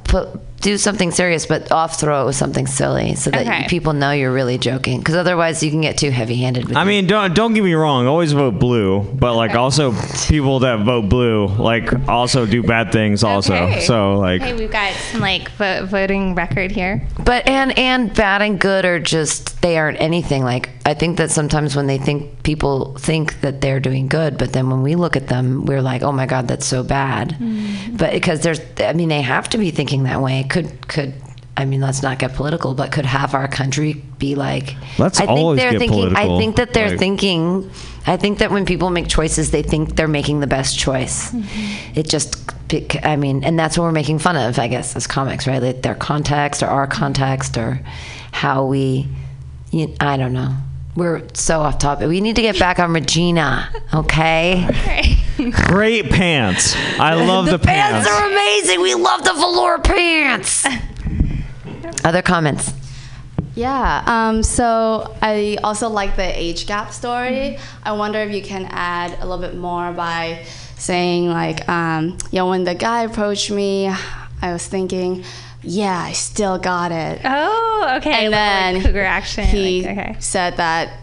[0.05, 0.29] put
[0.65, 3.67] do something serious but off throw it with something silly so that Okay.
[3.69, 6.87] people know you're really joking because otherwise you can get too heavy handed I it.
[6.87, 8.07] mean, don't don't get me wrong.
[8.07, 9.93] Always vote blue, but like also
[10.29, 13.55] people that vote blue like also do bad things also.
[13.55, 13.81] Okay.
[13.83, 17.07] So like Hey, we've got some like vo- voting record here.
[17.23, 20.43] But and and bad and good are just they aren't anything.
[20.45, 24.53] Like I think that sometimes when they think people think that they're doing good, but
[24.53, 27.31] then when we look at them, we're like, oh my god, that's so bad.
[27.41, 27.97] Mm-hmm.
[27.97, 30.45] But because there's, I mean, they have to be thinking that way.
[30.55, 31.15] Could could
[31.57, 34.75] I mean, let's not get political, but could have our country be like?
[34.99, 36.09] Let's I think always they're get thinking.
[36.11, 37.71] political, I think that they're like- thinking.
[38.07, 41.31] I think that when people make choices, they think they're making the best choice.
[41.31, 41.99] Mm-hmm.
[41.99, 42.37] It just,
[43.03, 45.63] I mean, and that's what we're making fun of, I guess, as comics, right?
[45.63, 47.81] Like their context or our context or
[48.33, 49.09] how we.
[49.71, 50.55] You, I don't know.
[50.97, 52.09] We're so off topic.
[52.09, 54.69] We need to get back on Regina, okay?
[55.67, 56.77] Great pants.
[57.01, 58.09] I love the, the pants pants.
[58.09, 58.81] are amazing.
[58.81, 60.65] We love the velour pants.
[62.05, 62.73] Other comments?
[63.57, 64.03] Yeah.
[64.07, 67.59] Um, so I also like the age gap story.
[67.83, 70.45] I wonder if you can add a little bit more by
[70.77, 73.89] saying like, um, you know, when the guy approached me,
[74.43, 75.25] I was thinking,
[75.65, 77.21] yeah, I still got it.
[77.25, 78.25] Oh, okay.
[78.25, 79.45] And like, then cougar action.
[79.45, 80.17] he like, okay.
[80.21, 81.01] said that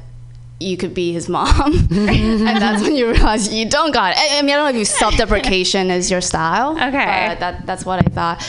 [0.59, 4.20] you could be his mom, and that's when you realize you don't got it.
[4.20, 6.74] I, mean, I don't know if you self-deprecation is your style.
[6.76, 7.26] Okay.
[7.30, 8.47] but that that's what I thought.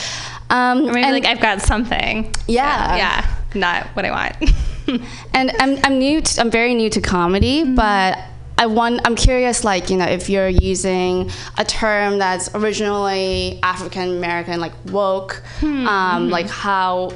[0.51, 2.35] Um, Or maybe and- like I've got something.
[2.47, 2.97] Yeah.
[2.97, 3.37] Yeah.
[3.55, 4.53] Not what I want.
[5.35, 7.75] and I'm, I'm new to, I'm very new to comedy Mm-hmm.
[7.77, 8.19] but
[8.59, 14.19] I want I'm curious like you know if you're using a term that's originally African
[14.19, 17.13] American like woke Hmm, um, like how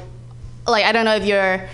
[0.67, 1.67] like I don't know if you're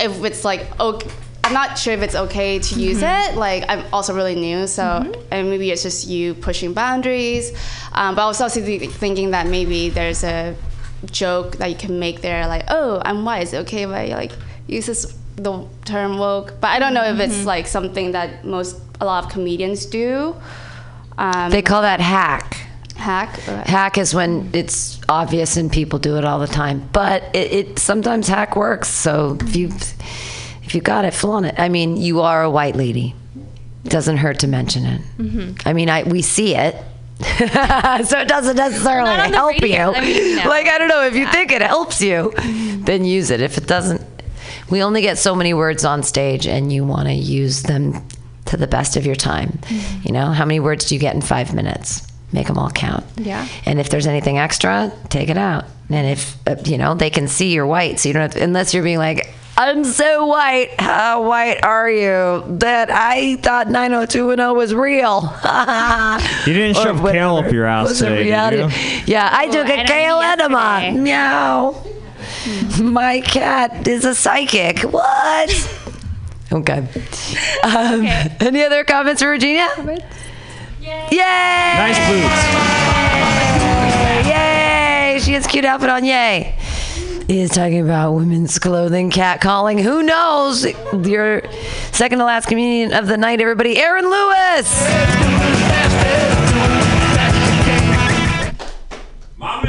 [0.00, 1.08] if it's like okay
[1.44, 3.30] I'm not sure if it's okay to use Mhm.
[3.30, 5.20] it like I'm also really new so Mm-hmm.
[5.32, 7.52] and maybe it's just you pushing boundaries
[7.92, 10.54] um, but I was also thinking that maybe there's a
[11.06, 14.06] joke that you can make there like oh i'm white is it okay if i
[14.14, 14.30] like
[14.68, 17.44] use this the term woke but i don't know if it's Mhm.
[17.46, 20.34] like something that most a lot of comedians do
[21.18, 22.56] um, They call that hack.
[22.96, 26.88] hack Hack is when it's obvious and people do it all the time.
[26.92, 28.88] But it, it sometimes hack works.
[28.88, 29.68] So if you
[30.64, 31.54] if you got it, flaunt it.
[31.58, 33.14] I mean, you are a white lady.
[33.84, 35.00] Doesn't hurt to mention it.
[35.18, 35.60] Mhm.
[35.66, 36.76] I mean, I we see it.
[38.08, 39.90] so it doesn't necessarily Not on the help radio.
[39.90, 39.96] you.
[39.96, 40.48] I mean, no.
[40.48, 42.32] Like I don't know if you think it helps you,
[42.84, 43.40] then use it.
[43.42, 44.00] If it doesn't,
[44.72, 48.02] we only get so many words on stage, and you want to use them
[48.46, 49.50] to the best of your time.
[49.62, 50.06] Mm-hmm.
[50.08, 52.04] You know, how many words do you get in five minutes?
[52.32, 53.04] Make them all count.
[53.18, 53.46] Yeah.
[53.66, 55.66] And if there's anything extra, take it out.
[55.90, 58.42] And if uh, you know they can see you're white, so you don't have to,
[58.42, 60.70] unless you're being like, "I'm so white.
[60.80, 65.20] How white are you that I thought 90210 was real?"
[66.46, 67.18] You didn't Or shove whatever.
[67.18, 68.56] kale up your ass today, reality.
[68.56, 69.02] did you?
[69.12, 70.80] Yeah, I Oh, took I a don't kale eat enema.
[71.04, 71.91] yesterday.
[72.46, 72.82] Meow.
[72.90, 74.80] My cat is a psychic.
[74.80, 75.78] What?
[76.52, 76.86] Okay.
[77.62, 78.04] Um,
[78.40, 79.68] Any other comments for Regina?
[80.80, 81.18] Yay!
[81.18, 82.42] Nice boots.
[84.28, 85.18] Yay!
[85.22, 86.04] She has cute outfit on.
[86.04, 86.56] Yay!
[87.28, 89.78] He is talking about women's clothing, cat calling.
[89.78, 90.66] Who knows?
[91.06, 91.42] Your
[91.92, 94.82] second to last comedian of the night, everybody, Aaron Lewis.
[99.38, 99.60] My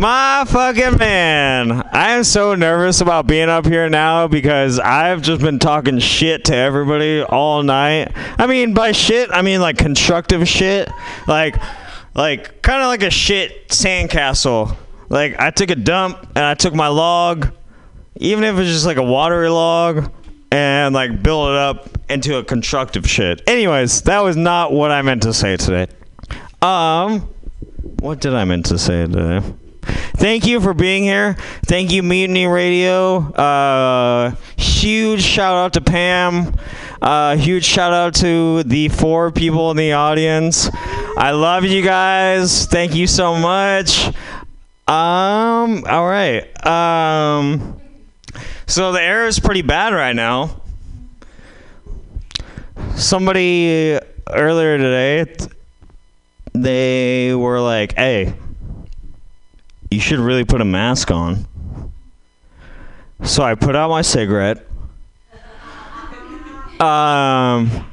[0.00, 1.72] fucking man.
[1.92, 6.46] I am so nervous about being up here now because I've just been talking shit
[6.46, 8.12] to everybody all night.
[8.38, 10.88] I mean, by shit, I mean like constructive shit.
[11.26, 11.56] Like,
[12.14, 14.76] like kind of like a shit sandcastle.
[15.08, 17.52] Like, I took a dump and I took my log,
[18.16, 20.10] even if it's just like a watery log,
[20.50, 23.42] and like build it up into a constructive shit.
[23.46, 25.86] Anyways, that was not what I meant to say today.
[26.62, 27.28] Um,
[28.00, 29.42] what did I meant to say today?
[30.16, 31.34] Thank you for being here.
[31.64, 33.18] Thank you, Mutiny Radio.
[33.32, 36.54] Uh, huge shout out to Pam.
[37.00, 40.68] Uh, huge shout out to the four people in the audience.
[41.16, 42.66] I love you guys.
[42.66, 44.08] Thank you so much.
[44.86, 46.44] Um, all right.
[46.66, 47.80] Um,
[48.66, 50.60] so the air is pretty bad right now.
[52.96, 55.34] Somebody earlier today,
[56.52, 58.34] they were like, "Hey,
[59.90, 61.46] you should really put a mask on."
[63.22, 64.66] So I put out my cigarette.
[66.80, 67.86] Um,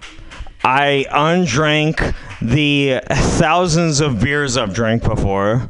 [0.63, 2.01] I undrank
[2.41, 5.69] the thousands of beers I've drank before.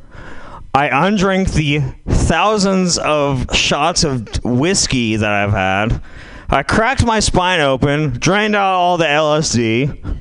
[0.75, 6.03] I undrank the thousands of shots of whiskey that I've had.
[6.49, 10.19] I cracked my spine open, drained out all the LSD.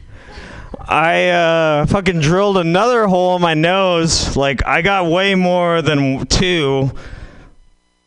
[0.89, 4.37] I uh, fucking drilled another hole in my nose.
[4.37, 6.93] Like I got way more than two.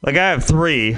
[0.01, 0.97] Like I have three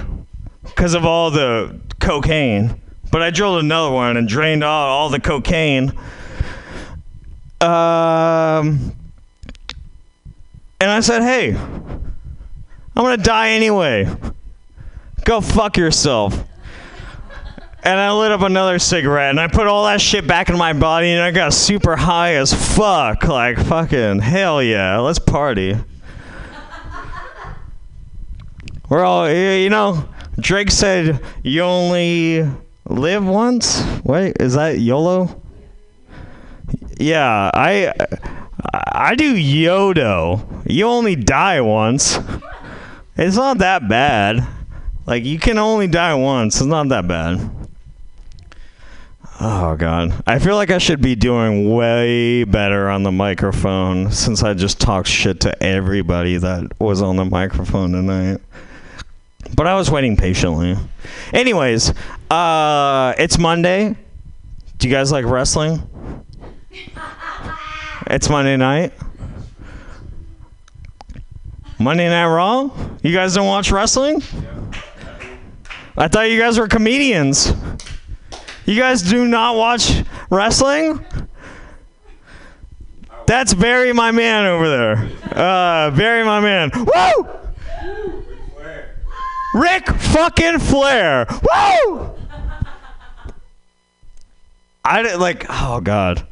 [0.64, 2.80] because of all the cocaine.
[3.12, 5.92] But I drilled another one and drained out all the cocaine.
[7.60, 8.96] Um,
[10.80, 12.04] and I said, "Hey, I'm
[12.96, 14.08] gonna die anyway.
[15.26, 16.44] Go fuck yourself."
[17.84, 20.74] And I lit up another cigarette and I put all that shit back in my
[20.74, 23.28] body and I got super high as fuck.
[23.28, 25.76] Like, fucking hell yeah, let's party.
[28.88, 30.08] We're all, you know,
[30.40, 32.48] Drake said you only
[32.86, 33.84] live once.
[34.04, 35.42] Wait, is that YOLO?
[37.00, 37.94] Yeah, I
[38.74, 40.64] I do Yodo.
[40.68, 42.20] You only die once.
[43.16, 44.46] It's not that bad.
[45.06, 46.58] Like you can only die once.
[46.58, 47.50] It's not that bad.
[49.44, 50.14] Oh god.
[50.28, 54.80] I feel like I should be doing way better on the microphone since I just
[54.80, 58.40] talked shit to everybody that was on the microphone tonight.
[59.56, 60.78] But I was waiting patiently.
[61.34, 61.92] Anyways,
[62.30, 63.96] uh it's Monday.
[64.78, 65.82] Do you guys like wrestling?
[68.08, 68.94] It's Monday night.
[71.80, 72.70] Monday Night Raw?
[73.02, 74.22] You guys don't watch wrestling?
[75.98, 77.54] I thought you guys were comedians.
[78.66, 81.04] You guys do not watch wrestling?
[83.28, 85.10] That's Barry, my man over there.
[85.32, 86.72] Uh, Barry, my man.
[86.74, 87.30] Woo!
[89.54, 91.28] Ric fucking Flair.
[91.30, 92.16] Woo!
[94.84, 95.46] I didn't like.
[95.50, 96.26] Oh God.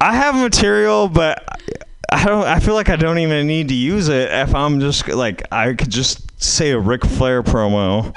[0.00, 1.44] I have material, but
[2.10, 2.44] I don't.
[2.44, 5.74] I feel like I don't even need to use it if I'm just like I
[5.74, 8.14] could just say a Ric Flair promo.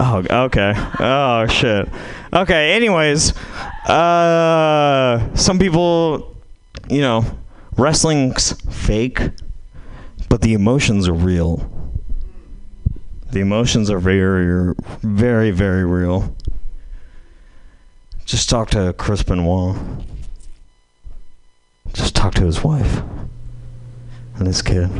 [0.00, 0.74] Oh, okay.
[1.00, 1.88] Oh shit.
[2.32, 2.72] Okay.
[2.72, 3.36] Anyways,
[3.86, 6.36] uh, some people,
[6.88, 7.24] you know,
[7.76, 9.20] wrestling's fake,
[10.28, 11.70] but the emotions are real.
[13.30, 16.36] The emotions are very, very, very real.
[18.24, 19.76] Just talk to Chris Benoit.
[21.92, 23.02] Just talk to his wife
[24.36, 24.90] and his kid.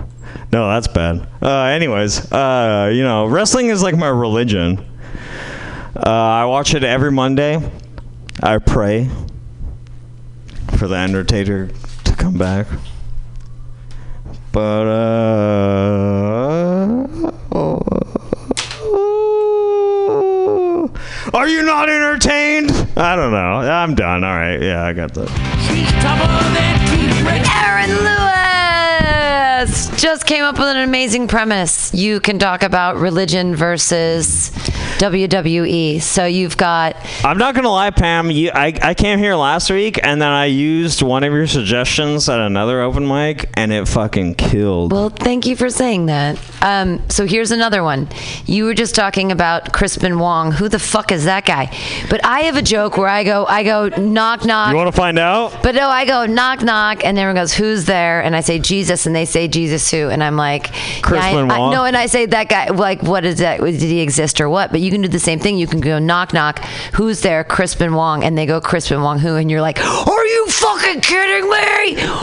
[0.53, 1.29] No, that's bad.
[1.43, 4.79] Uh, anyways, uh, you know, wrestling is like my religion.
[5.97, 7.61] Uh, I watch it every Monday.
[8.43, 9.09] I pray
[10.77, 11.69] for the Undertaker
[12.05, 12.67] to come back.
[14.53, 15.25] But uh,
[21.33, 22.71] are you not entertained?
[22.97, 23.37] I don't know.
[23.37, 24.23] I'm done.
[24.23, 24.61] All right.
[24.63, 25.29] Yeah, I got that.
[27.57, 29.24] Aaron Lewis
[29.67, 31.93] just came up with an amazing premise.
[31.95, 34.51] You can talk about religion versus
[34.99, 36.01] WWE.
[36.01, 38.31] So you've got I'm not gonna lie, Pam.
[38.31, 42.29] You, I I came here last week, and then I used one of your suggestions
[42.29, 44.93] at another open mic, and it fucking killed.
[44.93, 46.39] Well, thank you for saying that.
[46.63, 48.09] Um, so here's another one.
[48.47, 50.53] You were just talking about Crispin Wong.
[50.53, 51.77] Who the fuck is that guy?
[52.09, 54.71] But I have a joke where I go, I go knock knock.
[54.71, 55.63] you want to find out?
[55.63, 59.07] But no, I go knock knock, and everyone goes, "Who's there?" And I say Jesus,
[59.07, 61.73] and they say Jesus who, and I'm like, Crispin yeah, I, I, Wong?
[61.73, 63.61] no, and I say that guy, like, what is that?
[63.61, 64.71] Did he exist or what?
[64.71, 65.57] But you can do the same thing.
[65.57, 66.59] You can go knock knock,
[66.95, 67.45] who's there?
[67.45, 71.49] Crispin Wong, and they go Crispin Wong who, and you're like, are you fucking kidding
[71.49, 71.65] me?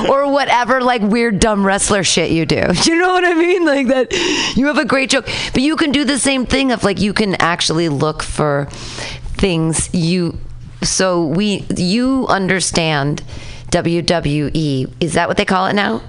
[0.09, 2.61] or whatever, like weird dumb wrestler shit you do.
[2.91, 3.63] You know what I mean?
[3.63, 4.11] Like that.
[4.57, 7.13] You have a great joke, but you can do the same thing of like you
[7.13, 8.67] can actually look for
[9.37, 10.37] things you
[10.83, 13.23] so we you understand
[13.69, 14.91] WWE.
[14.99, 16.01] Is that what they call it now?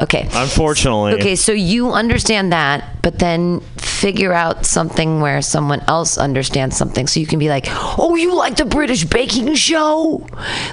[0.00, 0.28] Okay.
[0.32, 1.14] Unfortunately.
[1.14, 3.60] Okay, so you understand that, but then
[3.98, 7.06] figure out something where someone else understands something.
[7.06, 7.66] So you can be like,
[7.98, 10.26] "Oh, you like the British baking show?"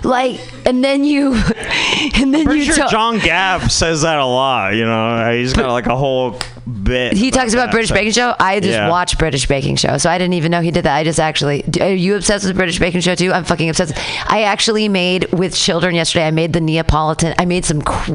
[0.03, 1.33] Like, and then you
[2.15, 4.73] and then you sure John Gabb says that a lot.
[4.75, 6.39] You know, he's got like a whole
[6.83, 7.13] bit.
[7.13, 7.71] He talks about that.
[7.71, 8.33] British Baking Show.
[8.39, 8.89] I just Yeah.
[8.89, 10.95] watch British Baking Show, so I didn't even know he did that.
[10.95, 11.63] I just actually.
[11.81, 13.31] Are you obsessed with British Baking Show too?
[13.33, 13.93] I'm fucking obsessed.
[14.27, 16.25] I actually made with children yesterday.
[16.27, 17.33] I made the Neapolitan.
[17.37, 17.81] I made some.
[17.81, 18.11] Cre-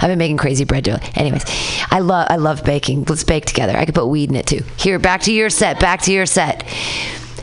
[0.00, 0.84] I've been making crazy bread.
[0.84, 0.98] Dough.
[1.14, 1.44] Anyways,
[1.90, 2.26] I love.
[2.30, 3.04] I love baking.
[3.08, 3.76] Let's bake together.
[3.76, 4.62] I could put weed it too.
[4.76, 5.80] Here, back to your set.
[5.80, 6.64] Back to your set.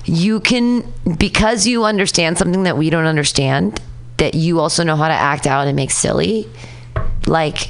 [0.06, 3.82] You can because you understand something that we don't understand.
[4.18, 6.48] That you also know how to act out and make silly.
[7.28, 7.70] Like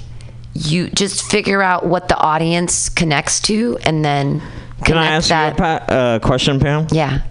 [0.53, 4.41] you just figure out what the audience connects to and then
[4.84, 5.57] Can I ask that.
[5.57, 6.88] you a uh, question, Pam?
[6.91, 7.22] yeah.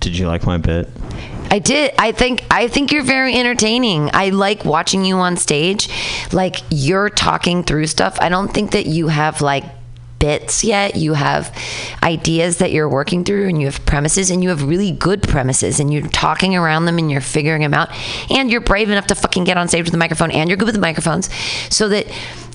[0.00, 0.88] Did you like my bit?
[1.50, 1.94] I did.
[1.98, 4.10] I think I think you're very entertaining.
[4.12, 5.88] I like watching you on stage.
[6.32, 8.18] Like you're talking through stuff.
[8.20, 9.64] I don't think that you have like
[10.26, 10.96] bits yet.
[10.96, 11.56] You have
[12.02, 15.78] ideas that you're working through and you have premises and you have really good premises
[15.78, 17.90] and you're talking around them and you're figuring them out
[18.28, 20.66] and you're brave enough to fucking get on stage with the microphone and you're good
[20.66, 21.30] with the microphones
[21.72, 22.08] so that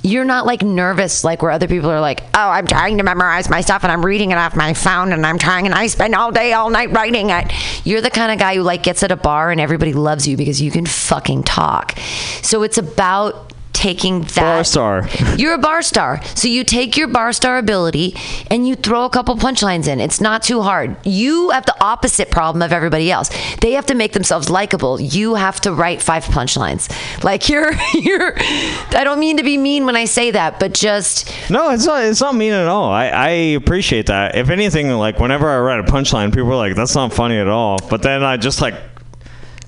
[0.03, 3.49] you're not like nervous like where other people are like, "Oh, I'm trying to memorize
[3.49, 6.13] my stuff and I'm reading it off my phone and I'm trying and I spend
[6.13, 7.53] all day all night writing it."
[7.85, 10.35] You're the kind of guy who like gets at a bar and everybody loves you
[10.35, 11.97] because you can fucking talk.
[12.41, 13.50] So it's about
[13.81, 15.09] taking that Bar star.
[15.37, 16.23] You're a bar star.
[16.35, 18.15] So you take your bar star ability
[18.51, 19.99] and you throw a couple punchlines in.
[19.99, 20.95] It's not too hard.
[21.03, 23.31] You have the opposite problem of everybody else.
[23.59, 25.01] They have to make themselves likable.
[25.01, 26.91] You have to write five punchlines.
[27.23, 31.33] Like you're you're I don't mean to be mean when I say that, but just
[31.49, 32.03] No, it's not.
[32.03, 32.91] It's not mean at all.
[32.91, 34.35] I, I appreciate that.
[34.35, 37.47] If anything, like whenever I write a punchline, people are like, "That's not funny at
[37.47, 38.75] all." But then I just like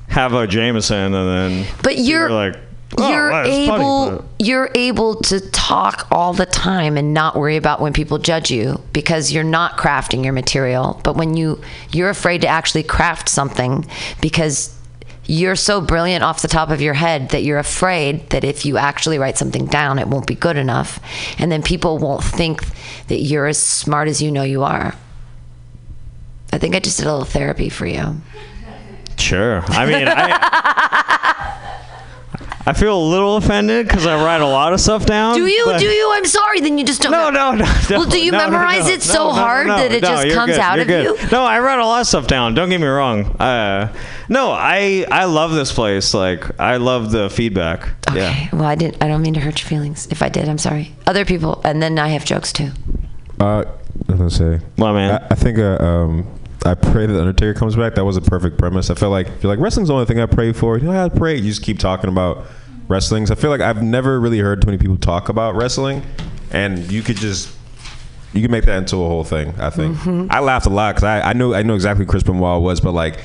[0.07, 2.57] have a Jameson, and then But you're like,
[2.97, 7.35] oh, you're well, it's funny, able you're able to talk all the time and not
[7.35, 10.99] worry about when people judge you because you're not crafting your material.
[11.03, 13.85] But when you you're afraid to actually craft something
[14.21, 14.75] because
[15.25, 18.77] you're so brilliant off the top of your head that you're afraid that if you
[18.77, 20.99] actually write something down, it won't be good enough.
[21.39, 22.61] And then people won't think
[23.07, 24.93] that you're as smart as you know you are.
[26.51, 28.17] I think I just did a little therapy for you.
[29.17, 29.63] Sure.
[29.67, 31.79] I mean, I,
[32.65, 35.35] I feel a little offended because I write a lot of stuff down.
[35.35, 35.77] Do you?
[35.77, 36.11] Do you?
[36.13, 36.61] I'm sorry.
[36.61, 37.11] Then you just don't.
[37.11, 37.65] No, no, no.
[37.89, 39.91] no Well, do you no, no, memorize no, it so no, no, hard no, that
[39.91, 41.03] it no, just comes good, out of good.
[41.03, 41.29] you?
[41.29, 42.53] No, I write a lot of stuff down.
[42.53, 43.25] Don't get me wrong.
[43.37, 43.93] Uh,
[44.29, 46.13] no, I I love this place.
[46.13, 47.89] Like I love the feedback.
[48.09, 48.19] Okay.
[48.19, 48.49] Yeah.
[48.53, 49.03] Well, I didn't.
[49.03, 50.07] I don't mean to hurt your feelings.
[50.09, 50.95] If I did, I'm sorry.
[51.05, 52.71] Other people, and then I have jokes too.
[53.41, 54.59] Uh, I was gonna say.
[54.77, 55.11] My man.
[55.11, 56.27] I, I think uh, um,
[56.65, 57.95] I pray that Undertaker comes back.
[57.95, 58.89] That was a perfect premise.
[58.89, 60.77] I felt like you're like wrestling's the only thing I pray for.
[60.77, 61.35] You know, I pray.
[61.35, 62.45] You just keep talking about
[62.87, 63.31] wrestlings.
[63.31, 66.03] I feel like I've never really heard too many people talk about wrestling,
[66.51, 67.53] and you could just
[68.33, 69.53] you could make that into a whole thing.
[69.59, 70.27] I think Mm-hmm.
[70.31, 72.79] I laughed a lot because I, I know I know exactly who Chris Benoit was,
[72.81, 73.19] but like.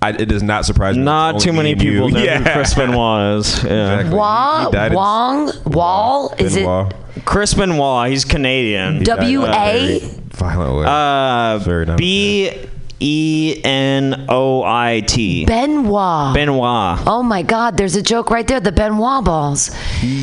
[0.00, 1.02] I, it does not surprise me.
[1.02, 1.92] Not too many me and you.
[1.92, 2.38] people know Yeah.
[2.38, 3.64] who Chris Benoit is.
[3.64, 3.94] Yeah.
[3.96, 4.16] Exactly.
[4.18, 6.34] Wah, He died in- Wong, Wall.
[6.38, 6.94] Is it Benoit.
[7.24, 8.08] Chris Benoit.
[8.10, 8.98] He's Canadian.
[8.98, 9.98] He died in W a?
[10.30, 10.84] Violent way.
[10.86, 11.98] Uh, Very nice.
[11.98, 12.52] B
[13.00, 15.44] E N O I T.
[15.44, 16.34] Benoit?
[16.34, 16.98] Benoit.
[17.06, 17.76] Oh my God!
[17.76, 18.58] There's a joke right there.
[18.60, 19.70] The Benoit balls,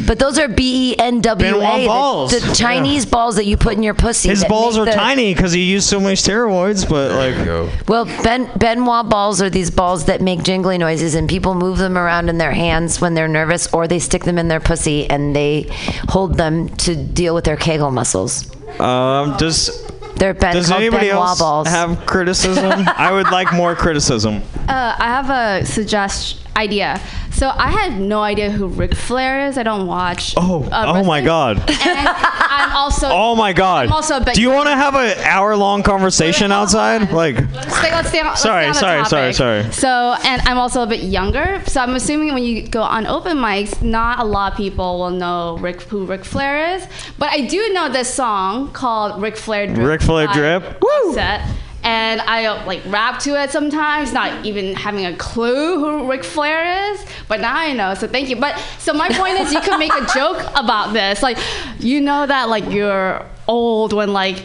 [0.05, 1.59] but those are B E N W A.
[1.59, 1.85] Benoit A.
[1.85, 2.31] balls.
[2.31, 4.29] The, the Chinese balls that you put in your pussy.
[4.29, 7.45] His balls are the- tiny because he used so many steroids, but like.
[7.45, 7.69] Go.
[7.87, 11.97] Well, ben, Benoit balls are these balls that make jingly noises, and people move them
[11.97, 15.35] around in their hands when they're nervous, or they stick them in their pussy and
[15.35, 15.67] they
[16.09, 18.49] hold them to deal with their Kegel muscles.
[18.79, 19.69] Um, does
[20.15, 21.67] They're ben, does called anybody Benoit else balls.
[21.67, 22.83] have criticism?
[22.97, 24.41] I would like more criticism.
[24.67, 27.01] Uh, I have a suggest idea.
[27.35, 29.57] So I had no idea who Ric Flair is.
[29.57, 30.33] I don't watch.
[30.37, 31.21] Oh, uh, oh my.
[31.21, 31.57] God.
[31.57, 33.09] And I'm also.
[33.11, 33.87] Oh my God.
[33.87, 37.11] I'm also Do you want to have an hour-long conversation outside?
[37.11, 39.71] Like, Let's stay, let's stay on, let's Sorry, stay on sorry, sorry, sorry.
[39.73, 41.61] So, and I'm also a bit younger.
[41.65, 45.11] So I'm assuming when you go on open mics, not a lot of people will
[45.11, 46.87] know Rick, who Ric Flair is.
[47.17, 49.87] But I do know this song called Ric Flair Drip.
[49.87, 50.81] Ric Flair Drip?
[50.81, 51.41] Offset.
[51.85, 56.91] And I like rap to it sometimes, not even having a clue who Ric Flair
[56.91, 57.05] is.
[57.27, 58.37] But now I know, so thank you.
[58.37, 61.21] But so my point is, you can make a joke about this.
[61.21, 61.37] Like,
[61.79, 64.43] you know that like you're old when like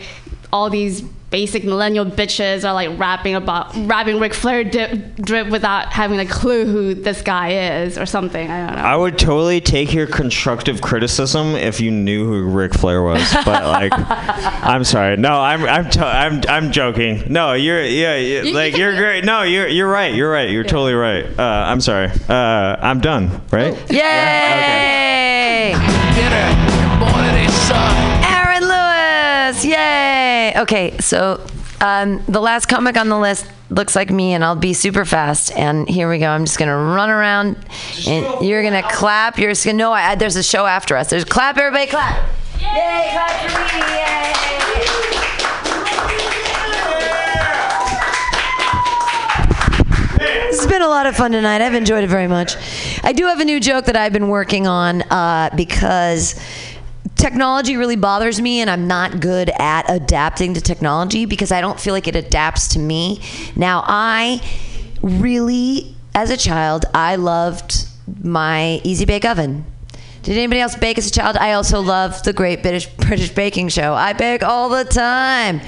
[0.52, 5.92] all these basic millennial bitches are like rapping about rapping Ric Flair dip, drip without
[5.92, 8.50] having a clue who this guy is or something.
[8.50, 8.82] I don't know.
[8.82, 13.64] I would totally take your constructive criticism if you knew who Ric Flair was, but
[13.64, 15.16] like, I'm sorry.
[15.16, 17.24] No, I'm I'm to- I'm I'm joking.
[17.32, 19.24] No, you're yeah, yeah You- like you you're great.
[19.24, 20.12] No, you're you're right.
[20.14, 20.50] You're right.
[20.50, 21.24] You're totally right.
[21.38, 22.10] Uh, I'm sorry.
[22.28, 23.40] Uh, I'm done.
[23.52, 23.74] Right?
[23.90, 25.74] Yay!
[27.70, 28.19] Aaron
[29.64, 30.52] Yay!
[30.56, 31.44] Okay, so
[31.80, 35.52] um, the last comic on the list looks like me, and I'll be super fast.
[35.56, 36.28] And here we go.
[36.28, 37.56] I'm just gonna run around,
[38.06, 39.38] and you're gonna clap.
[39.38, 39.92] You're just gonna no.
[39.92, 41.10] I, there's a show after us.
[41.10, 41.58] There's clap.
[41.58, 42.28] Everybody clap!
[42.60, 43.10] Yay!
[43.12, 43.80] Clap for me!
[43.94, 44.30] Yay!
[50.50, 51.62] This has been a lot of fun tonight.
[51.62, 52.56] I've enjoyed it very much.
[53.02, 56.34] I do have a new joke that I've been working on uh, because
[57.16, 61.78] technology really bothers me, and I'm not good at adapting to technology because I don't
[61.78, 63.20] feel like it adapts to me.
[63.56, 64.42] Now, I
[65.02, 67.86] really, as a child, I loved
[68.22, 69.64] my Easy Bake Oven.
[70.22, 71.36] Did anybody else bake as a child?
[71.38, 73.94] I also love the Great British British Baking Show.
[73.94, 75.60] I bake all the time.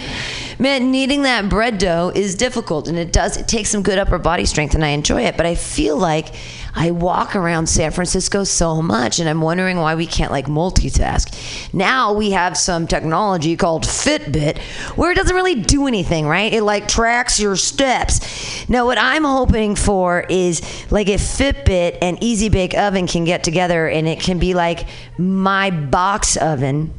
[0.58, 3.36] Man, kneading that bread dough is difficult, and it does.
[3.36, 5.36] It takes some good upper body strength, and I enjoy it.
[5.36, 6.34] But I feel like
[6.74, 11.72] I walk around San Francisco so much, and I'm wondering why we can't like multitask.
[11.74, 14.58] Now we have some technology called Fitbit,
[14.96, 16.52] where it doesn't really do anything, right?
[16.52, 18.68] It like tracks your steps.
[18.68, 23.44] Now, what I'm hoping for is like if Fitbit and Easy Bake Oven can get
[23.44, 24.86] together, and it can be like
[25.18, 26.92] my box oven,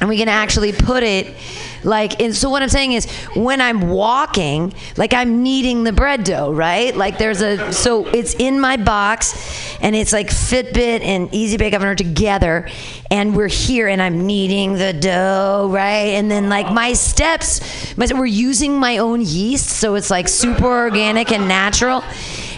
[0.00, 1.34] and we can actually put it
[1.84, 6.24] Like, and so what I'm saying is, when I'm walking, like I'm kneading the bread
[6.24, 6.94] dough, right?
[6.94, 11.74] Like there's a, so it's in my box, and it's like Fitbit and Easy Bake
[11.74, 12.68] Oven are together,
[13.10, 16.14] and we're here, and I'm kneading the dough, right?
[16.16, 20.66] And then like my steps, my, we're using my own yeast, so it's like super
[20.66, 22.02] organic and natural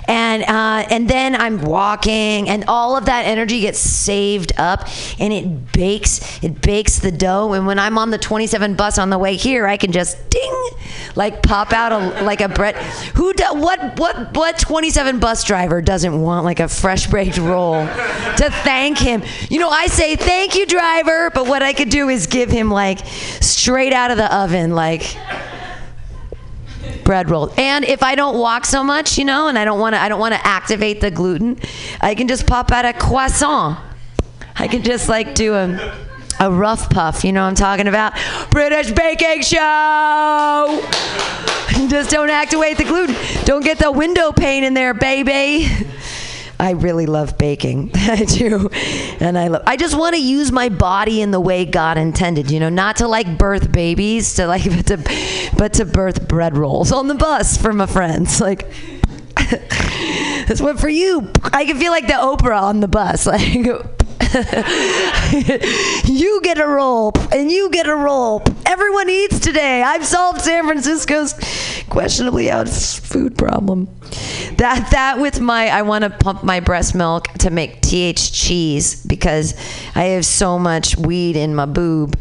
[0.06, 4.88] and uh, and then I'm walking, and all of that energy gets saved up,
[5.18, 7.52] and it bakes it bakes the dough.
[7.52, 10.70] And when I'm on the 27 bus on the way here, I can just ding,
[11.16, 12.76] like pop out a like a bread.
[13.14, 17.84] Who do, what what what 27 bus driver doesn't want like a fresh baked roll
[17.86, 19.22] to thank him?
[19.48, 22.70] You know, I say thank you, driver, but what I could do is give him
[22.70, 25.16] like straight out of the oven, like
[27.10, 27.52] bread roll.
[27.56, 30.08] And if I don't walk so much, you know, and I don't want to, I
[30.08, 31.58] don't want to activate the gluten,
[32.00, 33.80] I can just pop out a croissant.
[34.54, 35.92] I can just like do a,
[36.38, 37.24] a rough puff.
[37.24, 38.12] You know what I'm talking about?
[38.52, 40.88] British baking show.
[41.88, 43.16] Just don't activate the gluten.
[43.44, 45.68] Don't get the window pane in there, baby.
[46.60, 47.90] I really love baking.
[47.94, 48.68] I do.
[49.18, 52.50] And I love I just want to use my body in the way God intended,
[52.50, 56.56] you know, not to like birth babies, to like but to but to birth bread
[56.56, 58.40] rolls on the bus for my friends.
[58.40, 58.70] Like
[60.46, 61.32] That's what for you.
[61.44, 63.26] I can feel like the Oprah on the bus.
[63.26, 63.54] Like
[66.04, 68.42] you get a roll and you get a roll.
[68.66, 69.82] Everyone eats today.
[69.82, 71.34] I've solved San Francisco's
[71.88, 73.88] questionably out food problem.
[74.60, 79.02] That that with my I want to pump my breast milk to make th cheese
[79.06, 79.54] because
[79.94, 82.14] I have so much weed in my boob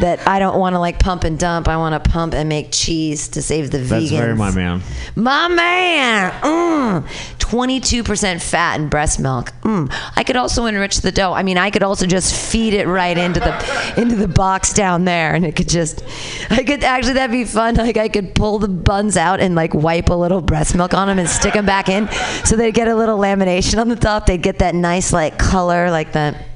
[0.00, 1.68] that I don't want to like pump and dump.
[1.68, 4.18] I want to pump and make cheese to save the That's vegans.
[4.18, 4.82] very my man.
[5.14, 6.32] My man.
[6.42, 7.06] Mm.
[7.38, 9.52] 22% fat in breast milk.
[9.62, 9.92] Mm.
[10.16, 11.32] I could also enrich the dough.
[11.32, 15.04] I mean, I could also just feed it right into the into the box down
[15.04, 16.04] there and it could just
[16.50, 17.74] I could actually that'd be fun.
[17.74, 21.08] Like I could pull the buns out and like wipe a little breast milk on
[21.08, 22.08] them and stick them back in
[22.44, 24.26] so they'd get a little lamination on the top.
[24.26, 26.49] They'd get that nice like color like that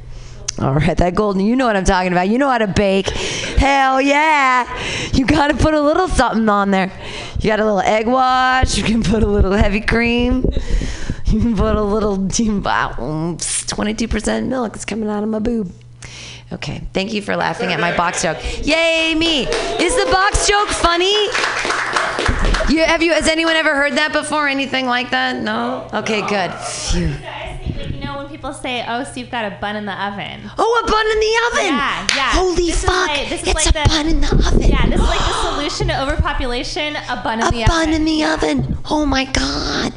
[0.59, 2.29] all right, that golden, you know what I'm talking about.
[2.29, 3.09] You know how to bake.
[3.09, 4.69] Hell yeah.
[5.13, 6.93] You got to put a little something on there.
[7.41, 8.77] You got a little egg wash.
[8.77, 10.45] You can put a little heavy cream.
[11.27, 15.73] You can put a little, wow, 22% milk is coming out of my boob.
[16.53, 18.39] Okay, thank you for laughing at my box joke.
[18.65, 19.43] Yay, me.
[19.43, 21.13] Is the box joke funny?
[22.69, 24.47] You, have you, has anyone ever heard that before?
[24.47, 25.43] Anything like that?
[25.43, 25.89] No?
[25.93, 26.53] Okay, good.
[26.55, 27.13] Phew.
[28.35, 30.83] You know when people say, "Oh, so you've got a bun in the oven." Oh,
[30.85, 31.79] a bun in the oven.
[31.79, 32.31] Yeah, yeah.
[32.33, 33.09] Holy This is fuck.
[33.09, 34.63] like- this is it's like a the- bun in the oven.
[34.63, 37.63] Yeah, this is like the solution to overpopulation: a bun in a the oven.
[37.63, 38.79] A bun in the oven.
[38.91, 39.93] Oh my god.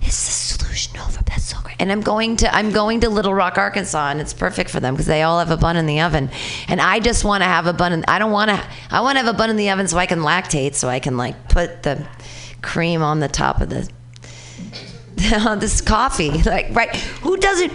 [0.00, 0.32] It's the
[0.64, 1.22] solution over.
[1.26, 1.76] That's so great.
[1.78, 4.94] And I'm going to I'm going to Little Rock, Arkansas, and it's perfect for them
[4.94, 6.30] because they all have a bun in the oven.
[6.68, 7.92] And I just want to have a bun.
[7.92, 8.64] In, I don't want to.
[8.90, 11.00] I want to have a bun in the oven so I can lactate, so I
[11.00, 12.06] can like put the
[12.62, 13.86] cream on the top of the
[15.46, 16.30] on this coffee.
[16.44, 16.94] Like right?
[17.22, 17.72] Who doesn't?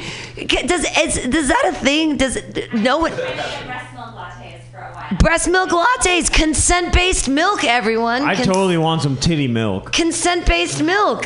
[0.47, 2.17] Does is, is that a thing?
[2.17, 3.11] Does it, no one?
[3.15, 5.17] Breast milk lattes, for a while.
[5.19, 8.23] Breast milk lattes, consent based milk, everyone.
[8.23, 9.91] I Cons- totally want some titty milk.
[9.91, 11.25] consent based milk.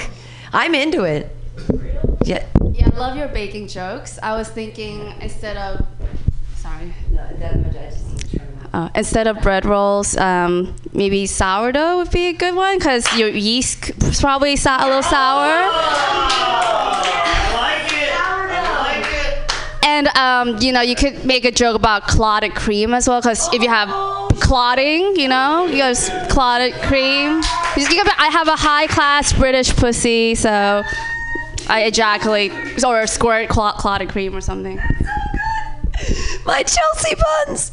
[0.54, 1.36] I'm into it.
[2.26, 2.46] Yeah.
[2.74, 4.18] Yeah, I love your baking jokes.
[4.24, 5.86] I was thinking instead of,
[6.56, 6.94] sorry.
[8.74, 13.30] Uh, instead of bread rolls, um, maybe sourdough would be a good one because your
[13.30, 15.70] yeast is probably so- a little sour.
[19.86, 23.48] And um, you know, you could make a joke about clotted cream as well, because
[23.54, 23.90] if you have
[24.40, 25.98] clotting, you know, you have
[26.30, 27.42] clotted cream.
[27.44, 30.82] I have a high class British pussy, so
[31.70, 32.52] I ejaculate
[32.84, 34.80] or squirt clot, clotted cream or something.
[36.46, 37.72] My Chelsea buns.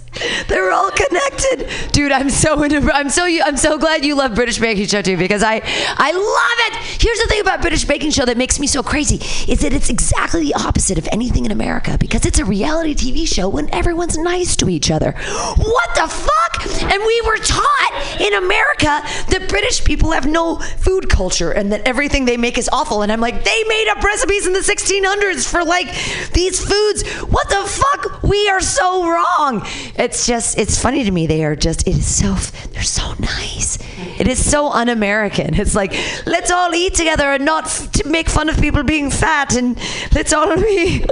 [0.48, 1.70] They're all connected.
[1.92, 5.16] Dude, I'm so into I'm so I'm so glad you love British Baking Show too
[5.16, 7.00] because I I love it.
[7.00, 9.16] Here's the thing about British Baking Show that makes me so crazy
[9.50, 13.26] is that it's exactly the opposite of anything in America because it's a reality TV
[13.26, 15.12] show when everyone's nice to each other.
[15.12, 16.82] What the fuck?
[16.90, 21.86] And we were taught in America that British people have no food culture and that
[21.86, 25.48] everything they make is awful and I'm like they made up recipes in the 1600s
[25.48, 25.86] for like
[26.32, 27.08] these foods.
[27.30, 28.22] What the fuck?
[28.24, 29.64] We are so wrong.
[30.00, 31.26] It's just, it's funny to me.
[31.26, 32.32] They are just, it is so,
[32.72, 33.76] they're so nice.
[34.18, 35.52] It is so un American.
[35.52, 35.92] It's like,
[36.24, 39.78] let's all eat together and not f- to make fun of people being fat and
[40.14, 41.00] let's all be.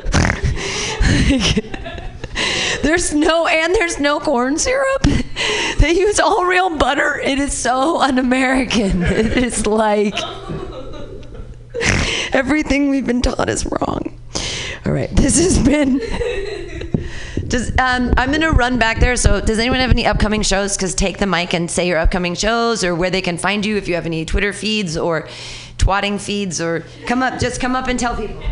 [2.83, 5.07] there's no, and there's no corn syrup.
[5.79, 7.21] They use all real butter.
[7.21, 9.03] It is so un American.
[9.05, 10.15] It is like.
[12.33, 14.19] Everything we've been taught is wrong.
[14.85, 16.01] All right, this has been
[17.49, 19.17] Does um, I'm gonna run back there.
[19.17, 20.77] So does anyone have any upcoming shows?
[20.77, 23.77] Because take the mic and say your upcoming shows or where they can find you.
[23.77, 25.29] If you have any Twitter feeds or
[25.79, 28.43] twatting feeds, or come up, just come up and tell people.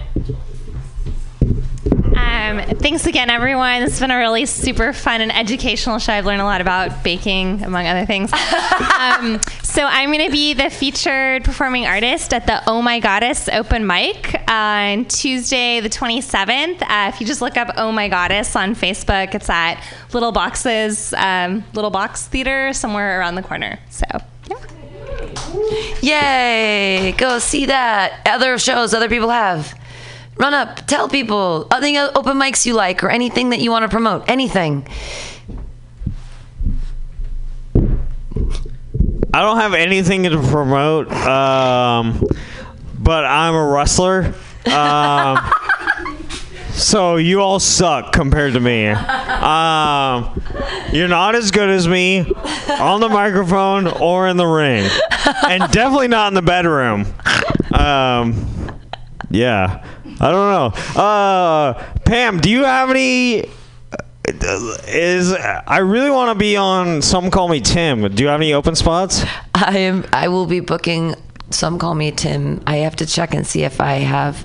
[2.47, 3.81] Um, thanks again, everyone.
[3.81, 6.13] This has been a really super fun and educational show.
[6.13, 8.33] I've learned a lot about baking, among other things.
[8.99, 13.49] um, so I'm going to be the featured performing artist at the Oh My Goddess
[13.49, 16.83] open mic on Tuesday, the 27th.
[16.83, 19.83] Uh, if you just look up Oh My Goddess on Facebook, it's at
[20.13, 23.81] Little Boxes, um, Little Box Theater, somewhere around the corner.
[23.91, 24.07] So.
[26.01, 27.13] Yay!
[27.19, 28.21] Go see that.
[28.25, 29.77] Other shows other people have.
[30.39, 33.89] Run up, tell people other open mics you like or anything that you want to
[33.89, 34.29] promote.
[34.29, 34.87] Anything.
[39.33, 42.23] I don't have anything to promote, um,
[42.99, 44.35] but I'm a wrestler.
[44.67, 45.39] Um,
[46.73, 48.89] so you all suck compared to me.
[48.89, 50.43] Um,
[50.93, 52.21] you're not as good as me
[52.81, 54.89] on the microphone or in the ring,
[55.47, 57.07] and definitely not in the bedroom.
[57.75, 58.81] Um,
[59.31, 59.85] yeah,
[60.21, 60.51] I don't
[60.97, 61.01] know.
[61.01, 63.49] Uh, Pam, do you have any?
[64.29, 68.13] Is I really want to be on Some Call Me Tim.
[68.13, 69.25] Do you have any open spots?
[69.55, 70.05] I am.
[70.13, 71.15] I will be booking.
[71.51, 72.61] Some call me Tim.
[72.67, 74.45] I have to check and see if I have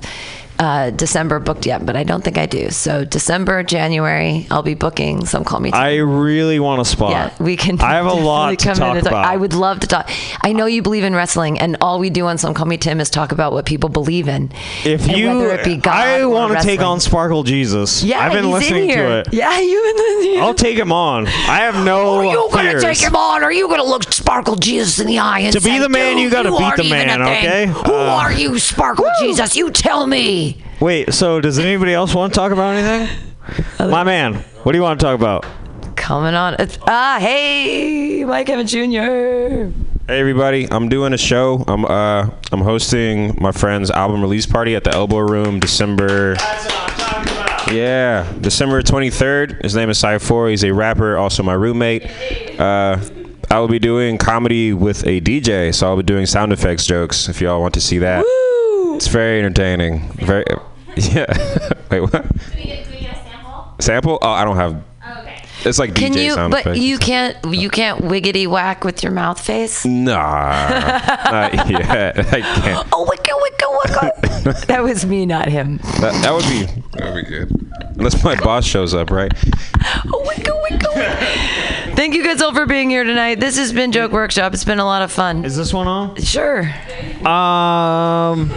[0.62, 2.70] uh, December booked yet, but I don't think I do.
[2.70, 5.26] So December, January, I'll be booking.
[5.26, 5.70] Some call me.
[5.72, 5.80] Tim.
[5.80, 7.10] I really want a spot.
[7.10, 7.80] Yeah, we can.
[7.80, 9.26] I have a lot to in talk about.
[9.26, 10.08] I would love to talk.
[10.42, 13.00] I know you believe in wrestling, and all we do on Some Call Me Tim
[13.00, 14.52] is talk about what people believe in.
[14.84, 18.04] If you, whether it be God I want to take on Sparkle Jesus.
[18.04, 19.32] Yeah, I've been in listening to it.
[19.32, 21.26] Yeah, you and I'll take him on.
[21.26, 23.42] I have no Are you gonna take him on?
[23.42, 26.18] Are you gonna look Sparkle Jesus in the eye and To be say, the man,
[26.18, 27.66] you gotta beat aren't the man, okay?
[27.66, 29.56] Who Uh, are you, Sparkle Jesus?
[29.56, 30.51] You tell me.
[30.82, 33.16] Wait, so does anybody else want to talk about anything?
[33.78, 35.46] My man, what do you want to talk about?
[35.94, 36.56] Coming on.
[36.58, 39.70] It's, ah, hey, Mike Evans Jr.
[40.08, 41.64] Hey everybody, I'm doing a show.
[41.68, 46.34] I'm uh I'm hosting my friend's album release party at the Elbow Room December
[47.70, 49.62] Yeah, December 23rd.
[49.62, 50.48] His name is Cy Four.
[50.48, 52.10] He's a rapper, also my roommate.
[52.58, 52.98] Uh
[53.52, 57.28] I will be doing comedy with a DJ, so I'll be doing sound effects jokes
[57.28, 58.24] if y'all want to see that.
[58.96, 60.00] It's very entertaining.
[60.14, 60.44] Very
[61.12, 61.26] Yeah.
[61.90, 62.12] Wait, what?
[62.12, 63.74] Can we get, can we get a sample?
[63.80, 64.18] Sample?
[64.22, 65.42] Oh, I don't have oh, Okay.
[65.64, 66.34] It's like Can DJ you?
[66.34, 66.78] sound But effects.
[66.80, 67.36] you can't.
[67.54, 69.84] You can't wiggity whack with your mouth face.
[69.86, 70.12] Nah,
[71.30, 72.18] not yet.
[72.32, 72.88] I can't.
[72.92, 74.66] Oh, wicka wicka wicka.
[74.66, 75.76] that was me, not him.
[76.00, 76.64] That, that would be
[76.98, 77.70] that would be good.
[77.96, 79.32] Unless my boss shows up, right?
[82.02, 83.38] Thank you guys all for being here tonight.
[83.38, 84.54] This has been Joke Workshop.
[84.54, 85.44] It's been a lot of fun.
[85.44, 86.16] Is this one on?
[86.16, 86.62] Sure.
[87.24, 88.50] Um,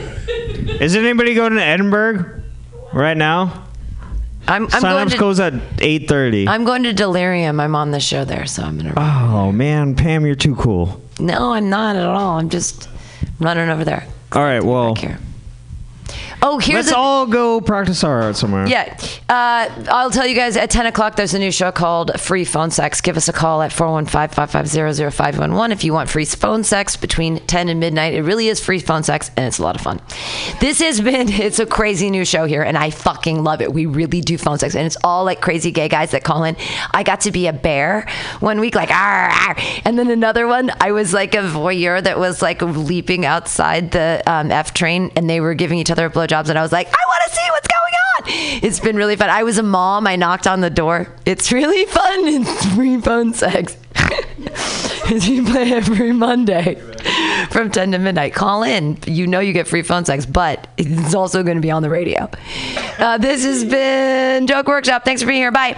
[0.82, 2.42] is anybody going to Edinburgh
[2.92, 3.68] right now?
[4.48, 5.20] I'm, I'm Sign going ups to.
[5.20, 6.48] goes at eight thirty.
[6.48, 7.60] I'm going to Delirium.
[7.60, 8.96] I'm on the show there, so I'm gonna.
[8.98, 11.00] Oh man, Pam, you're too cool.
[11.20, 12.40] No, I'm not at all.
[12.40, 12.90] I'm just
[13.40, 14.08] running over there.
[14.32, 14.96] All right, well,
[16.42, 18.68] Oh, here's let's a, all go practice our art somewhere.
[18.68, 18.98] Yeah.
[19.30, 22.72] Uh, I'll tell you guys at 10 o'clock, there's a new show called Free Phone
[22.72, 23.02] Sex.
[23.02, 27.40] Give us a call at 415 550 0511 if you want free phone sex between
[27.48, 28.14] 10 and midnight.
[28.14, 30.02] It really is free phone sex, and it's a lot of fun.
[30.60, 33.74] This has been, it's a crazy new show here, and I fucking love it.
[33.74, 36.56] We really do phone sex, and it's all like crazy gay guys that call in.
[36.92, 38.08] I got to be a bear
[38.40, 39.56] one week, like, arr, arr.
[39.86, 44.22] and then another one, I was like a voyeur that was like leaping outside the
[44.28, 47.04] um, F train, and they were giving each other blowjobs, and I was like, I
[47.08, 48.64] want to see what's going on.
[48.64, 49.30] It's been really fun.
[49.30, 50.08] I was a mom.
[50.08, 51.14] I knocked on the door.
[51.26, 52.28] It's really fun.
[52.28, 53.78] It's free phone sex.
[55.10, 56.76] you play every Monday
[57.50, 58.34] from 10 to midnight.
[58.34, 58.98] Call in.
[59.06, 61.90] You know you get free phone sex, but it's also going to be on the
[61.90, 62.30] radio.
[62.98, 65.06] Uh, this has been Joke Workshop.
[65.06, 65.52] Thanks for being here.
[65.52, 65.74] Bye.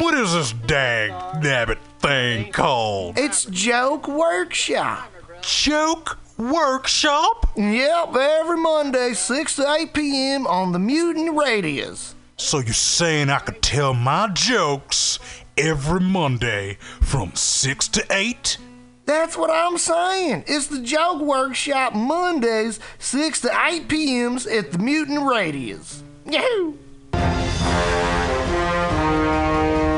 [0.00, 1.10] What is this dag
[1.42, 3.18] nabbit thing called?
[3.18, 5.12] It's Joke Workshop.
[5.42, 7.50] Joke Workshop?
[7.56, 10.46] Yep, every Monday, 6 to 8 p.m.
[10.46, 11.96] on the Mutiny Radio.
[12.36, 15.18] So you're saying I could tell my jokes
[15.56, 18.56] every Monday from 6 to 8?
[19.04, 20.44] That's what I'm saying.
[20.46, 25.80] It's the Joke Workshop Mondays, 6 to 8 p.m.s at the Mutiny Radio.
[26.24, 26.74] Yahoo!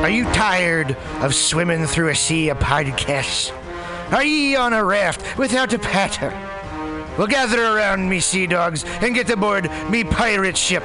[0.00, 3.52] Are you tired of swimming through a sea of podcasts?
[4.12, 6.30] Are ye on a raft without a paddle?
[7.16, 10.84] Well, gather around me, sea dogs, and get aboard me pirate ship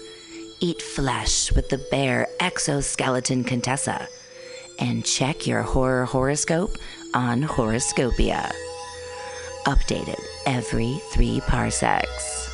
[0.63, 4.07] Eat flesh with the bare exoskeleton Contessa.
[4.77, 6.77] And check your horror horoscope
[7.15, 8.51] on Horoscopia.
[9.65, 12.47] Updated every three parsecs.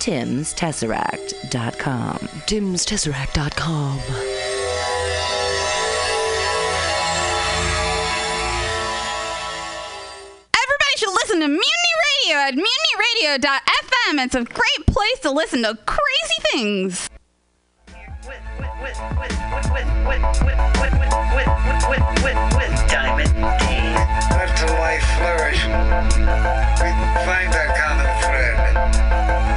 [0.00, 2.18] Tim'sTesseract.com.
[2.18, 3.98] Tim'sTesseract.com.
[10.54, 11.94] Everybody should listen to Mutiny
[12.26, 14.24] Radio at mutinyradio.fm.
[14.24, 17.08] It's a great place to listen to crazy things.
[24.34, 25.60] Let the life flourish.
[25.64, 26.90] We
[27.24, 29.53] find that common thread.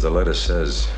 [0.00, 0.89] The letter says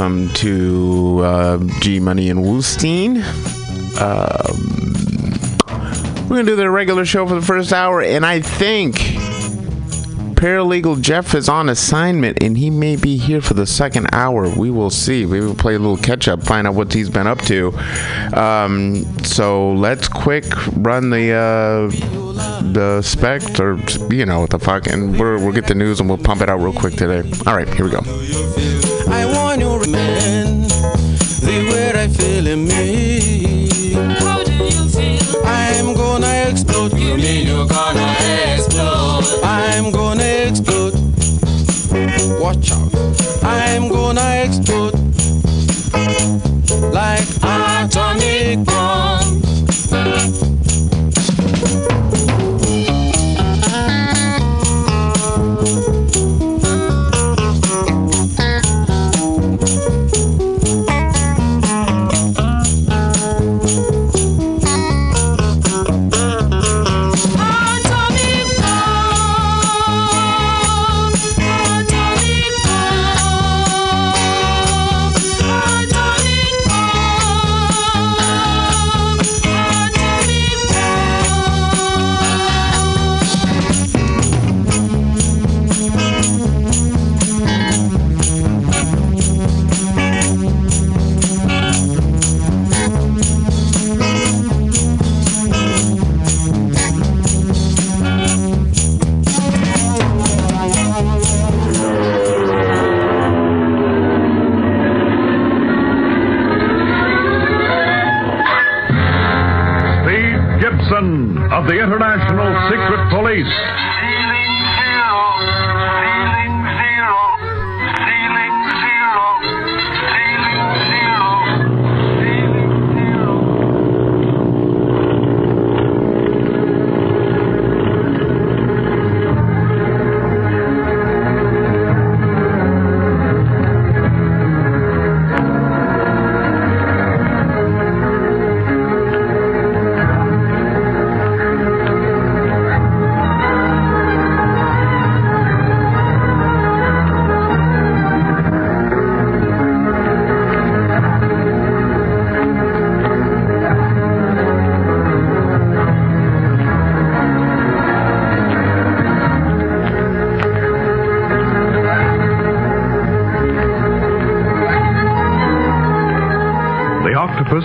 [0.00, 3.16] Welcome to uh, G Money and Woostein.
[4.00, 4.56] Um,
[6.22, 8.96] we're gonna do the regular show for the first hour, and I think
[10.36, 14.48] Paralegal Jeff is on assignment, and he may be here for the second hour.
[14.48, 15.26] We will see.
[15.26, 17.70] We will play a little catch up, find out what he's been up to.
[18.32, 20.46] Um, so let's quick
[20.76, 21.90] run the uh,
[22.72, 23.78] the spec, or
[24.10, 26.48] you know what the fuck, and we're, we'll get the news and we'll pump it
[26.48, 27.30] out real quick today.
[27.46, 28.79] All right, here we go.
[29.94, 30.68] I want you man
[31.40, 33.94] the way I feel in me.
[34.18, 35.46] How do you feel?
[35.46, 36.92] I'm gonna explode.
[36.98, 38.16] You mean you're gonna
[38.54, 39.24] explode?
[39.42, 40.94] I'm gonna explode.
[42.40, 42.94] Watch out.
[43.44, 44.94] I'm gonna explode.
[46.92, 49.19] Like atomic bomb.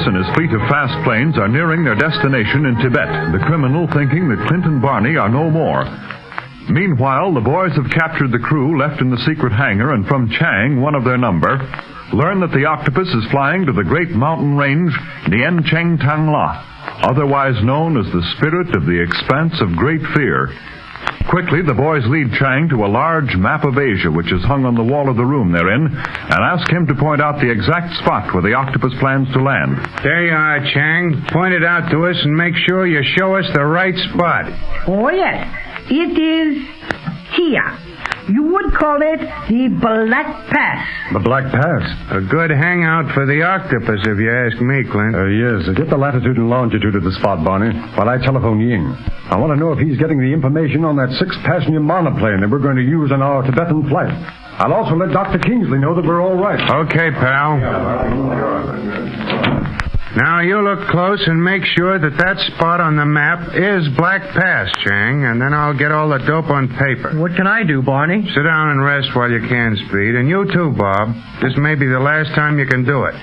[0.04, 4.28] And his fleet of fast planes are nearing their destination in Tibet, the criminal thinking
[4.28, 5.86] that Clint and Barney are no more.
[6.68, 10.82] Meanwhile, the boys have captured the crew left in the secret hangar and from Chang,
[10.82, 11.62] one of their number,
[12.14, 14.92] learn that the octopus is flying to the great mountain range
[15.30, 16.60] Nien Cheng Tang La,
[17.06, 20.50] otherwise known as the spirit of the expanse of great fear.
[21.36, 24.74] Quickly, the boys lead Chang to a large map of Asia which is hung on
[24.74, 27.92] the wall of the room they're in and ask him to point out the exact
[28.00, 29.76] spot where the octopus plans to land.
[30.02, 31.28] There you are, Chang.
[31.34, 34.48] Point it out to us and make sure you show us the right spot.
[34.88, 35.44] Oh, yes.
[35.92, 36.64] It is
[37.36, 37.95] here.
[38.28, 41.14] You would call it the Black Pass.
[41.14, 41.84] The Black Pass.
[42.10, 45.14] A good hangout for the octopus, if you ask me, Clint.
[45.14, 48.86] Uh, yes, get the latitude and longitude of the spot, Barney, while I telephone Ying.
[49.30, 52.64] I want to know if he's getting the information on that six-passenger monoplane that we're
[52.64, 54.10] going to use on our Tibetan flight.
[54.58, 55.38] I'll also let Dr.
[55.38, 56.58] Kingsley know that we're all right.
[56.90, 57.62] Okay, pal.
[60.16, 64.22] Now you look close and make sure that that spot on the map is Black
[64.32, 67.20] Pass, Chang, and then I'll get all the dope on paper.
[67.20, 68.24] What can I do, Barney?
[68.24, 71.12] Sit down and rest while you can, Speed, and you too, Bob.
[71.44, 73.16] This may be the last time you can do it.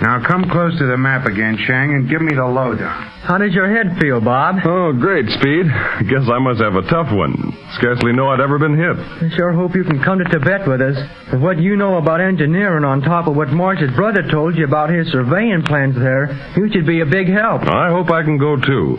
[0.00, 3.02] Now come close to the map again, Chang, and give me the lowdown.
[3.26, 4.56] How does your head feel, Bob?
[4.64, 5.66] Oh, great, Speed.
[5.66, 7.34] I guess I must have a tough one.
[7.74, 8.96] Scarcely know I'd ever been hit.
[8.96, 10.96] I sure hope you can come to Tibet with us.
[11.32, 14.88] With what you know about engineering on top of what Marsh's brother told you about
[14.90, 17.62] his surveying plans there, you should be a big help.
[17.62, 18.96] I hope I can go too.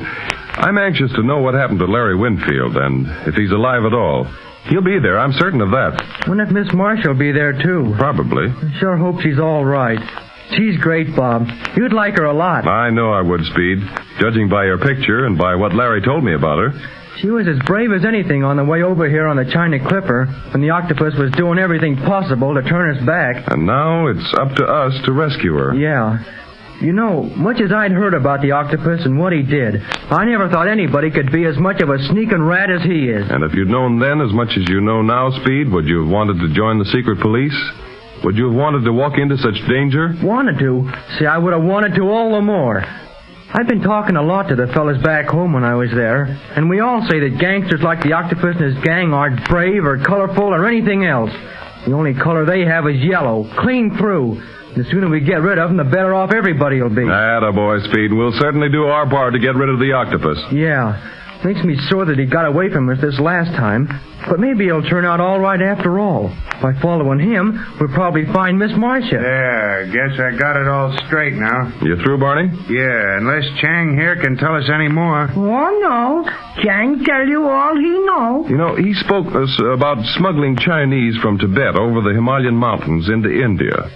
[0.59, 4.27] I'm anxious to know what happened to Larry Winfield and if he's alive at all.
[4.67, 6.25] He'll be there, I'm certain of that.
[6.27, 7.95] Wonder if Miss Marsh will be there too.
[7.97, 8.49] Probably.
[8.49, 9.97] I sure hope she's all right.
[10.55, 11.47] She's great, Bob.
[11.75, 12.67] You'd like her a lot.
[12.67, 13.79] I know I would, Speed.
[14.19, 16.71] Judging by your picture and by what Larry told me about her.
[17.21, 20.25] She was as brave as anything on the way over here on the China Clipper
[20.51, 23.43] when the octopus was doing everything possible to turn us back.
[23.51, 25.75] And now it's up to us to rescue her.
[25.75, 26.23] Yeah.
[26.81, 30.47] You know, much as I'd heard about the octopus and what he did, I never
[30.47, 33.27] thought anybody could be as much of a sneaking rat as he is.
[33.29, 36.09] And if you'd known then as much as you know now, Speed, would you have
[36.09, 37.55] wanted to join the secret police?
[38.23, 40.13] Would you have wanted to walk into such danger?
[40.21, 40.91] Wanted to?
[41.17, 42.83] See, I would have wanted to all the more.
[43.51, 46.25] I've been talking a lot to the fellas back home when I was there,
[46.55, 49.97] and we all say that gangsters like the octopus and his gang aren't brave or
[49.97, 51.31] colorful or anything else.
[51.87, 54.43] The only color they have is yellow, clean through.
[54.75, 57.05] The sooner we get rid of them, the better off everybody will be.
[57.51, 58.13] boy, Speed.
[58.13, 60.37] We'll certainly do our part to get rid of the octopus.
[60.51, 60.93] Yeah.
[61.43, 63.87] Makes me sore that he got away from us this last time.
[64.27, 66.27] But maybe he'll turn out all right after all.
[66.61, 69.15] By following him, we'll probably find Miss Marcia.
[69.15, 71.71] There, guess I got it all straight now.
[71.81, 72.51] You through, Barney?
[72.67, 75.29] Yeah, unless Chang here can tell us any more.
[75.31, 76.29] Oh, no.
[76.61, 78.45] Chang tell you all he know.
[78.49, 83.31] You know, he spoke us about smuggling Chinese from Tibet over the Himalayan mountains into
[83.31, 83.89] India.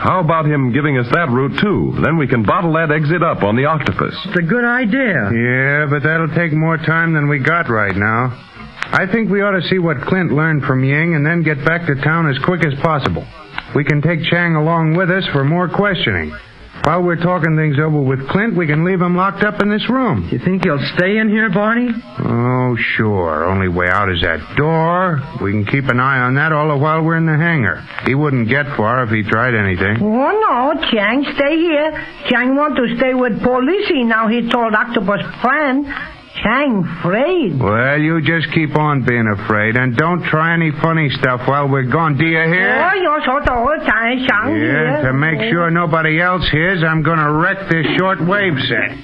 [0.00, 2.00] How about him giving us that route, too?
[2.02, 4.14] Then we can bottle that exit up on the octopus.
[4.24, 5.28] It's a good idea.
[5.28, 8.32] Yeah, but that'll take more time than we got right now.
[8.92, 11.86] I think we ought to see what Clint learned from Ying and then get back
[11.86, 13.26] to town as quick as possible.
[13.76, 16.32] We can take Chang along with us for more questioning.
[16.84, 19.88] While we're talking things over with Clint, we can leave him locked up in this
[19.90, 20.28] room.
[20.32, 21.90] You think he'll stay in here, Barney?
[22.18, 23.44] Oh, sure.
[23.44, 25.20] Only way out is that door.
[25.42, 27.86] We can keep an eye on that all the while we're in the hangar.
[28.06, 29.98] He wouldn't get far if he tried anything.
[30.00, 30.90] Oh, no.
[30.90, 32.06] Chang stay here.
[32.28, 35.86] Chang want to stay with Polisi now he told Octopus friend.
[36.42, 37.58] Chang afraid.
[37.60, 41.90] Well, you just keep on being afraid and don't try any funny stuff while we're
[41.90, 42.16] gone.
[42.16, 42.80] Do you hear?
[42.80, 43.20] Oh, you're
[43.84, 48.54] Chang Chang Yeah, to make sure nobody else hears, I'm gonna wreck this short wave
[48.68, 48.96] set.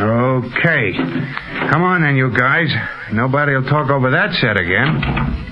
[0.00, 0.92] Okay.
[1.70, 2.68] Come on then, you guys.
[3.12, 5.50] Nobody'll talk over that set again.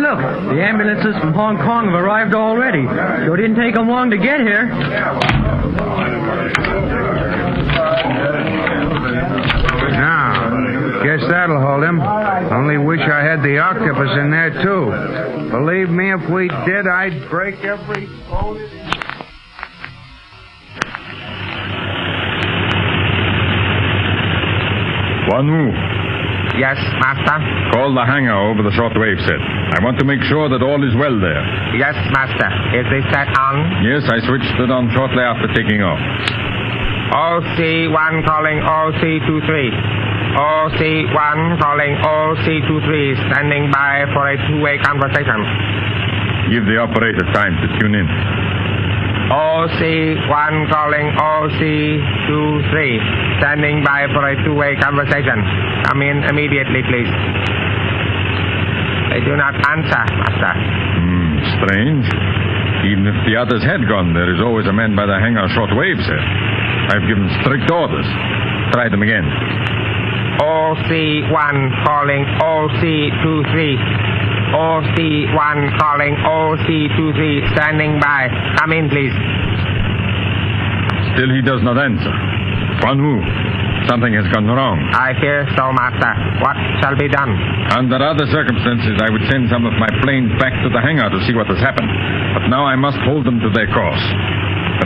[0.00, 0.18] Look,
[0.52, 2.84] the ambulances from Hong Kong have arrived already.
[3.24, 4.66] Sure didn't take them long to get here.
[9.90, 12.00] Now, guess that'll hold him.
[12.00, 15.50] Only wish I had the octopus in there, too.
[15.50, 18.60] Believe me, if we did, I'd break every bone.
[25.30, 25.99] One move.
[26.58, 27.38] Yes, Master.
[27.72, 29.38] Call the hangar over the shortwave set.
[29.38, 31.42] I want to make sure that all is well there.
[31.78, 32.50] Yes, Master.
[32.74, 33.84] Is this set on?
[33.86, 36.00] Yes, I switched it on shortly after taking off.
[37.14, 39.50] OC1 calling OC23.
[40.34, 43.30] OC1 calling OC23.
[43.30, 45.38] Standing by for a two-way conversation.
[46.50, 48.06] Give the operator time to tune in.
[49.30, 52.74] OC1 calling OC23.
[53.38, 55.38] Standing by for a two-way conversation.
[55.86, 57.06] Come in immediately, please.
[59.14, 60.54] They do not answer, Master.
[60.98, 62.06] Hmm, strange.
[62.90, 65.70] Even if the others had gone, there is always a man by the hangar short
[65.78, 66.18] wave, sir.
[66.90, 68.06] I've given strict orders.
[68.74, 69.30] Try them again.
[70.42, 74.29] OC1 calling OC23.
[74.54, 77.54] OC1 calling OC23.
[77.54, 78.28] Standing by.
[78.58, 79.14] Come in, please.
[81.14, 82.12] Still he does not answer.
[82.80, 83.20] Quan Wu,
[83.90, 84.80] something has gone wrong.
[84.96, 86.12] I fear so, Master.
[86.40, 87.34] What shall be done?
[87.76, 91.20] Under other circumstances, I would send some of my planes back to the hangar to
[91.28, 91.90] see what has happened.
[92.34, 94.04] But now I must hold them to their course.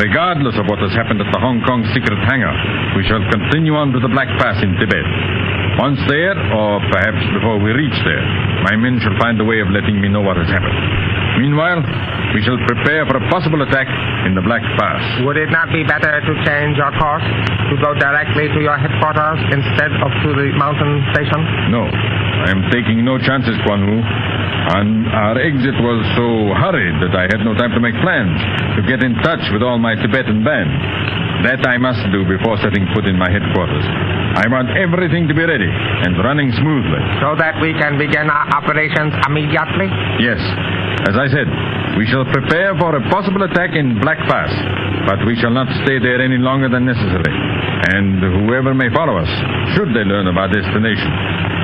[0.03, 2.51] Regardless of what has happened at the Hong Kong secret hangar,
[2.99, 5.07] we shall continue on to the Black Pass in Tibet.
[5.79, 8.23] Once there, or perhaps before we reach there,
[8.63, 10.79] my men shall find a way of letting me know what has happened.
[11.43, 11.83] Meanwhile,
[12.31, 13.91] we shall prepare for a possible attack
[14.27, 15.03] in the Black Pass.
[15.27, 17.27] Would it not be better to change your course?
[17.27, 21.43] To go directly to your headquarters instead of to the mountain station?
[21.75, 23.99] No, I am taking no chances, Quan Wu.
[23.99, 28.39] And our exit was so hurried that I had no time to make plans,
[28.79, 30.71] to get in touch with all my Tibetan band.
[31.45, 33.85] That I must do before setting foot in my headquarters.
[34.35, 37.03] I want everything to be ready and running smoothly.
[37.21, 39.89] So that we can begin our operations immediately?
[40.21, 40.41] Yes,
[41.09, 41.49] as I said,
[42.01, 44.51] we shall prepare for a possible attack in Black Pass,
[45.07, 47.35] but we shall not stay there any longer than necessary.
[47.95, 49.29] And whoever may follow us,
[49.77, 51.11] should they learn of our destination,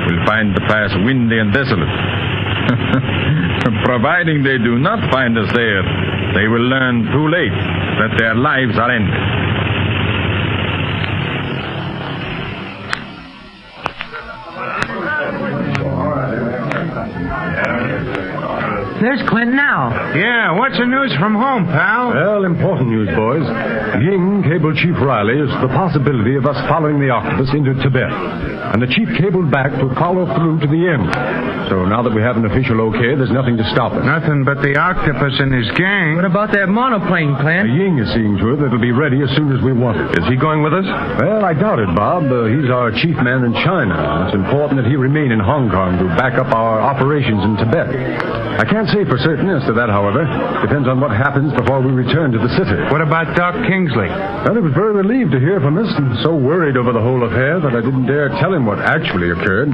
[0.07, 1.89] will find the pass windy and desolate.
[3.85, 5.83] Providing they do not find us there,
[6.37, 7.57] they will learn too late
[7.99, 9.50] that their lives are ended.
[19.01, 19.89] There's Clint now.
[20.13, 22.13] Yeah, what's the news from home, pal?
[22.13, 23.41] Well, important news, boys.
[23.97, 28.13] Ying cabled Chief Riley as to the possibility of us following the octopus into Tibet.
[28.71, 31.09] And the chief cabled back to follow through to the end.
[31.73, 34.05] So now that we have an official okay, there's nothing to stop us.
[34.05, 36.21] Nothing but the octopus and his gang.
[36.21, 37.73] What about that monoplane, Clint?
[37.73, 40.21] Ying is seeing to it that it'll be ready as soon as we want it.
[40.21, 40.85] Is he going with us?
[41.17, 42.29] Well, I doubt it, Bob.
[42.29, 44.29] Uh, he's our chief man in China.
[44.29, 47.89] It's important that he remain in Hong Kong to back up our operations in Tibet.
[48.61, 50.27] I can't say for certain as to that, however.
[50.61, 52.75] Depends on what happens before we return to the city.
[52.91, 54.07] What about Doc Kingsley?
[54.07, 57.23] Well, he was very relieved to hear from us and so worried over the whole
[57.23, 59.71] affair that I didn't dare tell him what actually occurred.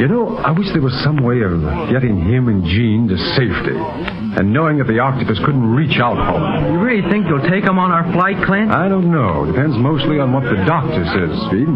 [0.00, 1.60] You know, I wish there was some way of
[1.92, 4.27] getting him and Jean to safety.
[4.38, 6.70] And knowing that the octopus couldn't reach out home.
[6.70, 8.70] You really think you'll take him on our flight, Clint?
[8.70, 9.50] I don't know.
[9.50, 11.66] Depends mostly on what the doctor says, Speed.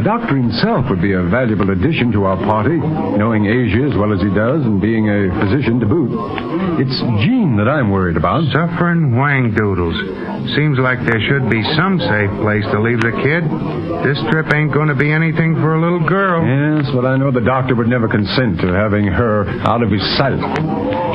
[0.00, 4.16] The doctor himself would be a valuable addition to our party, knowing Asia as well
[4.16, 6.14] as he does and being a physician to boot.
[6.80, 8.48] It's Jean that I'm worried about.
[8.48, 9.98] Suffering wang doodles.
[10.56, 13.44] Seems like there should be some safe place to leave the kid.
[14.06, 16.40] This trip ain't going to be anything for a little girl.
[16.48, 20.00] Yes, but I know the doctor would never consent to having her out of his
[20.16, 20.40] sight.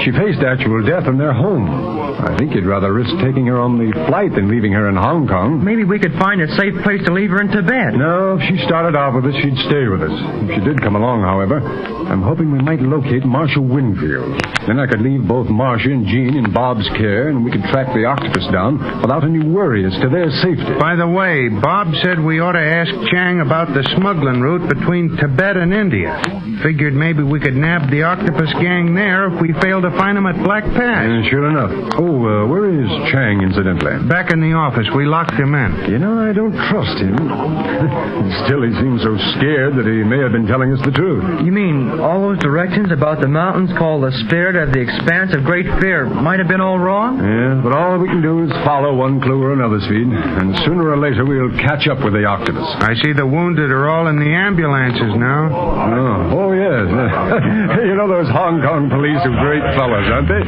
[0.03, 1.69] She faced actual death in their home.
[2.15, 5.27] I think you'd rather risk taking her on the flight than leaving her in Hong
[5.27, 5.63] Kong.
[5.63, 7.93] Maybe we could find a safe place to leave her in Tibet.
[7.93, 10.15] No, if she started out with us, she'd stay with us.
[10.43, 14.41] If she did come along, however, I'm hoping we might locate Marcia Winfield.
[14.67, 17.93] Then I could leave both Marcia and Jean in Bob's care, and we could track
[17.93, 20.73] the octopus down without any worry as to their safety.
[20.79, 25.15] By the way, Bob said we ought to ask Chang about the smuggling route between
[25.17, 26.17] Tibet and India.
[26.63, 30.25] Figured maybe we could nab the octopus gang there if we fail to find them
[30.25, 31.05] at Black Pass.
[31.05, 31.71] And sure enough.
[32.01, 34.07] Oh, uh, where is Chang, incidentally?
[34.09, 34.87] Back in the office.
[34.95, 35.91] We locked him in.
[35.91, 37.15] You know, I don't trust him.
[38.45, 41.45] Still, he seems so scared that he may have been telling us the truth.
[41.45, 45.43] You mean all those directions about the mountains called the Spirit of the Expanse of
[45.43, 47.19] Great Fear might have been all wrong?
[47.19, 50.07] Yeah, but all we can do is follow one clue or another, Speed.
[50.07, 52.65] And sooner or later, we'll catch up with the octopus.
[52.79, 55.51] I see the wounded are all in the ambulances now.
[55.51, 56.85] Oh, oh yes.
[57.89, 60.44] you know those Hong Kong police are great fellows, aren't they?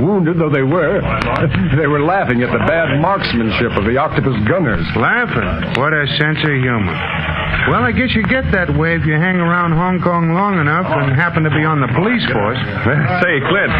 [0.00, 1.00] Wounded though they were,
[1.76, 4.84] they were laughing at the bad marksmanship of the octopus gunners.
[4.96, 5.80] Laughing?
[5.80, 6.96] What a sense of humor.
[7.68, 10.86] Well, I guess you get that way if you hang around Hong Kong long enough
[10.88, 12.56] and happen to be on the police force.
[13.22, 13.72] Say, Clint,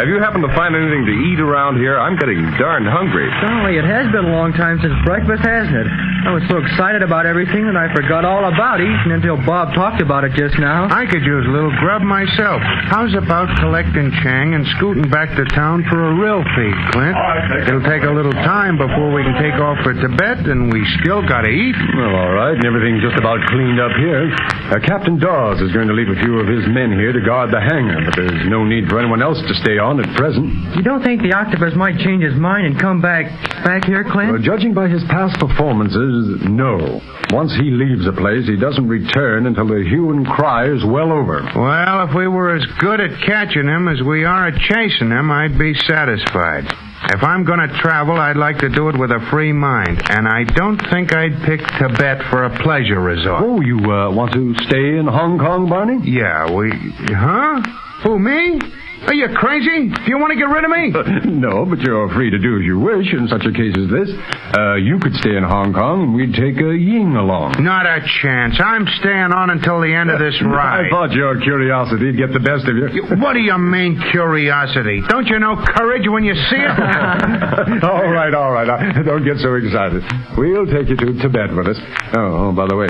[0.00, 1.98] have you happened to find anything to eat around here?
[1.98, 3.28] I'm getting darn hungry.
[3.44, 5.88] Golly, it has been a long time since breakfast, hasn't it?
[6.26, 10.02] I was so excited about everything that I forgot all about eating until Bob talked
[10.02, 10.90] about it just now.
[10.90, 12.58] I could use a little grub myself.
[12.90, 15.15] How's about collecting Chang and scooting back?
[15.16, 17.16] Back to town for a real feed, Clint.
[17.64, 21.24] It'll take a little time before we can take off for Tibet, and we still
[21.24, 21.72] gotta eat.
[21.96, 24.28] Well, all right, and everything's just about cleaned up here.
[24.68, 27.48] Uh, Captain Dawes is going to leave a few of his men here to guard
[27.48, 30.52] the hangar, but there's no need for anyone else to stay on at present.
[30.76, 33.32] You don't think the octopus might change his mind and come back
[33.64, 34.36] back here, Clint?
[34.36, 37.00] Well, judging by his past performances, no.
[37.32, 41.10] Once he leaves a place, he doesn't return until the hue and cry is well
[41.10, 41.40] over.
[41.56, 45.30] Well, if we were as good at catching him as we are at chasing him,
[45.30, 46.64] I'd be satisfied.
[47.08, 50.26] If I'm going to travel, I'd like to do it with a free mind, and
[50.26, 53.42] I don't think I'd pick Tibet for a pleasure resort.
[53.44, 56.00] Oh, you uh, want to stay in Hong Kong, Barney?
[56.08, 56.70] Yeah, we.
[57.14, 57.62] Huh?
[58.02, 58.60] Who, me?
[59.06, 59.92] Are you crazy?
[59.92, 60.90] Do you want to get rid of me?
[61.36, 64.08] no, but you're free to do as you wish in such a case as this.
[64.56, 67.60] Uh, you could stay in Hong Kong, and we'd take a Ying along.
[67.60, 68.56] Not a chance.
[68.58, 70.86] I'm staying on until the end of this ride.
[70.86, 72.88] I thought your curiosity'd get the best of you.
[73.20, 75.02] What do you mean, curiosity?
[75.08, 77.84] Don't you know courage when you see it?
[77.84, 78.68] all right, all right.
[78.68, 80.02] Uh, Don't get so excited.
[80.36, 81.78] We'll take you to Tibet with us.
[82.16, 82.88] Oh, oh, by the way,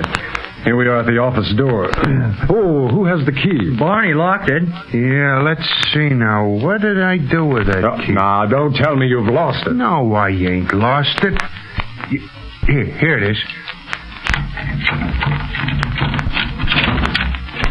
[0.63, 1.89] here we are at the office door.
[2.49, 3.75] Oh, who has the key?
[3.77, 4.63] Barney locked it.
[4.93, 6.47] Yeah, let's see now.
[6.47, 8.13] What did I do with that Oh, key?
[8.13, 9.73] Nah, don't tell me you've lost it.
[9.73, 11.33] No, I ain't lost it.
[12.67, 13.37] Here, here it is.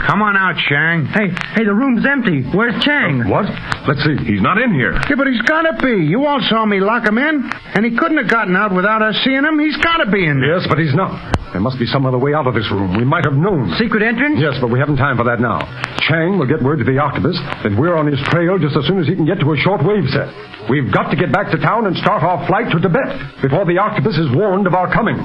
[0.07, 1.07] Come on out, Chang.
[1.07, 2.43] Hey, hey, the room's empty.
[2.55, 3.23] Where's Chang?
[3.23, 3.47] Uh, what?
[3.89, 4.17] Let's see.
[4.25, 4.93] He's not in here.
[4.93, 6.05] Yeah, but he's gotta be.
[6.07, 9.17] You all saw me lock him in, and he couldn't have gotten out without us
[9.25, 9.59] seeing him.
[9.59, 10.59] He's gotta be in there.
[10.59, 11.11] Yes, but he's not.
[11.57, 12.99] There must be some other way out of this room.
[12.99, 13.73] We might have known.
[13.81, 14.37] Secret entrance?
[14.37, 15.65] Yes, but we haven't time for that now.
[16.05, 19.01] Chang will get word to the octopus that we're on his trail just as soon
[19.01, 20.29] as he can get to a short wave set.
[20.69, 23.81] We've got to get back to town and start our flight to Tibet before the
[23.81, 25.17] octopus is warned of our coming.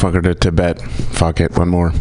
[0.00, 0.80] That fucker to Tibet.
[0.82, 1.92] Fuck it, one more.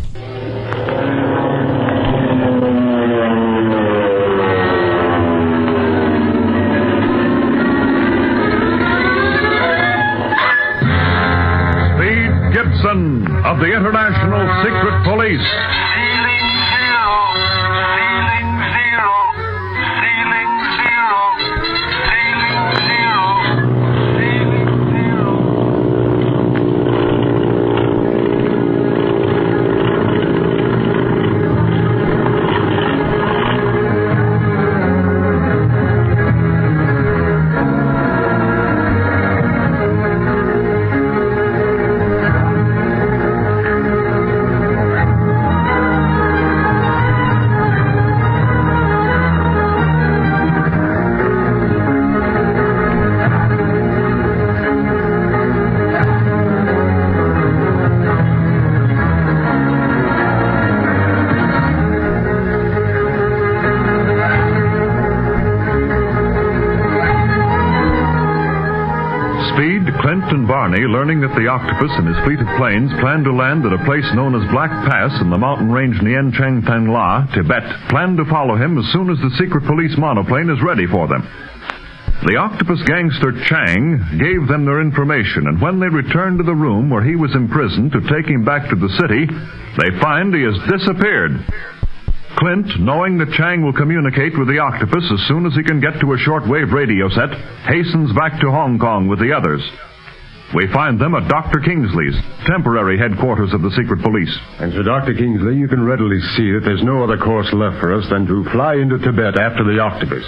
[12.80, 15.69] Of the International Secret Police.
[71.50, 74.54] The octopus and his fleet of planes plan to land at a place known as
[74.54, 78.78] Black Pass in the mountain range Nien Cheng Tang La, Tibet, plan to follow him
[78.78, 81.26] as soon as the secret police monoplane is ready for them.
[82.30, 86.86] The octopus gangster Chang gave them their information, and when they return to the room
[86.86, 90.70] where he was imprisoned to take him back to the city, they find he has
[90.70, 91.34] disappeared.
[92.38, 95.98] Clint, knowing that Chang will communicate with the octopus as soon as he can get
[95.98, 97.34] to a shortwave radio set,
[97.66, 99.66] hastens back to Hong Kong with the others.
[100.56, 101.62] We find them at Dr.
[101.62, 102.18] Kingsley's,
[102.50, 104.34] temporary headquarters of the secret police.
[104.58, 105.14] And so, Dr.
[105.14, 108.50] Kingsley, you can readily see that there's no other course left for us than to
[108.50, 110.26] fly into Tibet after the octopus.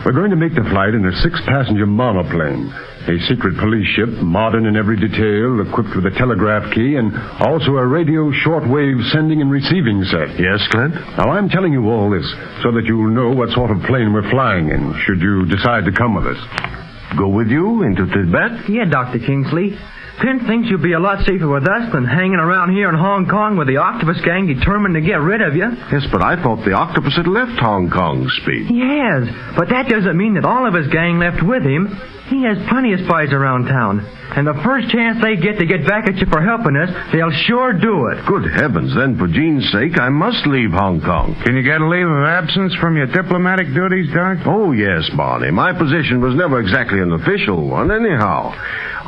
[0.00, 2.72] We're going to make the flight in a six-passenger monoplane.
[3.04, 7.12] A secret police ship, modern in every detail, equipped with a telegraph key, and
[7.44, 10.40] also a radio shortwave sending and receiving set.
[10.40, 10.96] Yes, Clint?
[11.20, 12.24] Now, I'm telling you all this
[12.64, 15.92] so that you'll know what sort of plane we're flying in, should you decide to
[15.92, 16.89] come with us.
[17.16, 18.68] Go with you into Tibet?
[18.68, 19.18] Yeah, Dr.
[19.18, 19.76] Kingsley.
[20.20, 23.26] Clint thinks you'll be a lot safer with us than hanging around here in Hong
[23.26, 25.64] Kong with the octopus gang determined to get rid of you.
[25.90, 28.66] Yes, but I thought the octopus had left Hong Kong, Speed.
[28.66, 29.24] He has,
[29.56, 31.88] but that doesn't mean that all of his gang left with him.
[32.30, 34.06] He has plenty of spies around town.
[34.30, 37.34] And the first chance they get to get back at you for helping us, they'll
[37.50, 38.24] sure do it.
[38.24, 41.34] Good heavens, then for Jean's sake, I must leave Hong Kong.
[41.42, 44.46] Can you get a leave of absence from your diplomatic duties, Doc?
[44.46, 45.50] Oh, yes, Barney.
[45.50, 48.54] My position was never exactly an official one, anyhow.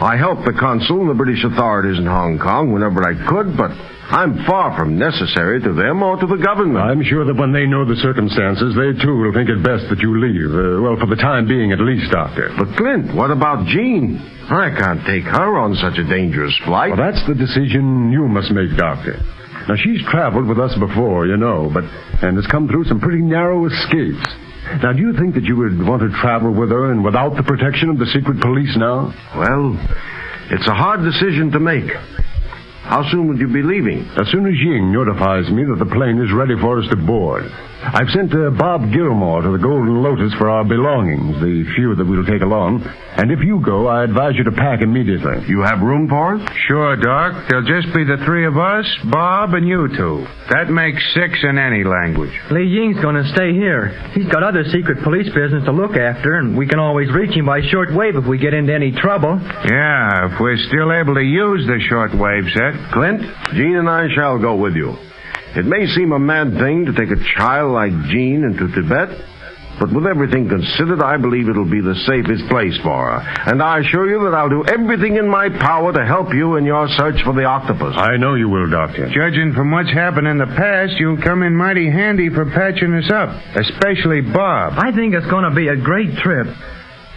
[0.02, 3.70] I helped the consul and the British authorities in Hong Kong whenever I could, but
[4.12, 6.84] I'm far from necessary to them or to the government.
[6.84, 10.04] I'm sure that when they know the circumstances, they too will think it best that
[10.04, 10.52] you leave.
[10.52, 12.52] Uh, well, for the time being, at least, Doctor.
[12.52, 14.20] But, Clint, what about Jean?
[14.52, 16.92] I can't take her on such a dangerous flight.
[16.92, 19.16] Well, that's the decision you must make, Doctor.
[19.64, 21.88] Now, she's traveled with us before, you know, but
[22.20, 24.28] and has come through some pretty narrow escapes.
[24.84, 27.48] Now, do you think that you would want to travel with her and without the
[27.48, 29.08] protection of the secret police now?
[29.32, 29.72] Well,
[30.52, 31.88] it's a hard decision to make.
[32.82, 34.06] How soon would you be leaving?
[34.18, 37.44] As soon as Ying notifies me that the plane is ready for us to board.
[37.84, 42.06] I've sent uh, Bob Gilmore to the Golden Lotus for our belongings, the few that
[42.06, 42.86] we'll take along.
[43.18, 45.44] And if you go, I advise you to pack immediately.
[45.48, 46.48] You have room for us?
[46.68, 47.50] Sure, Doc.
[47.50, 50.24] There'll just be the three of us, Bob, and you two.
[50.50, 52.32] That makes six in any language.
[52.50, 53.88] Li Ying's going to stay here.
[54.14, 57.46] He's got other secret police business to look after, and we can always reach him
[57.46, 59.40] by shortwave if we get into any trouble.
[59.42, 62.92] Yeah, if we're still able to use the shortwave set.
[62.94, 63.22] Clint,
[63.54, 64.96] Jean and I shall go with you.
[65.54, 69.12] It may seem a mad thing to take a child like Jean into Tibet,
[69.80, 73.20] but with everything considered, I believe it'll be the safest place for her.
[73.50, 76.64] And I assure you that I'll do everything in my power to help you in
[76.64, 77.96] your search for the octopus.
[77.96, 79.08] I know you will, Doctor.
[79.12, 83.10] Judging from what's happened in the past, you'll come in mighty handy for patching us
[83.10, 84.74] up, especially Bob.
[84.76, 86.46] I think it's going to be a great trip.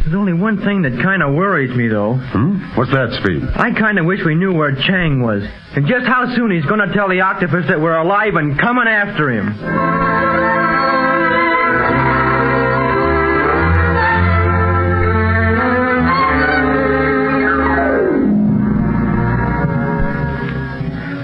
[0.05, 2.13] There's only one thing that kind of worries me, though.
[2.13, 2.77] Hmm?
[2.77, 3.41] What's that, Speed?
[3.55, 5.41] I kind of wish we knew where Chang was,
[5.75, 8.87] and just how soon he's going to tell the octopus that we're alive and coming
[8.87, 9.57] after him.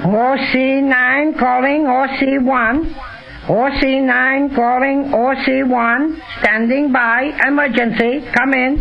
[0.10, 3.11] OC9 calling OC1.
[3.48, 6.22] OC9 calling OC1.
[6.42, 7.32] Standing by.
[7.48, 8.22] Emergency.
[8.38, 8.78] Come in.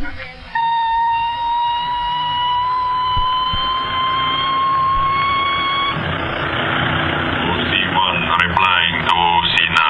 [6.81, 9.81] OC1 replying to OC9.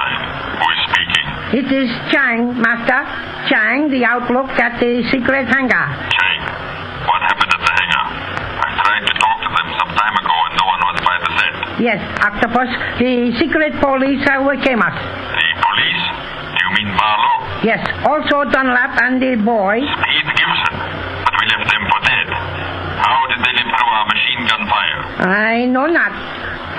[0.59, 1.27] Who is speaking?
[1.61, 3.03] It is Chang, Master.
[3.49, 5.87] Chang, the outlook at the secret hangar.
[6.15, 6.41] Chang,
[7.07, 8.05] what happened at the hangar?
[8.61, 11.31] I tried to talk to them some time ago and no one was by the
[11.39, 11.61] set.
[11.81, 12.69] Yes, Octopus.
[13.01, 14.93] The secret police overcame us.
[14.93, 16.05] The police?
[16.53, 17.33] Do you mean Barlow?
[17.65, 19.81] Yes, also Dunlap and the boy.
[19.81, 20.75] Speed Gibson.
[21.25, 22.29] But we left them for dead.
[23.01, 25.01] How did they live through our machine gun fire?
[25.25, 26.13] I know not.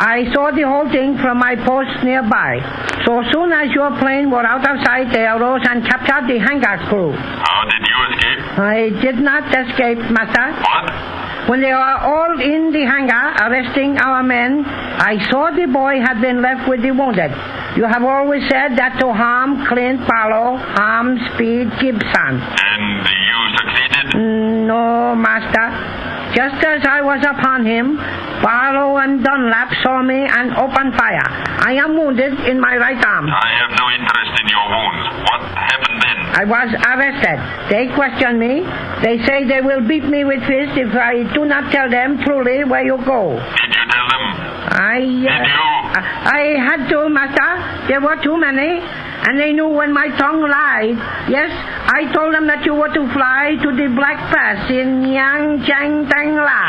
[0.02, 2.58] I saw the whole thing from my post nearby.
[3.06, 6.90] So soon as your plane were out of sight, they arose and captured the hangar
[6.90, 7.14] crew.
[7.14, 8.40] How did you escape?
[8.58, 10.58] I did not escape, Master.
[10.58, 11.50] What?
[11.50, 16.20] When they were all in the hangar arresting our men, I saw the boy had
[16.20, 17.30] been left with the wounded.
[17.78, 22.34] You have always said that to harm Clint Barlow, harm Speed Gibson.
[22.42, 24.06] And you succeeded?
[24.18, 26.31] Mm, no, Master.
[26.34, 27.98] Just as I was upon him,
[28.42, 31.28] Barlow and Dunlap saw me and opened fire.
[31.60, 33.28] I am wounded in my right arm.
[33.28, 35.04] I have no interest in your wounds.
[35.28, 36.18] What happened then?
[36.32, 37.38] I was arrested.
[37.70, 38.64] They questioned me.
[39.04, 42.64] They say they will beat me with fists if I do not tell them truly
[42.64, 43.36] where you go.
[43.36, 44.24] Did you tell them?
[44.72, 45.00] I.
[45.28, 46.00] Uh,
[46.32, 47.88] I had to, Master.
[47.92, 48.80] There were too many.
[49.28, 50.98] And they knew when my tongue lied.
[51.30, 55.62] Yes, I told them that you were to fly to the Black Pass in Yang
[55.70, 56.64] Chang Tang La.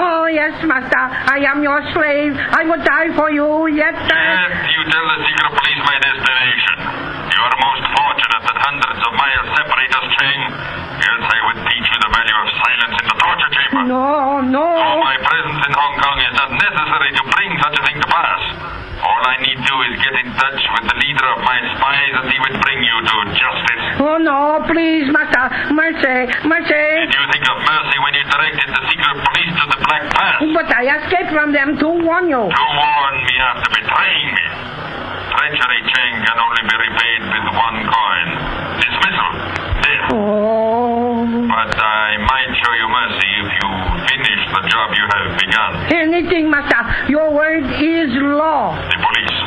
[0.00, 1.04] Oh, yes, Master.
[1.04, 2.32] I am your slave.
[2.32, 3.92] I would die for you, yet.
[3.92, 6.74] Yes, you tell the secret police my destination.
[7.40, 10.40] You are most fortunate that hundreds of miles separate us, Chang.
[11.00, 13.82] Else I would teach you the value of silence in the torture chamber.
[13.88, 14.60] No, no.
[14.60, 18.08] So my presence in Hong Kong is not necessary to bring such a thing to
[18.12, 18.42] pass.
[19.00, 22.28] All I need do is get in touch with the leader of my spies and
[22.28, 23.84] he would bring you to justice.
[24.04, 25.72] Oh, no, please, Master.
[25.72, 26.84] Mercy, mercy.
[27.08, 30.44] Did you think of mercy when you directed the secret police to the Black Pass?
[30.44, 32.52] But I escaped from them to warn you.
[32.52, 34.44] To warn me after betraying me.
[35.30, 38.26] Treachery, Chang, can only be repaid with one coin.
[38.82, 39.30] Dismissal.
[40.10, 41.22] Oh.
[41.46, 43.68] But I might show you mercy if you
[44.10, 45.70] finish the job you have begun.
[45.94, 46.82] Anything, master.
[47.12, 48.74] Your word is law.
[48.74, 49.38] The police,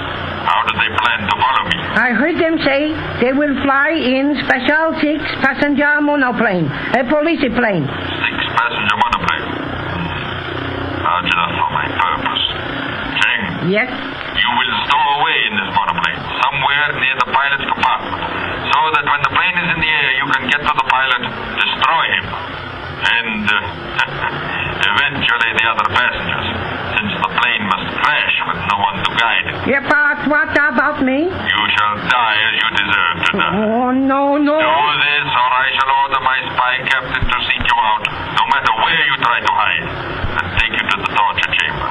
[0.48, 1.78] how do they plan to follow me?
[2.00, 7.84] I heard them say they will fly in special six passenger monoplane, a police plane.
[7.84, 9.46] Six passenger monoplane.
[11.04, 12.13] Large enough for my purpose.
[13.70, 13.90] Yes?
[14.44, 18.20] you will stow away in this monoplane, somewhere near the pilot's compartment,
[18.76, 21.22] so that when the plane is in the air, you can get to the pilot,
[21.64, 23.58] destroy him, and uh,
[24.92, 26.48] eventually the other passengers,
[26.98, 29.56] since the plane must crash with no one to guide it.
[29.72, 31.32] Yeah, but what about me?
[31.32, 33.54] You shall die as you deserve to die.
[33.64, 34.56] Oh, no, no.
[34.60, 38.74] Do this, or I shall order my spy captain to seek you out, no matter
[38.84, 39.86] where you try to hide,
[40.74, 41.90] you to the torture chamber,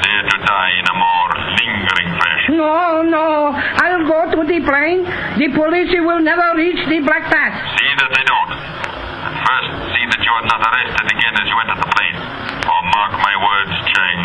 [0.00, 1.28] there to die in a more
[1.60, 2.50] lingering fashion.
[2.56, 3.52] No, no.
[3.56, 5.04] I'll go to the plane.
[5.36, 7.52] The police will never reach the Black Pass.
[7.76, 8.52] See that they don't.
[8.52, 12.16] And first, see that you are not arrested again as you enter the plane.
[12.64, 14.20] For mark my words, Cheng,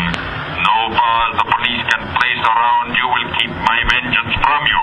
[0.64, 4.80] no bars the police can place around you will keep my vengeance from you.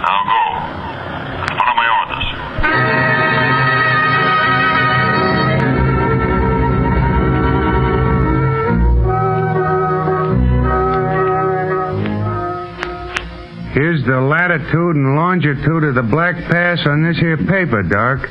[0.00, 0.42] Now go,
[1.44, 2.93] and follow my orders.
[13.74, 18.22] Here's the latitude and longitude of the Black Pass on this here paper, Doc.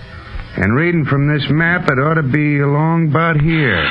[0.55, 3.83] And reading from this map, it ought to be along about here.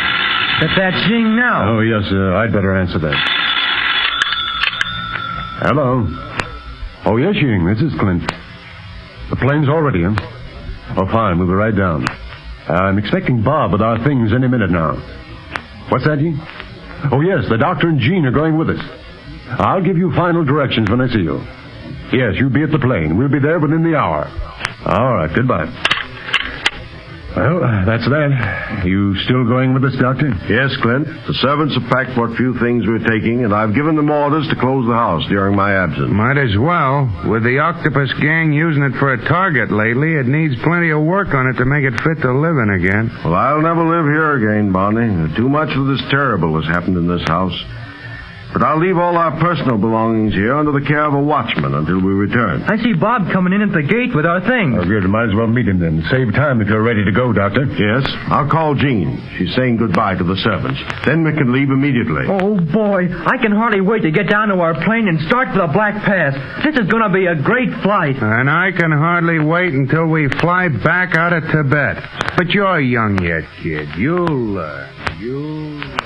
[0.64, 1.76] But that's Ying now.
[1.76, 3.18] Oh, yes, uh, I'd better answer that.
[5.60, 6.08] Hello.
[7.04, 8.24] Oh, yes, Ying, this is Clint.
[9.28, 10.16] The plane's already in.
[10.96, 12.06] Oh, fine, we'll be right down.
[12.66, 14.96] I'm expecting Bob with our things any minute now.
[15.90, 16.40] What's that, Ying?
[17.12, 18.80] Oh, yes, the doctor and Jean are going with us.
[19.48, 21.40] I'll give you final directions when I see you.
[22.12, 23.16] Yes, you be at the plane.
[23.16, 24.28] We'll be there within the hour.
[24.84, 25.70] All right, goodbye.
[27.32, 28.84] Well, uh, that's that.
[28.84, 30.28] You still going with us, Doctor?
[30.52, 31.08] Yes, Clint.
[31.24, 34.56] The servants have packed what few things we're taking, and I've given them orders to
[34.60, 36.12] close the house during my absence.
[36.12, 37.08] Might as well.
[37.24, 41.32] With the octopus gang using it for a target lately, it needs plenty of work
[41.32, 43.08] on it to make it fit to live in again.
[43.24, 45.32] Well, I'll never live here again, Barney.
[45.32, 47.56] Too much of this terrible has happened in this house.
[48.52, 52.04] But I'll leave all our personal belongings here under the care of a watchman until
[52.04, 52.62] we return.
[52.68, 54.76] I see Bob coming in at the gate with our things.
[54.76, 55.08] Oh, good.
[55.08, 56.04] Might as well meet him then.
[56.12, 57.64] Save time if you're ready to go, Doctor.
[57.64, 59.16] Yes, I'll call Jean.
[59.38, 60.76] She's saying goodbye to the servants.
[61.08, 62.28] Then we can leave immediately.
[62.28, 63.08] Oh, boy.
[63.08, 66.04] I can hardly wait to get down to our plane and start for the Black
[66.04, 66.36] Pass.
[66.64, 68.20] This is going to be a great flight.
[68.20, 72.04] And I can hardly wait until we fly back out of Tibet.
[72.36, 73.88] But you're young yet, kid.
[73.96, 74.88] You'll learn.
[75.18, 76.01] You'll.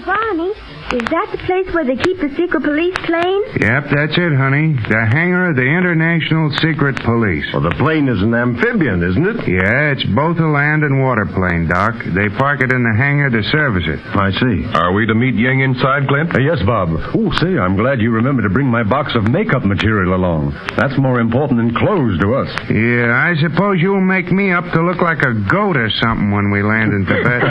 [0.00, 0.52] Barney,
[0.92, 3.42] is that the place where they keep the secret police plane?
[3.60, 4.76] Yep, that's it, honey.
[4.76, 7.48] The hangar of the International Secret Police.
[7.52, 9.38] Well, the plane is an amphibian, isn't it?
[9.48, 11.96] Yeah, it's both a land and water plane, Doc.
[12.12, 14.00] They park it in the hangar to service it.
[14.12, 14.68] I see.
[14.76, 16.36] Are we to meet Ying inside, Clint?
[16.36, 16.92] Uh, yes, Bob.
[16.92, 20.52] Oh, say, I'm glad you remembered to bring my box of makeup material along.
[20.76, 22.50] That's more important than clothes to us.
[22.68, 26.50] Yeah, I suppose you'll make me up to look like a goat or something when
[26.52, 27.42] we land in Tibet.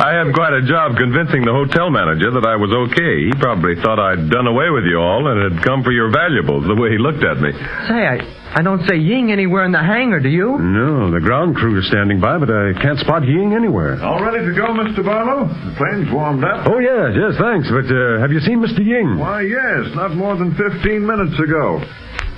[0.00, 3.26] I had quite a job convincing the hotel manager that I was okay.
[3.26, 6.62] He probably thought I'd done away with you all and had come for your valuables,
[6.70, 7.50] the way he looked at me.
[7.90, 8.22] Say, I,
[8.54, 10.58] I don't see Ying anywhere in the hangar, do you?
[10.62, 13.98] No, the ground crew is standing by, but I can't spot Ying anywhere.
[13.98, 15.02] All ready to go, Mr.
[15.02, 15.50] Barlow?
[15.50, 16.70] The plane's warmed up.
[16.70, 17.66] Oh, yes, yes, thanks.
[17.66, 18.78] But uh, have you seen Mr.
[18.78, 19.18] Ying?
[19.18, 21.82] Why, yes, not more than 15 minutes ago.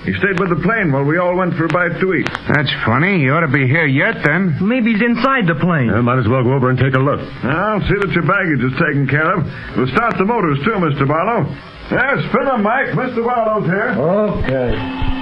[0.08, 2.24] He stayed with the plane while we all went for a bite to eat.
[2.48, 3.20] That's funny.
[3.20, 4.56] He ought to be here yet, then.
[4.56, 5.92] Maybe he's inside the plane.
[5.92, 7.20] Uh, might as well go over and take a look.
[7.44, 9.44] I'll see that your baggage is taken care of.
[9.76, 11.04] We'll start the motors, too, Mr.
[11.04, 11.44] Barlow.
[11.92, 12.96] Yeah, spin them, Mike.
[12.96, 13.20] Mr.
[13.20, 13.92] Barlow's here.
[14.00, 15.17] Okay.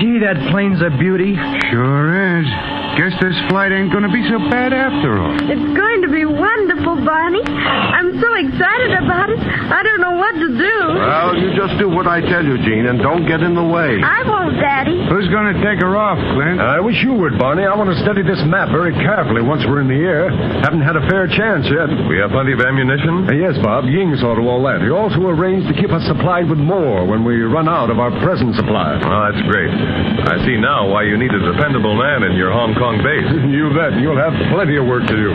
[0.00, 1.34] Gee, that plane's a beauty.
[1.70, 2.46] Sure is.
[2.98, 5.32] Guess this flight ain't gonna be so bad after all.
[5.48, 7.40] It's going to be wonderful, Barney.
[7.40, 9.40] I'm so excited about it.
[9.40, 10.76] I don't know what to do.
[11.00, 13.96] Well, you just do what I tell you, Jean, and don't get in the way.
[14.04, 15.08] I won't, Daddy.
[15.08, 16.60] Who's gonna take her off, Clint?
[16.60, 17.64] I wish you would, Barney.
[17.64, 20.28] I want to study this map very carefully once we're in the air.
[20.60, 21.88] Haven't had a fair chance yet.
[22.12, 23.24] We have plenty of ammunition?
[23.24, 23.88] Uh, yes, Bob.
[23.88, 24.84] Ying saw to all that.
[24.84, 28.12] He also arranged to keep us supplied with more when we run out of our
[28.20, 29.00] present supply.
[29.00, 29.72] Well, that's great.
[30.22, 33.24] I see now why you need a dependable man in your Hong Kong long base.
[33.52, 33.94] You bet.
[34.00, 35.30] You'll have plenty of work to do.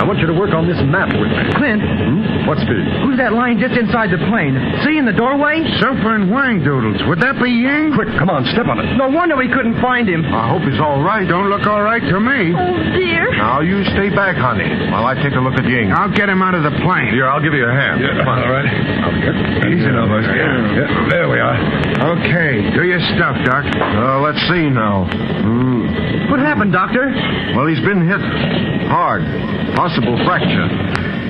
[0.00, 1.44] I want you to work on this map with me.
[1.60, 2.46] Clint, Hmm?
[2.48, 2.84] What speed?
[3.02, 4.54] who's that lying just inside the plane?
[4.86, 5.60] See in the doorway?
[5.82, 7.02] Super and Wang Doodles.
[7.10, 7.90] Would that be Ying?
[7.92, 8.86] Quick, come on, step on it.
[8.96, 10.22] No wonder we couldn't find him.
[10.30, 11.26] I hope he's all right.
[11.26, 12.54] Don't look all right to me.
[12.54, 13.34] Oh, dear.
[13.36, 15.90] Now, you stay back, honey, while I take a look at Ying.
[15.92, 17.10] I'll get him out of the plane.
[17.12, 17.98] Here, I'll give you a hand.
[18.00, 18.38] Come on.
[18.46, 18.68] All right.
[19.68, 20.24] Easy now, boys.
[20.24, 21.56] Yeah, there we are.
[22.16, 23.66] Okay, do your stuff, Doc.
[23.94, 25.06] Uh, let's see now.
[25.06, 26.30] Hmm.
[26.30, 27.06] What happened, Doctor?
[27.54, 28.20] Well, he's been hit
[28.90, 29.22] hard.
[29.76, 30.66] Possible fracture.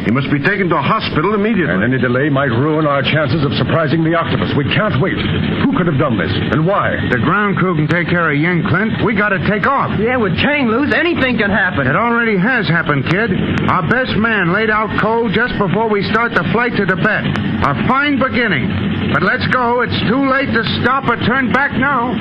[0.07, 1.75] He must be taken to a hospital immediately.
[1.75, 4.55] And any delay might ruin our chances of surprising the octopus.
[4.55, 5.19] We can't wait.
[5.67, 6.31] Who could have done this?
[6.31, 6.95] And why?
[7.11, 9.03] The ground crew can take care of Ying, Clint.
[9.03, 9.91] We gotta take off.
[9.99, 11.91] Yeah, with Chang loose, anything can happen.
[11.91, 13.35] It already has happened, kid.
[13.67, 17.27] Our best man laid out cold just before we start the flight to Tibet.
[17.67, 19.11] A fine beginning.
[19.11, 19.83] But let's go.
[19.83, 22.15] It's too late to stop or turn back now.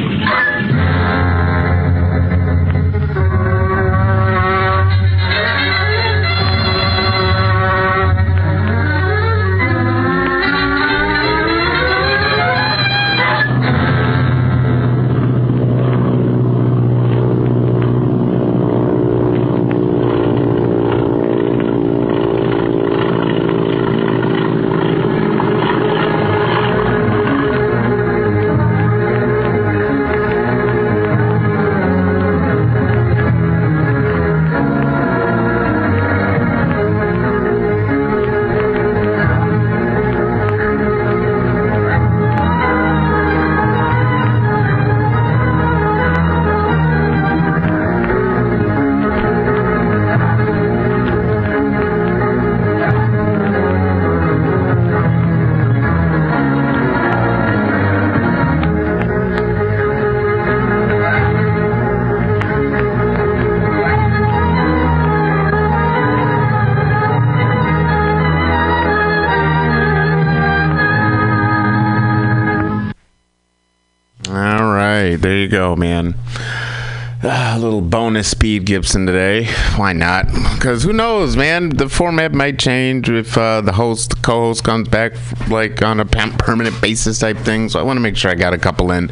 [77.66, 79.46] Little bonus Speed Gibson today.
[79.76, 80.28] Why not?
[80.54, 81.70] Because who knows, man?
[81.70, 85.14] The format might change if uh, the host, the co-host, comes back
[85.50, 87.70] like on a permanent basis type thing.
[87.70, 89.10] So I want to make sure I got a couple in.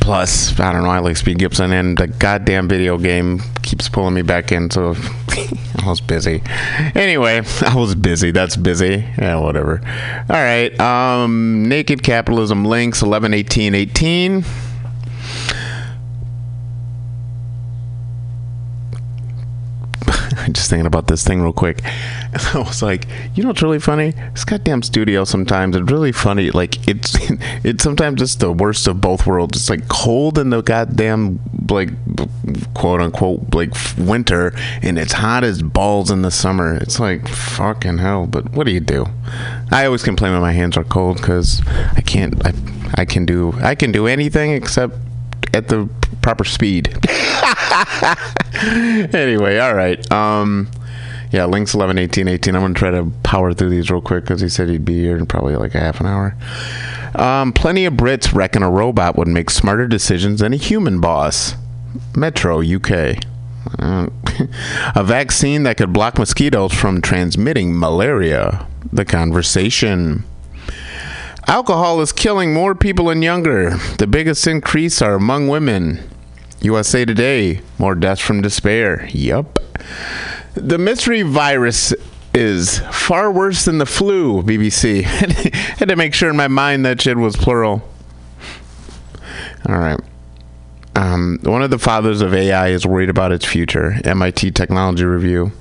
[0.00, 0.90] Plus, I don't know.
[0.90, 4.70] I like Speed Gibson, and the goddamn video game keeps pulling me back in.
[4.70, 4.94] So
[5.82, 6.42] I was busy.
[6.94, 8.30] Anyway, I was busy.
[8.30, 9.04] That's busy.
[9.18, 9.80] Yeah, whatever.
[10.30, 10.78] All right.
[10.80, 14.44] Um, Naked Capitalism links eleven eighteen eighteen.
[20.56, 21.82] Just thinking about this thing real quick.
[22.36, 24.12] And I was like, you know what's really funny?
[24.32, 26.50] This goddamn studio sometimes it's really funny.
[26.50, 27.16] Like it's
[27.64, 29.56] it's sometimes just the worst of both worlds.
[29.56, 31.90] It's like cold in the goddamn like
[32.74, 34.52] quote unquote like winter,
[34.82, 36.74] and it's hot as balls in the summer.
[36.74, 38.26] It's like fucking hell.
[38.26, 39.06] But what do you do?
[39.70, 41.62] I always complain when my hands are cold because
[41.94, 42.44] I can't.
[42.44, 42.52] I
[42.94, 44.94] I can do I can do anything except
[45.54, 45.88] at the
[46.22, 46.96] proper speed.
[49.12, 50.10] anyway, all right.
[50.12, 50.70] Um,
[51.32, 52.54] yeah, links 11, 18, 18.
[52.54, 55.00] I'm going to try to power through these real quick because he said he'd be
[55.00, 56.36] here in probably like a half an hour.
[57.14, 61.54] Um, plenty of Brits reckon a robot would make smarter decisions than a human boss.
[62.14, 63.22] Metro, UK.
[64.94, 68.66] A vaccine that could block mosquitoes from transmitting malaria.
[68.92, 70.24] The conversation.
[71.46, 73.76] Alcohol is killing more people and younger.
[73.98, 76.00] The biggest increase are among women.
[76.60, 79.08] USA Today, more deaths from despair.
[79.12, 79.58] Yup.
[80.54, 81.92] The mystery virus
[82.34, 85.02] is far worse than the flu, BBC.
[85.78, 87.82] Had to make sure in my mind that shit was plural.
[89.68, 90.00] All right.
[90.94, 94.00] Um, one of the fathers of AI is worried about its future.
[94.04, 95.52] MIT Technology Review.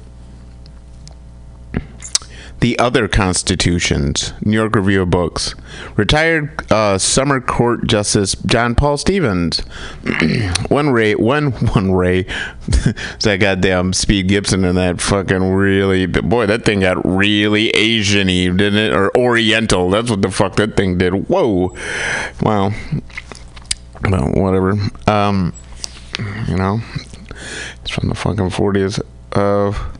[2.66, 5.54] The Other Constitutions, New York Review of Books.
[5.96, 9.60] Retired uh, summer court justice John Paul Stevens.
[10.70, 12.24] one Ray, one one Ray,
[13.22, 18.80] that goddamn Speed Gibson and that fucking really boy, that thing got really Asian-y, didn't
[18.80, 18.94] it?
[18.94, 19.92] Or Oriental.
[19.92, 21.30] That's what the fuck that thing did.
[21.30, 21.78] Whoa,
[22.42, 22.72] wow.
[24.02, 24.74] Well, whatever.
[25.06, 25.54] Um,
[26.48, 26.80] you know,
[27.84, 29.00] it's from the fucking forties
[29.34, 29.95] of.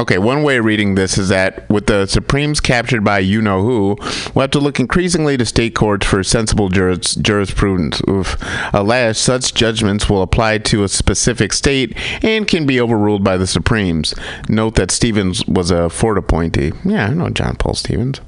[0.00, 3.62] Okay, one way of reading this is that with the Supremes captured by you know
[3.62, 3.98] who,
[4.34, 8.00] we'll have to look increasingly to state courts for sensible juris, jurisprudence.
[8.08, 8.38] Oof.
[8.72, 11.94] Alas, such judgments will apply to a specific state
[12.24, 14.14] and can be overruled by the Supremes.
[14.48, 16.72] Note that Stevens was a Ford appointee.
[16.82, 18.22] Yeah, I know John Paul Stevens.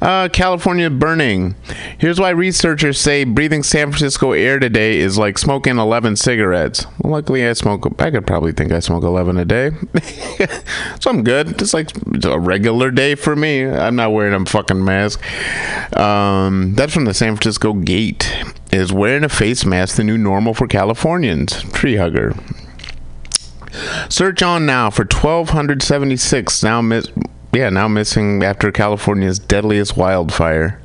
[0.00, 1.54] Uh, California burning.
[1.98, 6.86] Here's why researchers say breathing San Francisco air today is like smoking 11 cigarettes.
[7.00, 7.86] Well, luckily, I smoke.
[8.00, 9.70] I could probably think I smoke 11 a day,
[11.00, 11.60] so I'm good.
[11.60, 11.90] It's like
[12.24, 13.66] a regular day for me.
[13.66, 15.22] I'm not wearing a fucking mask.
[15.96, 18.32] Um, that's from the San Francisco Gate.
[18.72, 21.62] Is wearing a face mask the new normal for Californians?
[21.72, 22.34] Tree hugger.
[24.08, 27.08] Search on now for 1,276 now miss.
[27.56, 30.78] Yeah, now missing after California's deadliest wildfire.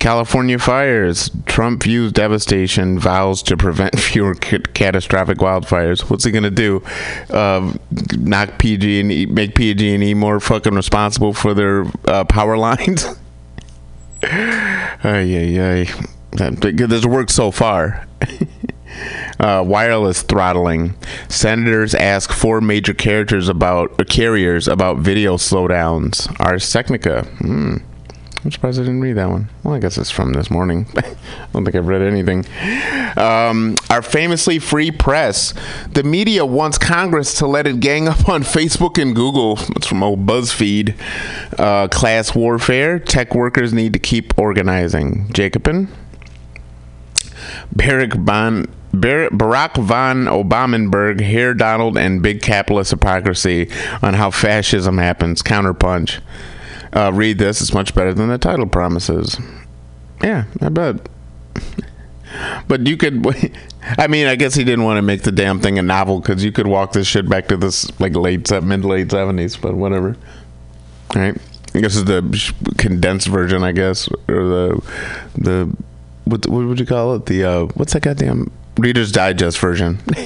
[0.00, 1.30] California fires.
[1.46, 6.10] Trump views devastation, vows to prevent fewer ca- catastrophic wildfires.
[6.10, 6.82] What's he gonna do?
[7.30, 7.72] Uh,
[8.18, 12.56] knock PG and E, make PG and E more fucking responsible for their uh, power
[12.68, 13.06] lines?
[14.24, 15.84] Ay, ay, ay.
[16.32, 18.08] This worked so far.
[19.40, 20.94] uh, wireless throttling.
[21.28, 26.34] Senators ask four major characters about uh, carriers about video slowdowns.
[26.40, 27.24] Ars Technica.
[27.38, 27.76] Hmm.
[28.42, 29.50] I'm surprised I didn't read that one.
[29.62, 30.86] Well, I guess it's from this morning.
[30.96, 31.02] I
[31.52, 32.46] don't think I've read anything.
[33.18, 35.52] Um, our famously free press.
[35.92, 39.58] The media wants Congress to let it gang up on Facebook and Google.
[39.76, 40.98] It's from old BuzzFeed.
[41.58, 42.98] Uh, class warfare.
[42.98, 45.30] Tech workers need to keep organizing.
[45.34, 45.88] Jacobin.
[47.76, 53.70] Barack Von Bar- Barack von Obamenberg, Herr Donald, and Big Capitalist Hypocrisy
[54.02, 55.42] on how fascism happens.
[55.42, 56.20] Counterpunch.
[56.92, 59.38] Uh, read this; it's much better than the title promises.
[60.22, 61.08] Yeah, I bet.
[62.68, 63.26] But you could,
[63.98, 66.44] I mean, I guess he didn't want to make the damn thing a novel because
[66.44, 69.56] you could walk this shit back to this like late mid late seventies.
[69.56, 70.16] But whatever.
[71.16, 71.36] All right,
[71.74, 74.92] I guess it's the condensed version, I guess, or the
[75.36, 75.76] the
[76.24, 77.26] what what would you call it?
[77.26, 79.98] The uh, what's that goddamn Reader's Digest version?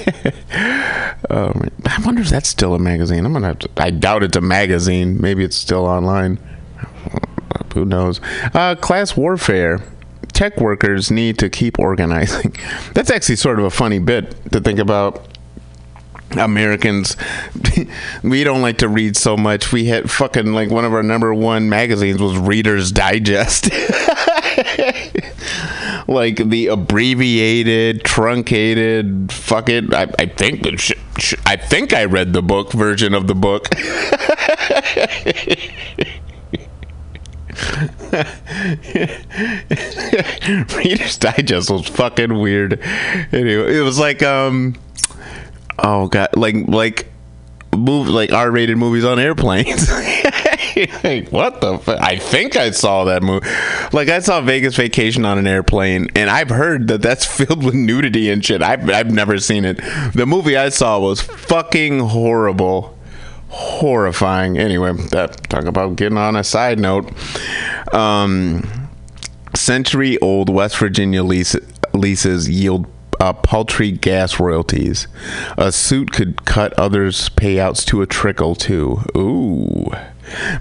[1.29, 3.25] um, I wonder if that's still a magazine.
[3.25, 3.69] I'm gonna have to.
[3.77, 5.19] I doubt it's a magazine.
[5.21, 6.39] Maybe it's still online.
[7.73, 8.21] Who knows?
[8.53, 9.81] Uh, class warfare.
[10.33, 12.55] Tech workers need to keep organizing.
[12.93, 15.34] That's actually sort of a funny bit to think about.
[16.37, 17.15] Americans,
[18.23, 19.71] we don't like to read so much.
[19.71, 23.65] We had fucking like one of our number one magazines was Reader's Digest.
[26.07, 29.93] like the abbreviated, truncated, fuck it.
[29.93, 30.65] I, I think
[31.45, 33.67] I think I read the book version of the book.
[40.75, 42.79] Reader's Digest was fucking weird.
[43.31, 44.75] Anyway, it was like um,
[45.79, 47.07] oh god, like like
[47.77, 49.91] move like R-rated movies on airplanes.
[51.03, 51.77] like, what the?
[51.79, 53.47] Fu- I think I saw that movie.
[53.93, 57.73] Like I saw Vegas Vacation on an airplane, and I've heard that that's filled with
[57.73, 58.61] nudity and shit.
[58.61, 59.77] I've I've never seen it.
[60.13, 62.97] The movie I saw was fucking horrible,
[63.49, 64.57] horrifying.
[64.57, 67.11] Anyway, that talk about getting on a side note.
[67.93, 68.89] Um,
[69.53, 71.55] century old West Virginia lease,
[71.93, 72.87] leases yield
[73.19, 75.07] uh, paltry gas royalties.
[75.57, 79.01] A suit could cut others' payouts to a trickle, too.
[79.15, 79.91] Ooh.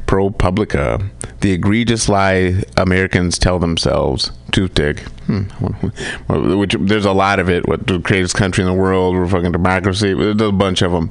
[0.06, 1.08] ProPublica.
[1.40, 4.30] The egregious lie Americans tell themselves.
[4.52, 5.00] Truthdig.
[5.26, 6.58] Hmm.
[6.58, 7.66] Which, there's a lot of it.
[7.66, 10.14] What the greatest country in the world, we're fucking democracy.
[10.14, 11.10] There's a bunch of them.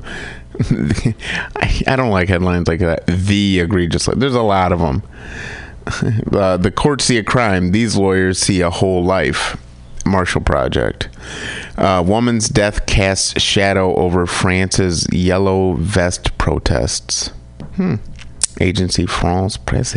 [1.56, 3.06] I, I don't like headlines like that.
[3.08, 4.16] The egregious lie.
[4.16, 5.04] There's a lot of them.
[6.32, 7.74] Uh, the courts see a crime.
[7.74, 9.58] These lawyers see a whole life.
[10.06, 11.10] Marshall Project.
[11.78, 17.30] Uh, woman's death casts shadow over France's yellow vest protests.
[17.76, 17.96] Hmm.
[18.62, 19.96] Agency France Presse.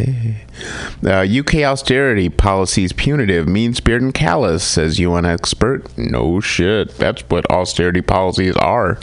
[1.05, 5.97] Uh, UK austerity policies punitive, mean spirited, and callous, says UN expert.
[5.99, 6.97] No shit.
[6.97, 8.99] That's what austerity policies are.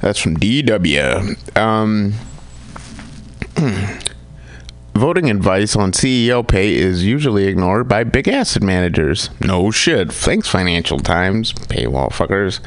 [0.00, 1.56] That's from DW.
[1.56, 2.14] Um,
[4.98, 9.30] Voting advice on CEO pay is usually ignored by big asset managers.
[9.40, 10.12] No shit.
[10.12, 11.52] Thanks, Financial Times.
[11.52, 12.58] Paywall fuckers.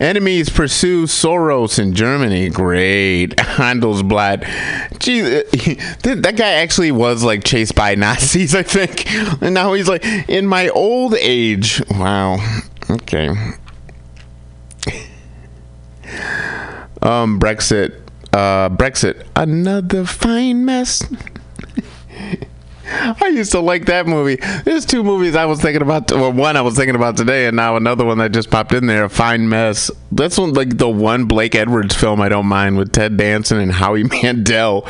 [0.00, 2.48] Enemies pursue Soros in Germany.
[2.48, 3.36] Great.
[3.36, 4.98] Handelsblatt.
[5.00, 5.20] Gee,
[6.02, 9.04] that guy actually was like chased by Nazis, I think.
[9.42, 11.82] And now he's like, in my old age.
[11.90, 12.38] Wow.
[12.88, 13.28] Okay.
[17.02, 18.00] Um, Brexit.
[18.32, 19.26] Uh, Brexit.
[19.36, 21.02] Another fine mess.
[23.00, 24.36] I used to like that movie.
[24.64, 26.10] There's two movies I was thinking about.
[26.10, 28.86] Well, one I was thinking about today, and now another one that just popped in
[28.86, 29.08] there.
[29.08, 29.90] Fine Mess.
[30.12, 33.72] That's one like the one Blake Edwards film I don't mind with Ted Danson and
[33.72, 34.86] Howie Mandel.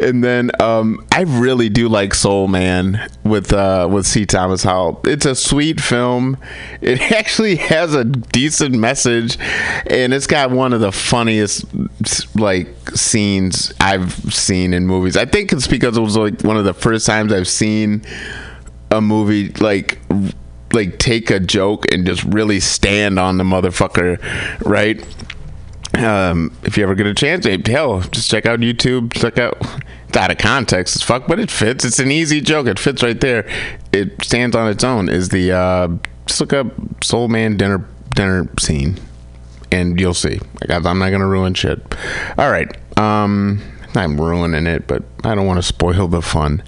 [0.00, 4.26] And then um, I really do like Soul Man with uh, with C.
[4.26, 5.00] Thomas Howell.
[5.04, 6.36] It's a sweet film.
[6.80, 9.38] It actually has a decent message,
[9.86, 11.64] and it's got one of the funniest
[12.36, 15.16] like scenes I've seen in movies.
[15.16, 18.02] I think it's because it was like one of the first times I've seen
[18.90, 19.98] a movie like
[20.72, 24.20] like take a joke and just really stand on the motherfucker,
[24.64, 25.04] right?
[25.94, 29.12] Um, if you ever get a chance, hell, just check out YouTube.
[29.12, 29.56] Check out.
[30.16, 31.84] Out of context as fuck, but it fits.
[31.84, 32.66] It's an easy joke.
[32.66, 33.46] It fits right there.
[33.92, 35.10] It stands on its own.
[35.10, 35.88] Is the uh,
[36.24, 36.68] just look up
[37.04, 38.98] Soul Man dinner dinner scene,
[39.70, 40.40] and you'll see.
[40.70, 41.80] I'm not gonna ruin shit.
[42.38, 42.74] All right.
[42.98, 43.60] Um,
[43.94, 46.62] I'm ruining it, but I don't want to spoil the fun.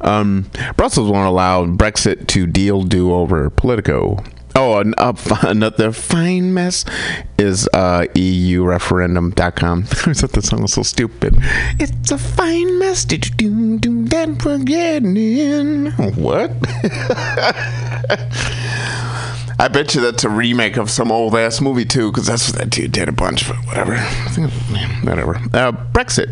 [0.00, 4.22] Um, Brussels won't allow Brexit to deal do over Politico.
[4.56, 5.12] Oh, an, uh,
[5.42, 6.84] another fine mess
[7.38, 9.82] is uh, EUreferendum.com.
[9.90, 11.34] I thought the song was so stupid.
[11.80, 13.04] It's a fine mess.
[13.10, 15.90] You do, do that we're getting in?
[15.92, 16.52] What?
[19.58, 22.58] I bet you that's a remake of some old ass movie too, because that's what
[22.58, 23.48] that dude did a bunch.
[23.48, 25.36] But whatever, whatever.
[25.52, 26.30] Uh, Brexit,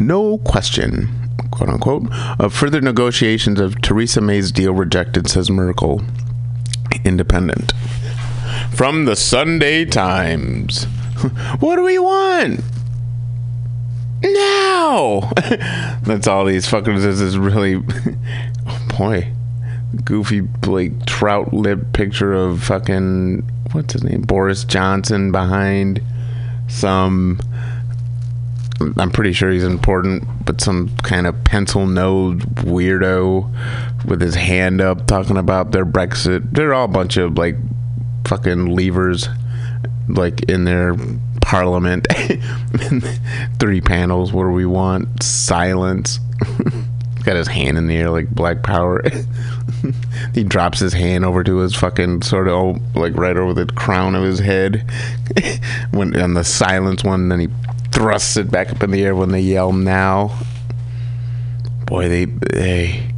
[0.00, 1.08] no question,
[1.50, 2.08] quote unquote,
[2.38, 6.02] of further negotiations of Theresa May's deal rejected, says Merkel.
[7.04, 7.72] Independent
[8.74, 10.84] from the Sunday Times.
[11.60, 12.60] what do we want?
[14.22, 15.32] Now!
[16.02, 17.02] That's all these fuckers.
[17.02, 17.82] This is really.
[18.66, 19.32] oh boy
[20.04, 23.42] goofy like trout lip picture of fucking
[23.72, 26.00] what's his name Boris Johnson behind
[26.68, 27.40] some
[28.80, 34.80] I'm pretty sure he's important but some kind of pencil nosed weirdo with his hand
[34.80, 36.52] up talking about their Brexit.
[36.52, 37.56] They're all a bunch of like
[38.26, 39.28] fucking levers
[40.08, 40.96] like in their
[41.42, 42.06] parliament.
[43.60, 45.22] Three panels what do we want?
[45.22, 46.18] Silence.
[47.24, 49.02] Got his hand in the air like black power.
[50.34, 53.66] He drops his hand over to his fucking sort of oh, like right over the
[53.66, 54.84] crown of his head.
[55.92, 57.48] When on the silence one then he
[57.92, 60.38] thrusts it back up in the air when they yell now.
[61.86, 63.12] Boy they they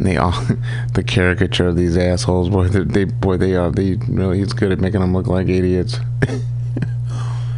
[0.00, 0.34] they all
[0.94, 4.72] the caricature of these assholes boy they, they boy they are they really he's good
[4.72, 5.98] at making them look like idiots.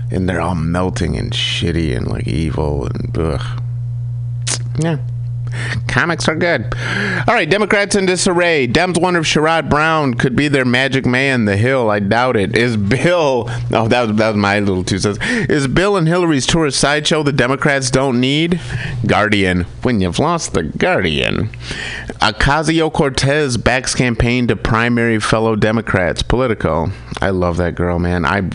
[0.08, 3.60] And they're all melting and shitty and like evil and ugh.
[4.78, 4.98] Yeah
[5.88, 6.72] Comics are good.
[7.26, 8.68] All right, Democrats in disarray.
[8.68, 11.44] Dems wonder if Sherrod Brown could be their magic man.
[11.44, 12.56] The Hill, I doubt it.
[12.56, 13.48] Is Bill?
[13.72, 15.18] Oh, that was that was my little two cents.
[15.22, 18.60] Is Bill and Hillary's tourist sideshow the Democrats don't need?
[19.06, 19.62] Guardian.
[19.82, 21.50] When you've lost the Guardian.
[22.20, 26.22] Ocasio Cortez backs campaign to primary fellow Democrats.
[26.22, 26.90] Politico.
[27.20, 28.24] I love that girl, man.
[28.24, 28.50] I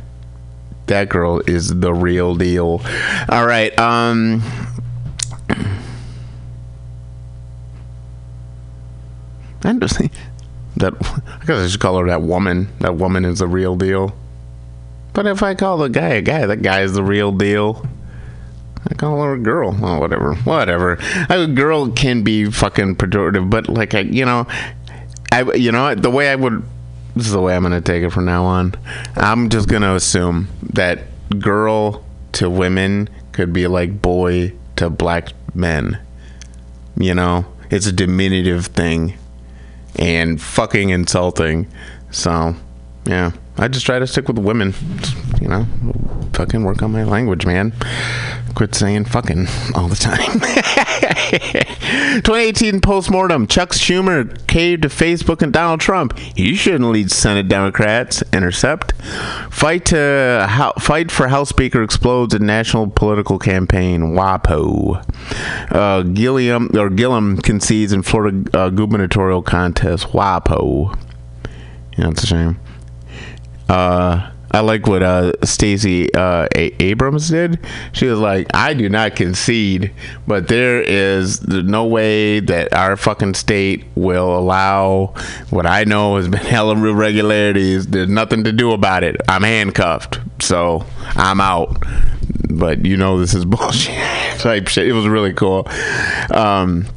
[0.88, 2.82] that girl is the real deal.
[3.30, 3.78] All right.
[3.80, 4.44] Um
[9.63, 9.99] I just
[10.77, 10.93] that
[11.41, 12.69] I guess I should call her that woman.
[12.79, 14.15] That woman is the real deal.
[15.13, 17.85] But if I call the guy a guy, that guy is the real deal.
[18.89, 19.77] I call her a girl.
[19.81, 20.97] Oh, whatever, whatever.
[21.29, 24.47] A girl can be fucking pejorative, but like I, you know,
[25.31, 26.63] I, you know, the way I would.
[27.15, 28.73] This is the way I'm gonna take it from now on.
[29.15, 31.01] I'm just gonna assume that
[31.39, 35.99] girl to women could be like boy to black men.
[36.97, 39.17] You know, it's a diminutive thing
[39.95, 41.68] and fucking insulting.
[42.11, 42.55] So,
[43.05, 44.73] yeah, I just try to stick with women.
[45.41, 45.65] You know,
[46.34, 47.73] fucking work on my language, man.
[48.55, 50.41] Quit saying fucking all the time.
[51.31, 53.47] 2018 postmortem.
[53.47, 56.17] Chuck Schumer caved to Facebook and Donald Trump.
[56.17, 58.23] He shouldn't lead Senate Democrats.
[58.33, 58.93] Intercept.
[59.49, 64.13] Fight to ho- fight for House Speaker explodes in national political campaign.
[64.13, 65.05] WAPO.
[65.71, 70.07] Uh, Gilliam or Gillum concedes in Florida uh, gubernatorial contest.
[70.09, 70.97] WAPO.
[71.97, 72.59] Yeah, it's a shame.
[73.69, 77.57] Uh, I like what uh, Stacey uh, a- Abrams did.
[77.94, 79.91] She was like, "I do not concede,
[80.28, 85.14] but there is no way that our fucking state will allow
[85.49, 87.88] what I know has been hella irregularities.
[87.88, 89.15] There's nothing to do about it.
[89.30, 91.82] I'm handcuffed, so I'm out."
[92.49, 93.95] But you know this is bullshit
[94.40, 94.86] type shit.
[94.88, 95.65] It was really cool.
[96.34, 96.88] Um,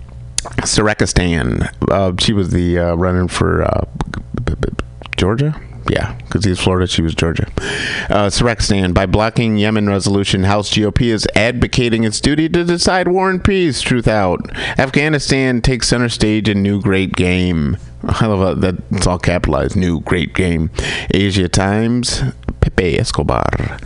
[0.62, 1.70] Syraqistan.
[1.88, 3.84] Uh, she was the uh, running for uh,
[5.16, 7.46] Georgia yeah, because he's Florida, she was Georgia.
[8.08, 13.30] Uh, Syraqistan, by blocking Yemen resolution, House GOP is advocating its duty to decide war
[13.30, 13.82] and peace.
[13.82, 14.54] Truthout.
[14.78, 17.76] Afghanistan takes center stage in new great game.
[18.02, 18.76] I love that.
[18.90, 19.76] It's all capitalized.
[19.76, 20.70] New great game.
[21.12, 22.22] Asia Times.
[22.60, 23.78] Pepe Escobar.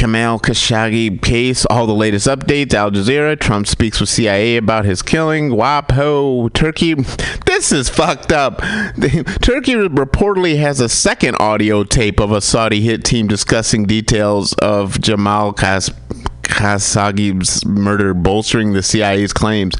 [0.00, 2.72] Jamal Khashoggi case, all the latest updates.
[2.72, 5.50] Al Jazeera, Trump speaks with CIA about his killing.
[5.50, 6.94] WAPO, Turkey.
[7.44, 8.60] This is fucked up.
[9.42, 14.98] Turkey reportedly has a second audio tape of a Saudi hit team discussing details of
[15.02, 15.94] Jamal Khashoggi.
[16.42, 19.74] Khashoggi's murder bolstering the CIA's claims.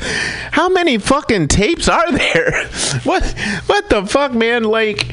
[0.53, 2.69] How many fucking tapes are there?
[3.05, 3.25] What
[3.67, 4.65] what the fuck, man?
[4.65, 5.11] Like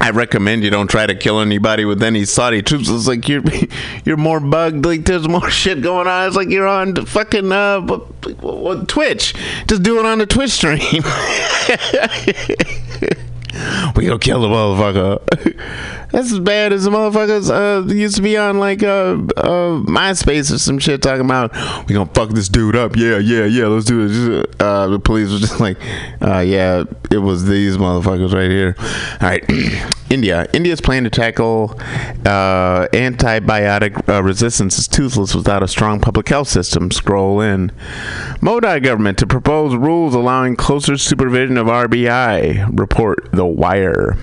[0.00, 2.88] I recommend you don't try to kill anybody with any Saudi troops.
[2.88, 3.42] It's like you're
[4.04, 4.84] you're more bugged.
[4.84, 6.26] Like there's more shit going on.
[6.26, 7.80] It's like you're on fucking uh,
[8.86, 9.34] Twitch.
[9.66, 11.02] Just do it on the Twitch stream.
[13.96, 16.04] we gonna kill the motherfucker.
[16.14, 20.52] That's as bad as the motherfuckers uh, used to be on like uh, uh, MySpace
[20.52, 21.52] or some shit talking about
[21.88, 22.94] we gonna fuck this dude up.
[22.96, 23.66] Yeah, yeah, yeah.
[23.66, 24.62] Let's do it.
[24.62, 25.76] Uh, the police was just like,
[26.22, 28.76] uh, yeah, it was these motherfuckers right here.
[29.20, 29.44] All right,
[30.10, 30.46] India.
[30.52, 31.74] India's plan to tackle
[32.24, 36.90] uh, antibiotic uh, resistance is toothless without a strong public health system.
[36.90, 37.72] Scroll in.
[38.40, 42.78] Modi government to propose rules allowing closer supervision of RBI.
[42.78, 44.16] Report The Wire.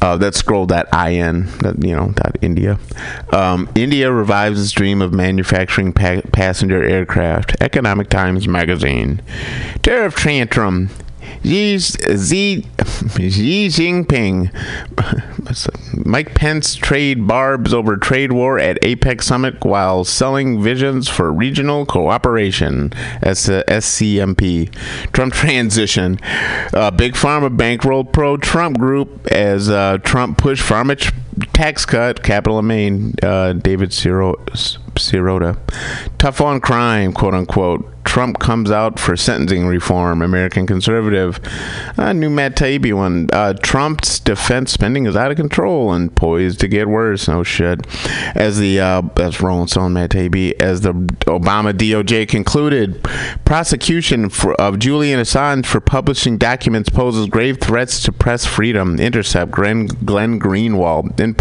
[0.00, 2.78] Uh, that scroll that in that you know that India.
[3.32, 7.56] Um, India revives its dream of manufacturing pa- passenger aircraft.
[7.62, 9.22] Economic Times magazine.
[9.82, 10.90] Tariff tantrum.
[11.44, 12.64] Xi,
[13.68, 14.50] Jinping,
[16.06, 21.86] Mike Pence trade barbs over trade war at APEC summit while selling visions for regional
[21.86, 22.92] cooperation.
[23.22, 24.72] As SCMP.
[25.12, 26.18] Trump transition.
[26.72, 30.96] Uh, Big Pharma bankroll pro Trump group as uh, Trump pushed pharma
[31.52, 32.22] tax cut.
[32.22, 33.14] Capital of Maine.
[33.22, 33.92] Uh, David
[34.96, 35.58] Sirota.
[36.18, 37.94] Tough on crime, quote unquote.
[38.04, 40.22] Trump comes out for sentencing reform.
[40.22, 41.40] American conservative.
[41.98, 43.28] Uh, new Matt Taibbi one.
[43.32, 47.28] Uh, Trump's defense spending is out of control and poised to get worse.
[47.28, 47.86] Oh shit.
[48.36, 50.60] As the uh, that's Rolling Stone Matt Taibbi.
[50.60, 53.02] As the Obama DOJ concluded,
[53.44, 59.00] prosecution for, of Julian Assange for publishing documents poses grave threats to press freedom.
[59.00, 59.50] Intercept.
[59.50, 61.18] Glenn, Glenn Greenwald.
[61.18, 61.32] In